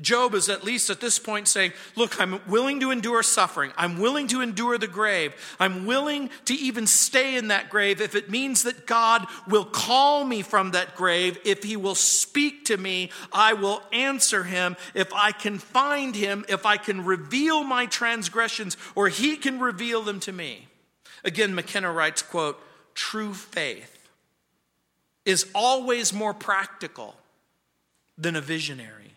Job 0.00 0.34
is 0.34 0.48
at 0.48 0.62
least 0.62 0.90
at 0.90 1.00
this 1.00 1.18
point 1.18 1.48
saying, 1.48 1.72
Look, 1.96 2.20
I'm 2.20 2.40
willing 2.46 2.78
to 2.80 2.92
endure 2.92 3.22
suffering. 3.24 3.72
I'm 3.76 3.98
willing 3.98 4.28
to 4.28 4.40
endure 4.40 4.78
the 4.78 4.86
grave. 4.86 5.34
I'm 5.58 5.86
willing 5.86 6.30
to 6.44 6.54
even 6.54 6.86
stay 6.86 7.34
in 7.34 7.48
that 7.48 7.68
grave 7.68 8.00
if 8.00 8.14
it 8.14 8.30
means 8.30 8.62
that 8.62 8.86
God 8.86 9.26
will 9.48 9.64
call 9.64 10.24
me 10.24 10.42
from 10.42 10.70
that 10.70 10.94
grave. 10.94 11.38
If 11.44 11.64
He 11.64 11.76
will 11.76 11.96
speak 11.96 12.66
to 12.66 12.76
me, 12.76 13.10
I 13.32 13.54
will 13.54 13.82
answer 13.92 14.44
Him. 14.44 14.76
If 14.94 15.12
I 15.12 15.32
can 15.32 15.58
find 15.58 16.14
Him, 16.14 16.44
if 16.48 16.64
I 16.64 16.76
can 16.76 17.04
reveal 17.04 17.64
my 17.64 17.86
transgressions, 17.86 18.76
or 18.94 19.08
He 19.08 19.36
can 19.36 19.58
reveal 19.58 20.02
them 20.02 20.20
to 20.20 20.32
me. 20.32 20.67
Again, 21.24 21.54
McKenna 21.54 21.92
writes, 21.92 22.22
quote, 22.22 22.60
true 22.94 23.34
faith 23.34 24.08
is 25.24 25.46
always 25.54 26.12
more 26.12 26.34
practical 26.34 27.14
than 28.16 28.34
a 28.36 28.40
visionary. 28.40 29.12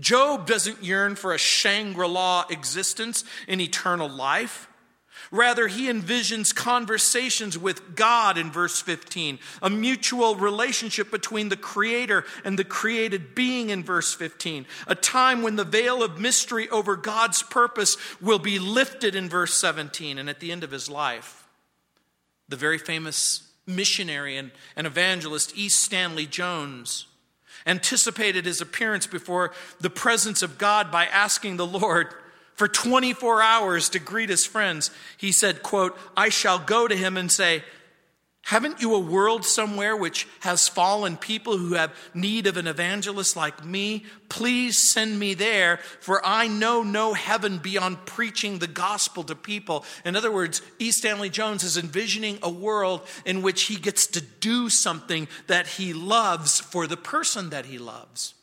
Job 0.00 0.46
doesn't 0.46 0.82
yearn 0.82 1.16
for 1.16 1.34
a 1.34 1.38
Shangri 1.38 2.06
La 2.06 2.44
existence 2.50 3.24
in 3.46 3.60
eternal 3.60 4.08
life. 4.08 4.67
Rather, 5.30 5.68
he 5.68 5.88
envisions 5.88 6.54
conversations 6.54 7.58
with 7.58 7.94
God 7.94 8.38
in 8.38 8.50
verse 8.50 8.80
15, 8.80 9.38
a 9.60 9.68
mutual 9.68 10.36
relationship 10.36 11.10
between 11.10 11.50
the 11.50 11.56
Creator 11.56 12.24
and 12.44 12.58
the 12.58 12.64
created 12.64 13.34
being 13.34 13.70
in 13.70 13.84
verse 13.84 14.14
15, 14.14 14.66
a 14.86 14.94
time 14.94 15.42
when 15.42 15.56
the 15.56 15.64
veil 15.64 16.02
of 16.02 16.18
mystery 16.18 16.68
over 16.70 16.96
God's 16.96 17.42
purpose 17.42 17.96
will 18.20 18.38
be 18.38 18.58
lifted 18.58 19.14
in 19.14 19.28
verse 19.28 19.54
17, 19.54 20.18
and 20.18 20.30
at 20.30 20.40
the 20.40 20.50
end 20.50 20.64
of 20.64 20.70
his 20.70 20.88
life. 20.88 21.46
The 22.48 22.56
very 22.56 22.78
famous 22.78 23.42
missionary 23.66 24.38
and, 24.38 24.50
and 24.76 24.86
evangelist 24.86 25.52
E. 25.56 25.68
Stanley 25.68 26.26
Jones 26.26 27.06
anticipated 27.66 28.46
his 28.46 28.62
appearance 28.62 29.06
before 29.06 29.52
the 29.80 29.90
presence 29.90 30.42
of 30.42 30.56
God 30.56 30.90
by 30.90 31.04
asking 31.06 31.58
the 31.58 31.66
Lord, 31.66 32.14
for 32.58 32.66
24 32.66 33.40
hours 33.40 33.88
to 33.90 34.00
greet 34.00 34.28
his 34.28 34.44
friends. 34.44 34.90
He 35.16 35.30
said, 35.30 35.62
quote, 35.62 35.96
I 36.16 36.28
shall 36.28 36.58
go 36.58 36.88
to 36.88 36.96
him 36.96 37.16
and 37.16 37.30
say, 37.30 37.62
haven't 38.42 38.80
you 38.80 38.94
a 38.94 38.98
world 38.98 39.44
somewhere 39.44 39.94
which 39.94 40.26
has 40.40 40.66
fallen 40.66 41.16
people 41.18 41.56
who 41.56 41.74
have 41.74 41.94
need 42.14 42.48
of 42.48 42.56
an 42.56 42.66
evangelist 42.66 43.36
like 43.36 43.64
me? 43.64 44.06
Please 44.28 44.90
send 44.90 45.20
me 45.20 45.34
there, 45.34 45.76
for 46.00 46.24
I 46.26 46.48
know 46.48 46.82
no 46.82 47.12
heaven 47.12 47.58
beyond 47.58 48.06
preaching 48.06 48.58
the 48.58 48.66
gospel 48.66 49.22
to 49.24 49.36
people. 49.36 49.84
In 50.04 50.16
other 50.16 50.32
words, 50.32 50.60
E. 50.80 50.90
Stanley 50.90 51.28
Jones 51.28 51.62
is 51.62 51.76
envisioning 51.76 52.38
a 52.42 52.50
world 52.50 53.06
in 53.24 53.42
which 53.42 53.64
he 53.64 53.76
gets 53.76 54.06
to 54.08 54.20
do 54.20 54.68
something 54.68 55.28
that 55.46 55.66
he 55.66 55.92
loves 55.92 56.58
for 56.58 56.88
the 56.88 56.96
person 56.96 57.50
that 57.50 57.66
he 57.66 57.78
loves. 57.78 58.34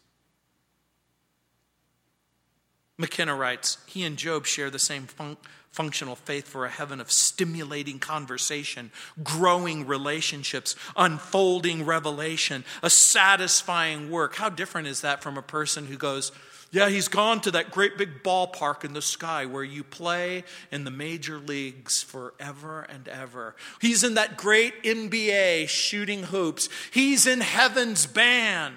McKenna 2.97 3.35
writes, 3.35 3.77
he 3.85 4.03
and 4.03 4.17
Job 4.17 4.45
share 4.45 4.69
the 4.69 4.79
same 4.79 5.07
fun- 5.07 5.37
functional 5.71 6.15
faith 6.15 6.47
for 6.47 6.65
a 6.65 6.69
heaven 6.69 7.01
of 7.01 7.11
stimulating 7.11 7.99
conversation, 7.99 8.91
growing 9.23 9.85
relationships, 9.85 10.75
unfolding 10.95 11.85
revelation, 11.85 12.63
a 12.81 12.89
satisfying 12.89 14.09
work. 14.09 14.35
How 14.35 14.47
different 14.47 14.87
is 14.87 15.01
that 15.01 15.21
from 15.21 15.37
a 15.37 15.41
person 15.41 15.87
who 15.87 15.97
goes, 15.97 16.31
yeah, 16.71 16.89
he's 16.89 17.09
gone 17.09 17.41
to 17.41 17.51
that 17.51 17.71
great 17.71 17.97
big 17.97 18.23
ballpark 18.23 18.85
in 18.85 18.93
the 18.93 19.01
sky 19.01 19.45
where 19.45 19.63
you 19.63 19.83
play 19.83 20.45
in 20.71 20.85
the 20.85 20.91
major 20.91 21.39
leagues 21.39 22.01
forever 22.01 22.81
and 22.81 23.07
ever. 23.09 23.55
He's 23.81 24.03
in 24.03 24.13
that 24.15 24.37
great 24.37 24.81
NBA 24.83 25.67
shooting 25.67 26.23
hoops. 26.23 26.69
He's 26.91 27.27
in 27.27 27.41
heaven's 27.41 28.05
band 28.05 28.75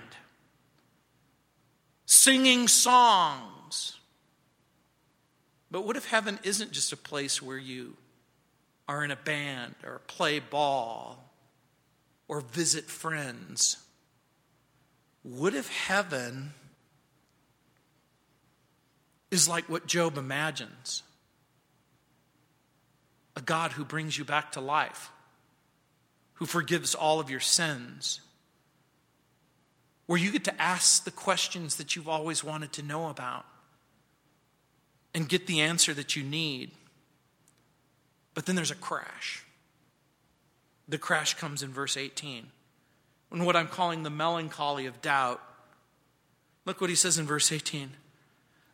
singing 2.07 2.67
songs 2.69 3.58
but 5.71 5.85
what 5.85 5.97
if 5.97 6.07
heaven 6.07 6.39
isn't 6.43 6.73
just 6.73 6.93
a 6.93 6.97
place 6.97 7.43
where 7.43 7.59
you 7.59 7.97
are 8.89 9.05
in 9.05 9.11
a 9.11 9.17
band 9.17 9.75
or 9.85 10.01
play 10.07 10.39
ball 10.39 11.31
or 12.27 12.41
visit 12.41 12.85
friends? 12.85 13.77
What 15.23 15.55
if 15.55 15.69
heaven 15.69 16.55
is 19.31 19.49
like 19.49 19.69
what 19.69 19.87
Job 19.87 20.17
imagines? 20.17 21.03
A 23.37 23.43
God 23.43 23.73
who 23.73 23.85
brings 23.85 24.17
you 24.17 24.25
back 24.25 24.53
to 24.53 24.61
life, 24.61 25.11
who 26.35 26.47
forgives 26.47 26.95
all 26.95 27.21
of 27.21 27.29
your 27.29 27.41
sins, 27.41 28.23
where 30.07 30.19
you 30.19 30.33
get 30.33 30.45
to 30.45 30.63
ask 30.63 31.05
the 31.05 31.11
questions 31.11 31.77
that 31.77 31.95
you've 31.95 32.09
always 32.09 32.43
wanted 32.43 32.73
to 32.73 32.83
know 32.83 33.11
about 33.11 33.45
and 35.19 35.29
get 35.29 35.49
the 35.49 35.61
answer 35.61 35.93
that 35.93 36.15
you 36.15 36.23
need. 36.23 36.71
But 38.35 38.47
then 38.47 38.55
there's 38.55 38.71
a 38.71 38.77
crash. 38.77 39.45
The 40.89 40.97
crash 40.97 41.35
comes 41.35 41.61
in 41.61 41.73
verse 41.73 41.97
18. 41.97 42.47
And 43.33 43.45
what 43.45 43.57
I'm 43.57 43.67
calling 43.67 44.05
the 44.05 44.11
melancholy 44.11 44.87
of 44.87 45.03
doubt. 45.03 45.43
Look 46.67 46.81
what 46.81 46.89
he 46.89 46.95
says 46.95 47.19
in 47.19 47.27
verse 47.27 47.51
18. 47.51 47.91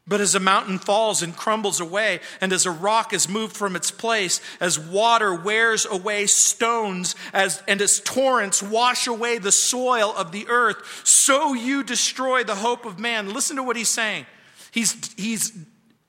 But 0.06 0.20
as 0.20 0.34
a 0.34 0.40
mountain 0.40 0.78
falls 0.78 1.22
and 1.22 1.34
crumbles 1.34 1.80
away, 1.80 2.20
and 2.42 2.52
as 2.52 2.66
a 2.66 2.70
rock 2.70 3.14
is 3.14 3.26
moved 3.26 3.56
from 3.56 3.74
its 3.74 3.90
place, 3.90 4.42
as 4.60 4.78
water 4.78 5.34
wears 5.34 5.86
away 5.86 6.26
stones, 6.26 7.14
as, 7.32 7.62
and 7.66 7.80
as 7.80 8.00
torrents 8.00 8.62
wash 8.62 9.06
away 9.06 9.38
the 9.38 9.50
soil 9.50 10.12
of 10.14 10.30
the 10.30 10.46
earth, 10.48 11.00
so 11.04 11.54
you 11.54 11.82
destroy 11.82 12.44
the 12.44 12.56
hope 12.56 12.84
of 12.84 12.98
man. 12.98 13.32
Listen 13.32 13.56
to 13.56 13.62
what 13.62 13.76
he's 13.76 13.88
saying. 13.88 14.26
He's, 14.72 15.10
he's 15.14 15.56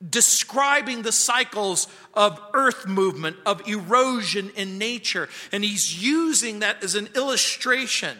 describing 0.06 1.02
the 1.02 1.12
cycles 1.12 1.88
of 2.14 2.40
earth 2.52 2.86
movement, 2.86 3.36
of 3.46 3.66
erosion 3.66 4.50
in 4.56 4.78
nature. 4.78 5.28
And 5.52 5.64
he's 5.64 6.02
using 6.02 6.60
that 6.60 6.82
as 6.82 6.94
an 6.94 7.08
illustration 7.14 8.16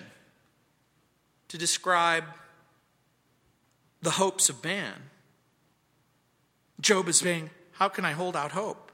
to 1.49 1.59
describe 1.59 2.25
the 4.03 4.13
hopes 4.13 4.49
of 4.49 4.63
man. 4.65 4.95
Job 6.81 7.09
is 7.09 7.19
saying, 7.19 7.51
How 7.73 7.89
can 7.89 8.05
I 8.05 8.13
hold 8.13 8.37
out 8.37 8.53
hope? 8.53 8.87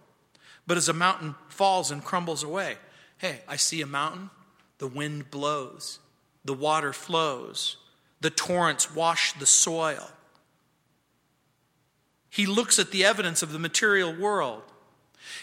But 0.66 0.76
as 0.76 0.88
a 0.88 0.92
mountain 0.92 1.34
falls 1.48 1.90
and 1.90 2.04
crumbles 2.04 2.42
away, 2.42 2.76
hey, 3.18 3.40
I 3.48 3.56
see 3.56 3.80
a 3.80 3.86
mountain, 3.86 4.30
the 4.78 4.86
wind 4.86 5.30
blows, 5.30 5.98
the 6.44 6.54
water 6.54 6.92
flows, 6.92 7.76
the 8.20 8.30
torrents 8.30 8.94
wash 8.94 9.32
the 9.34 9.46
soil. 9.46 10.10
He 12.32 12.46
looks 12.46 12.78
at 12.78 12.92
the 12.92 13.04
evidence 13.04 13.42
of 13.42 13.52
the 13.52 13.58
material 13.58 14.10
world. 14.10 14.62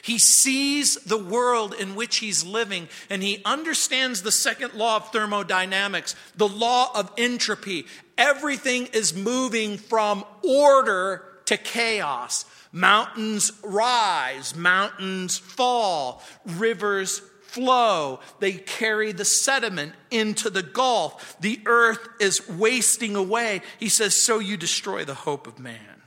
He 0.01 0.17
sees 0.17 0.95
the 0.95 1.19
world 1.19 1.75
in 1.75 1.93
which 1.93 2.17
he's 2.17 2.43
living 2.43 2.89
and 3.11 3.21
he 3.21 3.43
understands 3.45 4.23
the 4.23 4.31
second 4.31 4.73
law 4.73 4.95
of 4.95 5.11
thermodynamics, 5.11 6.15
the 6.35 6.47
law 6.47 6.89
of 6.95 7.11
entropy. 7.15 7.85
Everything 8.17 8.87
is 8.87 9.13
moving 9.13 9.77
from 9.77 10.25
order 10.43 11.23
to 11.45 11.57
chaos. 11.57 12.45
Mountains 12.71 13.51
rise, 13.63 14.55
mountains 14.55 15.37
fall, 15.37 16.23
rivers 16.43 17.19
flow. 17.43 18.19
They 18.39 18.53
carry 18.53 19.11
the 19.11 19.25
sediment 19.25 19.93
into 20.09 20.49
the 20.49 20.63
Gulf. 20.63 21.35
The 21.39 21.61
earth 21.67 22.07
is 22.19 22.49
wasting 22.49 23.15
away. 23.15 23.61
He 23.79 23.89
says, 23.89 24.19
So 24.19 24.39
you 24.39 24.57
destroy 24.57 25.05
the 25.05 25.13
hope 25.13 25.45
of 25.45 25.59
man. 25.59 25.98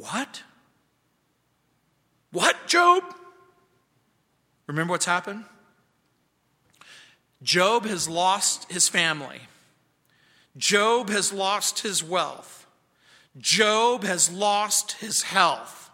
What? 0.00 0.42
What, 2.32 2.56
Job? 2.66 3.02
Remember 4.66 4.92
what's 4.92 5.04
happened? 5.04 5.44
Job 7.42 7.84
has 7.84 8.08
lost 8.08 8.72
his 8.72 8.88
family. 8.88 9.40
Job 10.56 11.10
has 11.10 11.34
lost 11.34 11.80
his 11.80 12.02
wealth. 12.02 12.66
Job 13.38 14.04
has 14.04 14.32
lost 14.32 14.92
his 14.92 15.22
health. 15.22 15.90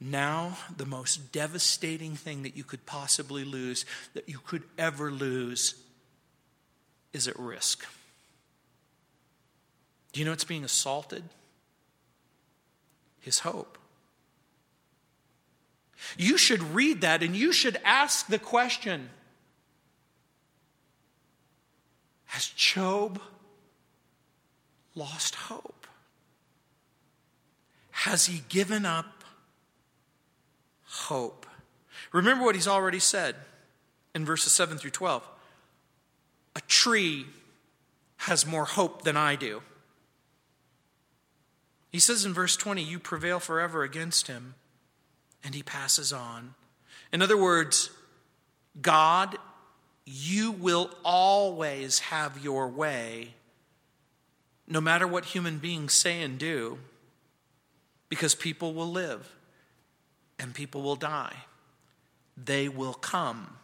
Now, 0.00 0.56
the 0.76 0.86
most 0.86 1.30
devastating 1.30 2.16
thing 2.16 2.42
that 2.42 2.56
you 2.56 2.64
could 2.64 2.86
possibly 2.86 3.44
lose, 3.44 3.84
that 4.14 4.28
you 4.28 4.40
could 4.44 4.64
ever 4.78 5.12
lose, 5.12 5.74
is 7.12 7.28
at 7.28 7.38
risk. 7.38 7.86
Do 10.12 10.20
you 10.20 10.26
know 10.26 10.32
it's 10.32 10.44
being 10.44 10.64
assaulted? 10.64 11.24
His 13.20 13.40
hope. 13.40 13.78
You 16.16 16.38
should 16.38 16.62
read 16.62 17.02
that 17.02 17.22
and 17.22 17.36
you 17.36 17.52
should 17.52 17.78
ask 17.84 18.26
the 18.26 18.38
question 18.38 19.10
Has 22.26 22.46
Job 22.46 23.20
lost 24.94 25.34
hope? 25.34 25.86
Has 27.90 28.26
he 28.26 28.42
given 28.48 28.86
up 28.86 29.24
hope? 30.84 31.46
Remember 32.12 32.44
what 32.44 32.54
he's 32.54 32.68
already 32.68 32.98
said 32.98 33.36
in 34.14 34.24
verses 34.24 34.52
7 34.52 34.78
through 34.78 34.90
12. 34.90 35.28
A 36.56 36.60
tree 36.62 37.26
has 38.16 38.46
more 38.46 38.64
hope 38.64 39.02
than 39.02 39.16
I 39.16 39.36
do. 39.36 39.62
He 41.90 41.98
says 41.98 42.24
in 42.24 42.32
verse 42.32 42.56
20, 42.56 42.82
You 42.82 42.98
prevail 42.98 43.40
forever 43.40 43.82
against 43.82 44.26
him, 44.26 44.54
and 45.42 45.54
he 45.54 45.62
passes 45.62 46.12
on. 46.12 46.54
In 47.12 47.22
other 47.22 47.36
words, 47.36 47.90
God, 48.80 49.36
you 50.04 50.52
will 50.52 50.90
always 51.04 51.98
have 51.98 52.42
your 52.42 52.68
way, 52.68 53.34
no 54.66 54.80
matter 54.80 55.06
what 55.06 55.26
human 55.26 55.58
beings 55.58 55.94
say 55.94 56.22
and 56.22 56.38
do, 56.38 56.78
because 58.08 58.34
people 58.34 58.72
will 58.74 58.90
live 58.90 59.34
and 60.38 60.54
people 60.54 60.82
will 60.82 60.96
die. 60.96 61.36
They 62.36 62.68
will 62.68 62.94
come 62.94 63.56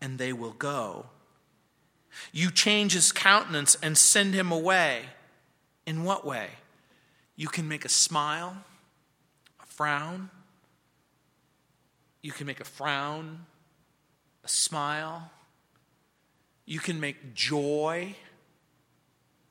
and 0.00 0.18
they 0.18 0.32
will 0.32 0.52
go. 0.52 1.06
You 2.32 2.50
change 2.50 2.92
his 2.92 3.12
countenance 3.12 3.76
and 3.82 3.96
send 3.96 4.34
him 4.34 4.50
away. 4.50 5.02
In 5.86 6.04
what 6.04 6.26
way? 6.26 6.48
You 7.40 7.48
can 7.48 7.66
make 7.66 7.86
a 7.86 7.88
smile, 7.88 8.54
a 9.62 9.66
frown. 9.66 10.28
You 12.20 12.32
can 12.32 12.46
make 12.46 12.60
a 12.60 12.66
frown, 12.66 13.46
a 14.44 14.48
smile. 14.48 15.30
You 16.66 16.80
can 16.80 17.00
make 17.00 17.32
joy 17.32 18.14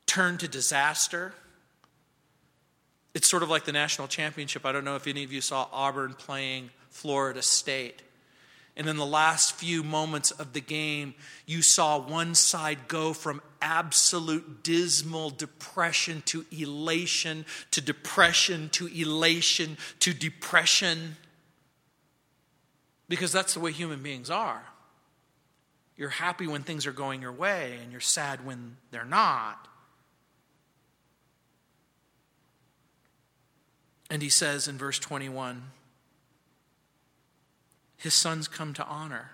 turn 0.05 0.37
to 0.37 0.47
disaster. 0.47 1.33
It's 3.15 3.27
sort 3.27 3.41
of 3.41 3.49
like 3.49 3.65
the 3.65 3.73
national 3.73 4.07
championship. 4.07 4.67
I 4.67 4.71
don't 4.71 4.85
know 4.85 4.95
if 4.95 5.07
any 5.07 5.23
of 5.23 5.33
you 5.33 5.41
saw 5.41 5.67
Auburn 5.73 6.13
playing 6.13 6.69
Florida 6.91 7.41
State. 7.41 8.03
And 8.79 8.87
in 8.87 8.95
the 8.95 9.05
last 9.05 9.55
few 9.55 9.83
moments 9.83 10.31
of 10.31 10.53
the 10.53 10.61
game, 10.61 11.13
you 11.45 11.61
saw 11.61 11.99
one 11.99 12.33
side 12.33 12.87
go 12.87 13.11
from 13.11 13.41
absolute 13.61 14.63
dismal 14.63 15.31
depression 15.31 16.23
to 16.27 16.45
elation 16.49 17.45
to 17.71 17.81
depression 17.81 18.69
to 18.69 18.87
elation 18.87 19.77
to 19.99 20.13
depression. 20.13 21.17
Because 23.09 23.33
that's 23.33 23.53
the 23.53 23.59
way 23.59 23.73
human 23.73 24.01
beings 24.01 24.29
are. 24.29 24.63
You're 25.97 26.07
happy 26.07 26.47
when 26.47 26.63
things 26.63 26.87
are 26.87 26.93
going 26.93 27.21
your 27.21 27.33
way, 27.33 27.77
and 27.83 27.91
you're 27.91 27.99
sad 27.99 28.45
when 28.45 28.77
they're 28.91 29.03
not. 29.03 29.67
And 34.09 34.21
he 34.21 34.29
says 34.29 34.69
in 34.69 34.77
verse 34.77 34.99
21 34.99 35.63
his 37.99 38.15
sons 38.15 38.47
come 38.47 38.73
to 38.73 38.85
honor, 38.85 39.31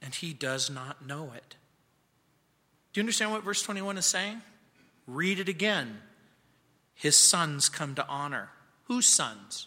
and 0.00 0.14
he 0.14 0.32
does 0.32 0.70
not 0.70 1.04
know 1.04 1.32
it. 1.34 1.56
Do 2.92 3.00
you 3.00 3.02
understand 3.02 3.32
what 3.32 3.42
verse 3.42 3.60
21 3.60 3.98
is 3.98 4.06
saying? 4.06 4.40
Read 5.08 5.40
it 5.40 5.48
again. 5.48 5.98
His 6.94 7.16
sons 7.16 7.68
come 7.68 7.96
to 7.96 8.06
honor. 8.06 8.50
Whose 8.84 9.06
sons? 9.06 9.66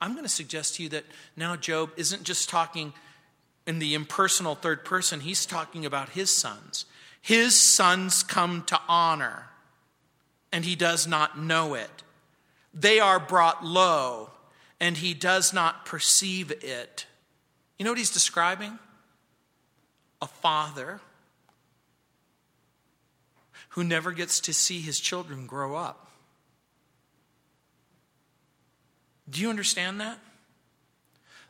I'm 0.00 0.12
going 0.12 0.24
to 0.24 0.28
suggest 0.28 0.76
to 0.76 0.84
you 0.84 0.88
that 0.90 1.04
now 1.36 1.56
Job 1.56 1.90
isn't 1.96 2.22
just 2.22 2.48
talking 2.48 2.92
in 3.66 3.80
the 3.80 3.94
impersonal 3.94 4.54
third 4.54 4.84
person, 4.84 5.18
he's 5.18 5.44
talking 5.44 5.84
about 5.84 6.10
his 6.10 6.30
sons. 6.30 6.84
His 7.20 7.74
sons 7.74 8.22
come 8.22 8.62
to 8.66 8.80
honor, 8.86 9.46
and 10.52 10.64
he 10.64 10.76
does 10.76 11.08
not 11.08 11.36
know 11.36 11.74
it. 11.74 12.04
They 12.72 13.00
are 13.00 13.18
brought 13.18 13.64
low, 13.64 14.30
and 14.80 14.96
he 14.96 15.14
does 15.14 15.52
not 15.52 15.86
perceive 15.86 16.50
it. 16.62 17.06
You 17.78 17.84
know 17.84 17.90
what 17.90 17.98
he's 17.98 18.10
describing? 18.10 18.78
A 20.20 20.26
father 20.26 21.00
who 23.70 23.84
never 23.84 24.12
gets 24.12 24.40
to 24.40 24.54
see 24.54 24.80
his 24.80 24.98
children 24.98 25.46
grow 25.46 25.76
up. 25.76 26.10
Do 29.28 29.40
you 29.40 29.50
understand 29.50 30.00
that? 30.00 30.18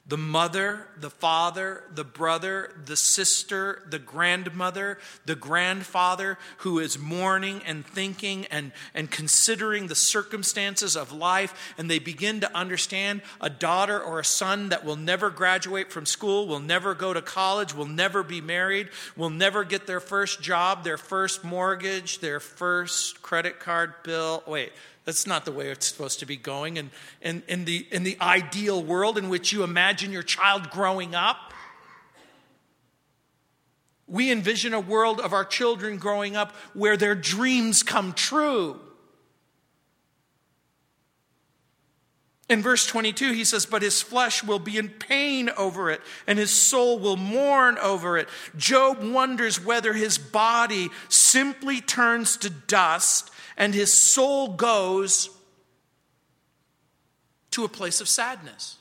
The 0.08 0.16
mother, 0.16 0.86
the 1.00 1.10
father, 1.10 1.82
the 1.92 2.04
brother, 2.04 2.72
the 2.84 2.96
sister, 2.96 3.82
the 3.90 3.98
grandmother, 3.98 4.98
the 5.24 5.34
grandfather 5.34 6.38
who 6.58 6.78
is 6.78 6.96
mourning 6.96 7.60
and 7.66 7.84
thinking 7.84 8.46
and, 8.46 8.70
and 8.94 9.10
considering 9.10 9.88
the 9.88 9.96
circumstances 9.96 10.94
of 10.96 11.12
life, 11.12 11.74
and 11.76 11.90
they 11.90 11.98
begin 11.98 12.40
to 12.40 12.56
understand 12.56 13.20
a 13.40 13.50
daughter 13.50 14.00
or 14.00 14.20
a 14.20 14.24
son 14.24 14.68
that 14.68 14.84
will 14.84 14.96
never 14.96 15.28
graduate 15.28 15.90
from 15.90 16.06
school, 16.06 16.46
will 16.46 16.60
never 16.60 16.94
go 16.94 17.12
to 17.12 17.22
college, 17.22 17.74
will 17.74 17.84
never 17.84 18.22
be 18.22 18.40
married, 18.40 18.88
will 19.16 19.30
never 19.30 19.64
get 19.64 19.88
their 19.88 20.00
first 20.00 20.40
job, 20.40 20.84
their 20.84 20.98
first 20.98 21.42
mortgage, 21.42 22.20
their 22.20 22.38
first 22.38 23.22
credit 23.22 23.58
card 23.58 23.92
bill. 24.04 24.44
Wait, 24.46 24.72
that's 25.06 25.24
not 25.24 25.44
the 25.44 25.52
way 25.52 25.68
it's 25.68 25.86
supposed 25.86 26.18
to 26.18 26.26
be 26.26 26.36
going. 26.36 26.78
And 26.78 26.90
in, 27.22 27.42
in, 27.48 27.64
the, 27.64 27.86
in 27.92 28.02
the 28.02 28.18
ideal 28.20 28.82
world 28.82 29.16
in 29.16 29.28
which 29.28 29.52
you 29.52 29.62
imagine 29.62 30.10
your 30.10 30.24
child 30.24 30.68
growing 30.70 31.14
up, 31.14 31.54
we 34.08 34.32
envision 34.32 34.74
a 34.74 34.80
world 34.80 35.20
of 35.20 35.32
our 35.32 35.44
children 35.44 35.98
growing 35.98 36.34
up 36.36 36.54
where 36.74 36.96
their 36.96 37.14
dreams 37.14 37.84
come 37.84 38.12
true. 38.14 38.80
In 42.48 42.60
verse 42.60 42.84
22, 42.86 43.32
he 43.32 43.44
says, 43.44 43.64
But 43.64 43.82
his 43.82 44.02
flesh 44.02 44.42
will 44.42 44.60
be 44.60 44.76
in 44.76 44.88
pain 44.88 45.50
over 45.56 45.88
it, 45.90 46.00
and 46.26 46.36
his 46.36 46.50
soul 46.50 46.98
will 46.98 47.16
mourn 47.16 47.78
over 47.78 48.18
it. 48.18 48.28
Job 48.56 49.02
wonders 49.02 49.64
whether 49.64 49.92
his 49.92 50.18
body 50.18 50.90
simply 51.08 51.80
turns 51.80 52.36
to 52.38 52.50
dust 52.50 53.30
and 53.56 53.74
his 53.74 54.12
soul 54.12 54.48
goes 54.48 55.30
to 57.50 57.64
a 57.64 57.68
place 57.68 58.00
of 58.00 58.08
sadness. 58.08 58.78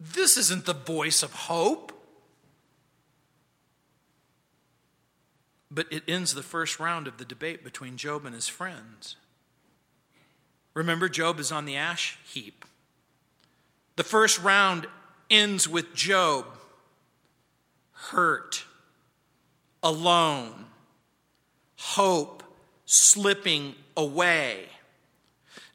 This 0.00 0.36
isn't 0.36 0.64
the 0.64 0.74
voice 0.74 1.22
of 1.22 1.32
hope. 1.32 1.92
But 5.70 5.86
it 5.92 6.02
ends 6.08 6.34
the 6.34 6.42
first 6.42 6.80
round 6.80 7.06
of 7.06 7.18
the 7.18 7.24
debate 7.24 7.62
between 7.62 7.96
Job 7.96 8.26
and 8.26 8.34
his 8.34 8.48
friends. 8.48 9.16
Remember, 10.74 11.08
Job 11.08 11.38
is 11.38 11.52
on 11.52 11.64
the 11.64 11.76
ash 11.76 12.18
heap. 12.24 12.64
The 13.94 14.02
first 14.02 14.40
round 14.40 14.86
ends 15.28 15.68
with 15.68 15.94
Job 15.94 16.46
hurt, 17.92 18.64
alone, 19.82 20.66
hope 21.76 22.42
slipping 22.86 23.74
away. 23.96 24.66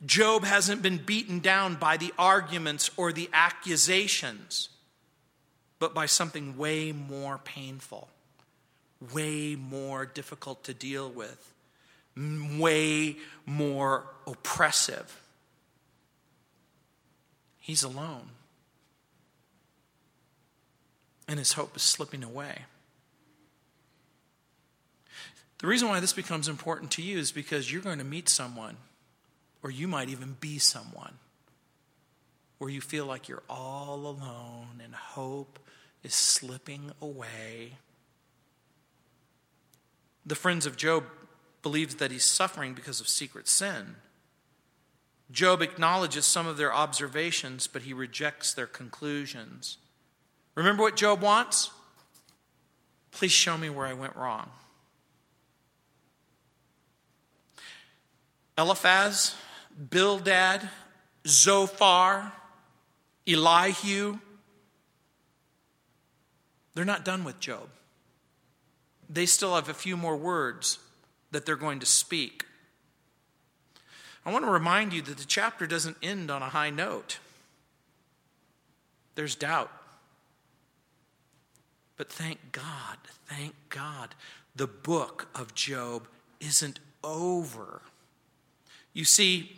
Job 0.06 0.44
hasn't 0.44 0.82
been 0.82 0.98
beaten 0.98 1.40
down 1.40 1.76
by 1.76 1.98
the 1.98 2.14
arguments 2.18 2.92
or 2.98 3.12
the 3.12 3.30
accusations, 3.34 4.70
but 5.80 5.94
by 5.94 6.06
something 6.06 6.58
way 6.58 6.92
more 6.92 7.40
painful, 7.40 8.10
way 9.14 9.56
more 9.56 10.06
difficult 10.06 10.64
to 10.66 10.74
deal 10.74 11.10
with, 11.10 11.54
way 12.16 13.18
more 13.46 14.06
oppressive. 14.28 15.22
He's 17.60 17.84
alone. 17.84 18.30
And 21.28 21.40
his 21.40 21.54
hope 21.54 21.76
is 21.76 21.82
slipping 21.82 22.24
away. 22.24 22.66
The 25.66 25.72
reason 25.72 25.90
why 25.90 26.00
this 26.00 26.14
becomes 26.14 26.48
important 26.48 26.92
to 26.92 27.02
you 27.02 27.18
is 27.18 27.32
because 27.32 27.74
you're 27.74 27.82
going 27.82 27.98
to 27.98 28.04
meet 28.04 28.30
someone, 28.30 28.78
or 29.64 29.72
you 29.72 29.88
might 29.88 30.10
even 30.10 30.38
be 30.40 30.60
someone, 30.60 31.16
where 32.60 32.70
you 32.70 32.82
feel 32.82 33.08
like 33.08 33.28
you're 33.28 33.42
all 33.50 34.06
alone 34.06 34.80
and 34.84 34.94
hope 34.94 35.58
is 36.04 36.14
slipping 36.14 36.92
away. 37.02 37.78
The 40.24 40.36
friends 40.36 40.68
of 40.68 40.78
Job 40.78 41.06
believes 41.64 41.96
that 41.96 42.12
he's 42.12 42.26
suffering 42.26 42.76
because 42.76 43.02
of 43.02 43.08
secret 43.08 43.48
sin. 43.48 43.96
Job 45.32 45.64
acknowledges 45.64 46.28
some 46.28 46.46
of 46.46 46.58
their 46.58 46.76
observations, 46.76 47.66
but 47.66 47.82
he 47.82 47.92
rejects 47.92 48.54
their 48.54 48.68
conclusions. 48.68 49.80
Remember 50.54 50.84
what 50.84 50.96
Job 50.96 51.22
wants? 51.22 51.72
Please 53.10 53.32
show 53.32 53.58
me 53.58 53.72
where 53.72 53.88
I 53.88 53.94
went 53.94 54.16
wrong. 54.16 54.52
Eliphaz, 58.58 59.36
Bildad, 59.90 60.70
Zophar, 61.28 62.32
Elihu, 63.28 64.20
they're 66.74 66.86
not 66.86 67.06
done 67.06 67.24
with 67.24 67.40
Job. 67.40 67.70
They 69.10 69.26
still 69.26 69.56
have 69.56 69.70
a 69.70 69.74
few 69.74 69.98
more 69.98 70.16
words 70.16 70.80
that 71.32 71.46
they're 71.46 71.56
going 71.56 71.80
to 71.80 71.86
speak. 71.86 72.46
I 74.26 74.32
want 74.32 74.46
to 74.46 74.52
remind 74.52 74.94
you 74.94 75.02
that 75.04 75.18
the 75.18 75.26
chapter 75.26 75.68
doesn't 75.68 75.98
end 76.02 76.32
on 76.32 76.42
a 76.42 76.50
high 76.50 76.70
note. 76.70 77.20
There's 79.16 79.36
doubt. 79.36 79.72
But 81.98 82.12
thank 82.12 82.52
God, 82.52 82.98
thank 83.28 83.54
God, 83.70 84.16
the 84.56 84.68
book 84.68 85.28
of 85.34 85.54
Job 85.56 86.08
isn't 86.40 86.80
over. 87.04 87.82
You 88.96 89.04
see, 89.04 89.52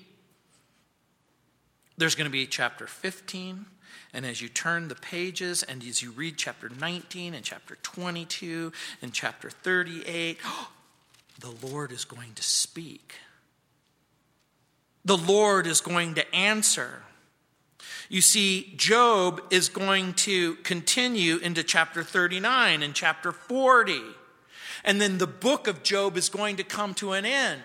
there's 1.96 2.16
going 2.16 2.26
to 2.26 2.32
be 2.32 2.48
chapter 2.48 2.88
15, 2.88 3.68
and 4.12 4.26
as 4.26 4.42
you 4.42 4.50
turn 4.50 4.88
the 4.88 4.96
pages 4.96 5.62
and 5.62 5.84
as 5.84 6.02
you 6.02 6.10
read 6.10 6.38
chapter 6.38 6.70
19 6.70 7.36
and 7.36 7.46
chapter 7.46 7.78
22 7.84 8.72
and 9.04 9.14
chapter 9.14 9.52
38, 9.52 10.40
the 11.40 11.68
Lord 11.68 11.92
is 11.92 12.04
going 12.04 12.34
to 12.34 12.42
speak. 12.42 13.14
The 15.06 15.18
Lord 15.18 15.68
is 15.68 15.82
going 15.82 16.16
to 16.16 16.36
answer. 16.36 17.04
You 18.10 18.22
see, 18.22 18.74
Job 18.76 19.42
is 19.52 19.70
going 19.70 20.16
to 20.16 20.56
continue 20.56 21.38
into 21.38 21.64
chapter 21.64 22.04
39 22.04 22.82
and 22.82 22.96
chapter 22.96 23.32
40. 23.32 24.02
And 24.84 25.00
then 25.00 25.20
the 25.20 25.28
book 25.28 25.68
of 25.68 25.84
Job 25.84 26.18
is 26.18 26.28
going 26.28 26.56
to 26.56 26.64
come 26.64 26.96
to 26.96 27.12
an 27.12 27.24
end. 27.24 27.62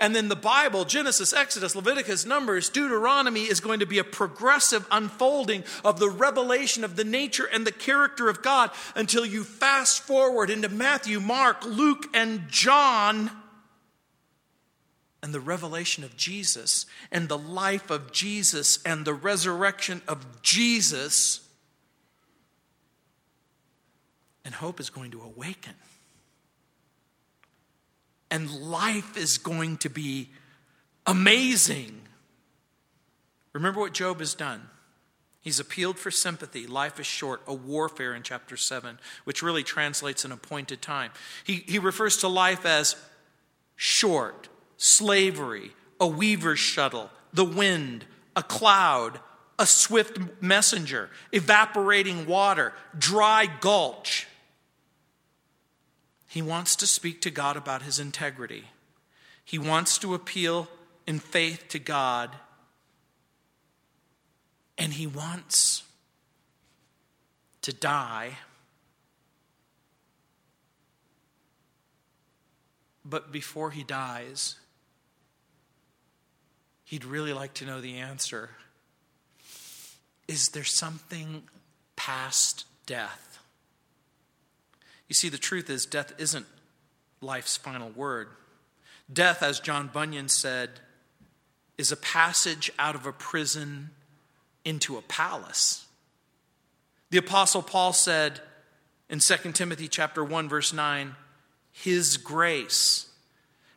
And 0.00 0.14
then 0.14 0.28
the 0.28 0.36
Bible, 0.36 0.84
Genesis, 0.84 1.32
Exodus, 1.32 1.74
Leviticus, 1.74 2.24
Numbers, 2.24 2.68
Deuteronomy, 2.68 3.42
is 3.42 3.58
going 3.58 3.80
to 3.80 3.86
be 3.86 3.98
a 3.98 4.04
progressive 4.04 4.86
unfolding 4.92 5.64
of 5.84 5.98
the 5.98 6.08
revelation 6.08 6.84
of 6.84 6.94
the 6.94 7.04
nature 7.04 7.46
and 7.46 7.66
the 7.66 7.72
character 7.72 8.28
of 8.28 8.40
God 8.40 8.70
until 8.94 9.26
you 9.26 9.42
fast 9.42 10.02
forward 10.02 10.50
into 10.50 10.68
Matthew, 10.68 11.18
Mark, 11.18 11.64
Luke, 11.66 12.06
and 12.14 12.48
John 12.48 13.30
and 15.20 15.34
the 15.34 15.40
revelation 15.40 16.04
of 16.04 16.16
Jesus 16.16 16.86
and 17.10 17.28
the 17.28 17.38
life 17.38 17.90
of 17.90 18.12
Jesus 18.12 18.80
and 18.84 19.04
the 19.04 19.14
resurrection 19.14 20.00
of 20.06 20.42
Jesus. 20.42 21.40
And 24.44 24.54
hope 24.54 24.78
is 24.78 24.90
going 24.90 25.10
to 25.10 25.22
awaken 25.22 25.74
and 28.30 28.50
life 28.50 29.16
is 29.16 29.38
going 29.38 29.78
to 29.78 29.88
be 29.88 30.30
amazing. 31.06 32.02
Remember 33.52 33.80
what 33.80 33.94
Job 33.94 34.20
has 34.20 34.34
done. 34.34 34.68
He's 35.40 35.60
appealed 35.60 35.98
for 35.98 36.10
sympathy. 36.10 36.66
Life 36.66 37.00
is 37.00 37.06
short, 37.06 37.40
a 37.46 37.54
warfare 37.54 38.14
in 38.14 38.22
chapter 38.22 38.56
7, 38.56 38.98
which 39.24 39.42
really 39.42 39.62
translates 39.62 40.24
an 40.24 40.32
appointed 40.32 40.82
time. 40.82 41.10
He, 41.44 41.64
he 41.66 41.78
refers 41.78 42.18
to 42.18 42.28
life 42.28 42.66
as 42.66 42.96
short, 43.76 44.48
slavery, 44.76 45.70
a 46.00 46.06
weaver's 46.06 46.58
shuttle, 46.58 47.10
the 47.32 47.44
wind, 47.44 48.04
a 48.36 48.42
cloud, 48.42 49.20
a 49.58 49.66
swift 49.66 50.18
messenger, 50.40 51.10
evaporating 51.32 52.26
water, 52.26 52.74
dry 52.96 53.48
gulch. 53.60 54.26
He 56.28 56.42
wants 56.42 56.76
to 56.76 56.86
speak 56.86 57.22
to 57.22 57.30
God 57.30 57.56
about 57.56 57.82
his 57.82 57.98
integrity. 57.98 58.64
He 59.42 59.58
wants 59.58 59.96
to 59.98 60.12
appeal 60.12 60.68
in 61.06 61.18
faith 61.18 61.68
to 61.70 61.78
God. 61.78 62.30
And 64.76 64.92
he 64.92 65.06
wants 65.06 65.84
to 67.62 67.72
die. 67.72 68.32
But 73.06 73.32
before 73.32 73.70
he 73.70 73.82
dies, 73.82 74.56
he'd 76.84 77.06
really 77.06 77.32
like 77.32 77.54
to 77.54 77.64
know 77.64 77.80
the 77.80 77.96
answer. 77.96 78.50
Is 80.28 80.50
there 80.50 80.62
something 80.62 81.44
past 81.96 82.66
death? 82.84 83.37
You 85.08 85.14
see, 85.14 85.28
the 85.28 85.38
truth 85.38 85.70
is, 85.70 85.86
death 85.86 86.12
isn't 86.18 86.46
life's 87.20 87.56
final 87.56 87.90
word. 87.90 88.28
Death, 89.12 89.42
as 89.42 89.60
John 89.60 89.88
Bunyan 89.92 90.28
said, 90.28 90.80
is 91.78 91.92
a 91.92 91.96
passage 91.96 92.70
out 92.78 92.94
of 92.94 93.06
a 93.06 93.12
prison 93.12 93.90
into 94.64 94.98
a 94.98 95.02
palace. 95.02 95.86
The 97.10 97.18
apostle 97.18 97.62
Paul 97.62 97.92
said 97.92 98.40
in 99.08 99.20
2 99.20 99.52
Timothy 99.52 99.88
chapter 99.88 100.22
1 100.22 100.48
verse 100.48 100.72
9, 100.72 101.14
his 101.72 102.16
grace 102.16 103.08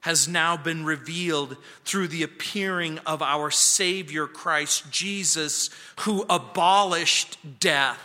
has 0.02 0.28
now 0.28 0.58
been 0.58 0.84
revealed 0.84 1.56
through 1.86 2.08
the 2.08 2.24
appearing 2.24 2.98
of 3.06 3.22
our 3.22 3.52
savior 3.52 4.28
Christ 4.28 4.92
Jesus 4.92 5.70
who 6.00 6.26
abolished 6.30 7.38
death 7.60 8.02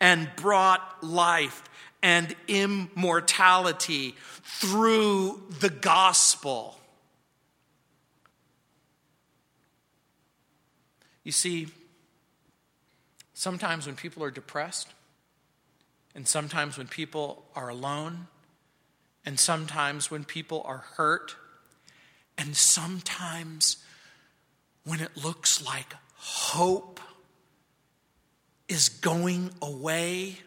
and 0.00 0.28
brought 0.36 1.02
life 1.02 1.62
and 2.02 2.34
immortality 2.48 4.16
through 4.42 5.40
the 5.60 5.68
gospel. 5.70 6.78
You 11.24 11.32
see, 11.32 11.68
sometimes 13.34 13.86
when 13.86 13.94
people 13.94 14.24
are 14.24 14.30
depressed, 14.30 14.92
and 16.14 16.26
sometimes 16.26 16.76
when 16.76 16.88
people 16.88 17.44
are 17.54 17.68
alone, 17.68 18.26
and 19.24 19.38
sometimes 19.38 20.10
when 20.10 20.24
people 20.24 20.62
are 20.64 20.84
hurt, 20.96 21.36
And 22.38 22.56
sometimes 22.56 23.76
when 24.84 25.00
it 25.00 25.16
looks 25.16 25.64
like 25.64 25.94
hope 26.16 27.00
is 28.68 28.88
going 28.88 29.50
away, 29.60 30.38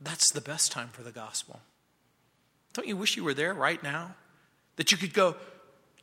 that's 0.00 0.32
the 0.32 0.40
best 0.40 0.72
time 0.72 0.88
for 0.88 1.02
the 1.02 1.12
gospel. 1.12 1.60
Don't 2.72 2.88
you 2.88 2.96
wish 2.96 3.16
you 3.16 3.24
were 3.24 3.34
there 3.34 3.54
right 3.54 3.82
now? 3.82 4.14
That 4.76 4.92
you 4.92 4.98
could 4.98 5.12
go, 5.12 5.36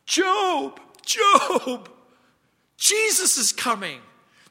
Job, 0.05 0.79
Job, 1.03 1.89
Jesus 2.77 3.37
is 3.37 3.51
coming. 3.51 3.99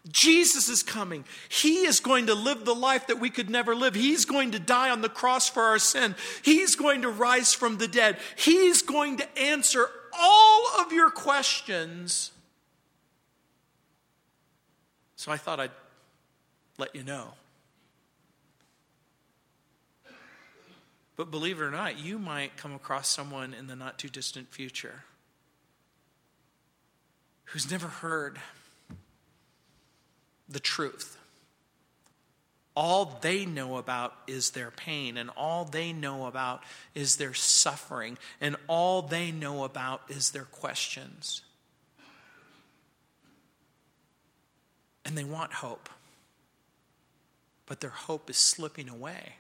Jesus 0.09 0.69
is 0.69 0.83
coming. 0.83 1.25
He 1.49 1.87
is 1.87 2.01
going 2.01 2.27
to 2.27 2.35
live 2.35 2.65
the 2.65 2.75
life 2.75 3.09
that 3.09 3.19
we 3.19 3.29
could 3.29 3.51
never 3.51 3.75
live. 3.75 3.95
He's 3.95 4.25
going 4.25 4.53
to 4.53 4.59
die 4.59 4.91
on 4.91 5.01
the 5.01 5.09
cross 5.09 5.49
for 5.49 5.63
our 5.63 5.79
sin. 5.79 6.15
He's 6.43 6.77
going 6.77 7.03
to 7.03 7.11
rise 7.11 7.55
from 7.55 7.79
the 7.79 7.89
dead. 7.89 8.19
He's 8.37 8.83
going 8.83 9.17
to 9.17 9.39
answer 9.39 9.89
all 10.17 10.81
of 10.81 10.93
your 10.93 11.11
questions. 11.11 12.31
So 15.17 15.33
I 15.33 15.37
thought 15.37 15.59
I'd 15.59 15.73
let 16.79 16.95
you 16.95 17.03
know. 17.03 17.33
But 21.17 21.31
believe 21.31 21.61
it 21.61 21.65
or 21.65 21.71
not, 21.71 21.99
you 21.99 22.19
might 22.19 22.59
come 22.59 22.75
across 22.75 23.09
someone 23.09 23.55
in 23.55 23.67
the 23.67 23.77
not 23.77 23.99
too 23.99 24.09
distant 24.09 24.53
future 24.53 25.05
who's 27.47 27.71
never 27.71 27.87
heard 27.87 28.39
the 30.49 30.61
truth. 30.61 31.17
All 32.75 33.19
they 33.23 33.47
know 33.47 33.79
about 33.79 34.13
is 34.27 34.51
their 34.51 34.71
pain, 34.71 35.17
and 35.17 35.31
all 35.31 35.65
they 35.65 35.95
know 35.95 36.27
about 36.27 36.63
is 36.95 37.17
their 37.17 37.33
suffering, 37.33 38.19
and 38.39 38.57
all 38.69 39.01
they 39.01 39.31
know 39.31 39.65
about 39.65 40.03
is 40.11 40.33
their 40.33 40.45
questions. 40.45 41.41
And 45.07 45.17
they 45.17 45.25
want 45.25 45.55
hope, 45.55 45.89
but 47.65 47.81
their 47.81 47.91
hope 47.91 48.29
is 48.29 48.37
slipping 48.37 48.91
away. 48.91 49.37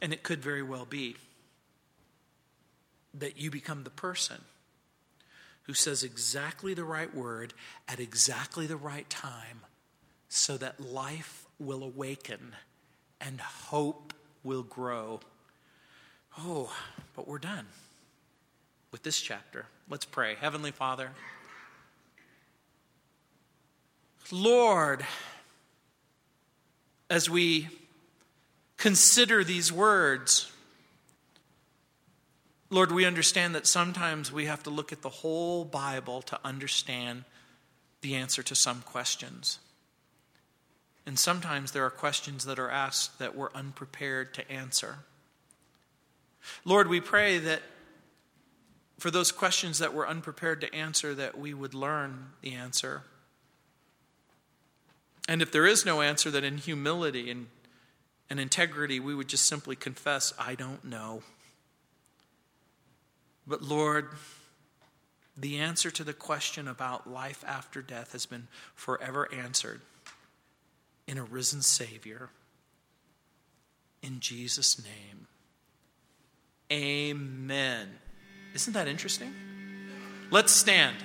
And 0.00 0.12
it 0.12 0.22
could 0.22 0.42
very 0.42 0.62
well 0.62 0.86
be 0.86 1.16
that 3.14 3.38
you 3.38 3.50
become 3.50 3.84
the 3.84 3.90
person 3.90 4.38
who 5.64 5.74
says 5.74 6.02
exactly 6.02 6.74
the 6.74 6.84
right 6.84 7.14
word 7.14 7.54
at 7.88 8.00
exactly 8.00 8.66
the 8.66 8.76
right 8.76 9.08
time 9.10 9.60
so 10.28 10.56
that 10.56 10.80
life 10.80 11.44
will 11.58 11.82
awaken 11.82 12.54
and 13.20 13.40
hope 13.40 14.14
will 14.42 14.62
grow. 14.62 15.20
Oh, 16.38 16.72
but 17.14 17.28
we're 17.28 17.38
done 17.38 17.66
with 18.92 19.02
this 19.02 19.20
chapter. 19.20 19.66
Let's 19.88 20.04
pray. 20.04 20.36
Heavenly 20.40 20.70
Father, 20.70 21.10
Lord, 24.32 25.04
as 27.08 27.28
we 27.28 27.68
consider 28.80 29.44
these 29.44 29.70
words, 29.70 30.50
Lord, 32.70 32.90
we 32.90 33.04
understand 33.04 33.54
that 33.54 33.66
sometimes 33.66 34.32
we 34.32 34.46
have 34.46 34.62
to 34.62 34.70
look 34.70 34.90
at 34.90 35.02
the 35.02 35.10
whole 35.10 35.66
Bible 35.66 36.22
to 36.22 36.40
understand 36.42 37.24
the 38.00 38.14
answer 38.14 38.42
to 38.42 38.54
some 38.54 38.80
questions. 38.80 39.58
And 41.04 41.18
sometimes 41.18 41.72
there 41.72 41.84
are 41.84 41.90
questions 41.90 42.46
that 42.46 42.58
are 42.58 42.70
asked 42.70 43.18
that 43.18 43.36
we're 43.36 43.52
unprepared 43.52 44.32
to 44.34 44.50
answer. 44.50 45.00
Lord, 46.64 46.88
we 46.88 47.00
pray 47.00 47.36
that 47.36 47.60
for 48.98 49.10
those 49.10 49.30
questions 49.30 49.78
that 49.78 49.92
we're 49.92 50.08
unprepared 50.08 50.62
to 50.62 50.74
answer, 50.74 51.14
that 51.14 51.38
we 51.38 51.52
would 51.52 51.74
learn 51.74 52.30
the 52.40 52.54
answer. 52.54 53.02
And 55.28 55.42
if 55.42 55.52
there 55.52 55.66
is 55.66 55.84
no 55.84 56.00
answer, 56.00 56.30
that 56.30 56.44
in 56.44 56.56
humility 56.56 57.30
and, 57.30 57.48
and 58.30 58.38
integrity, 58.38 59.00
we 59.00 59.14
would 59.14 59.28
just 59.28 59.44
simply 59.44 59.76
confess, 59.76 60.32
I 60.38 60.54
don't 60.54 60.84
know. 60.84 61.22
But 63.46 63.60
Lord, 63.60 64.10
the 65.36 65.58
answer 65.58 65.90
to 65.90 66.04
the 66.04 66.12
question 66.12 66.68
about 66.68 67.10
life 67.10 67.44
after 67.46 67.82
death 67.82 68.12
has 68.12 68.24
been 68.26 68.46
forever 68.74 69.28
answered 69.34 69.80
in 71.08 71.18
a 71.18 71.24
risen 71.24 71.60
Savior. 71.60 72.30
In 74.02 74.20
Jesus' 74.20 74.80
name. 74.82 75.26
Amen. 76.72 77.88
Isn't 78.54 78.74
that 78.74 78.86
interesting? 78.86 79.34
Let's 80.30 80.52
stand. 80.52 80.96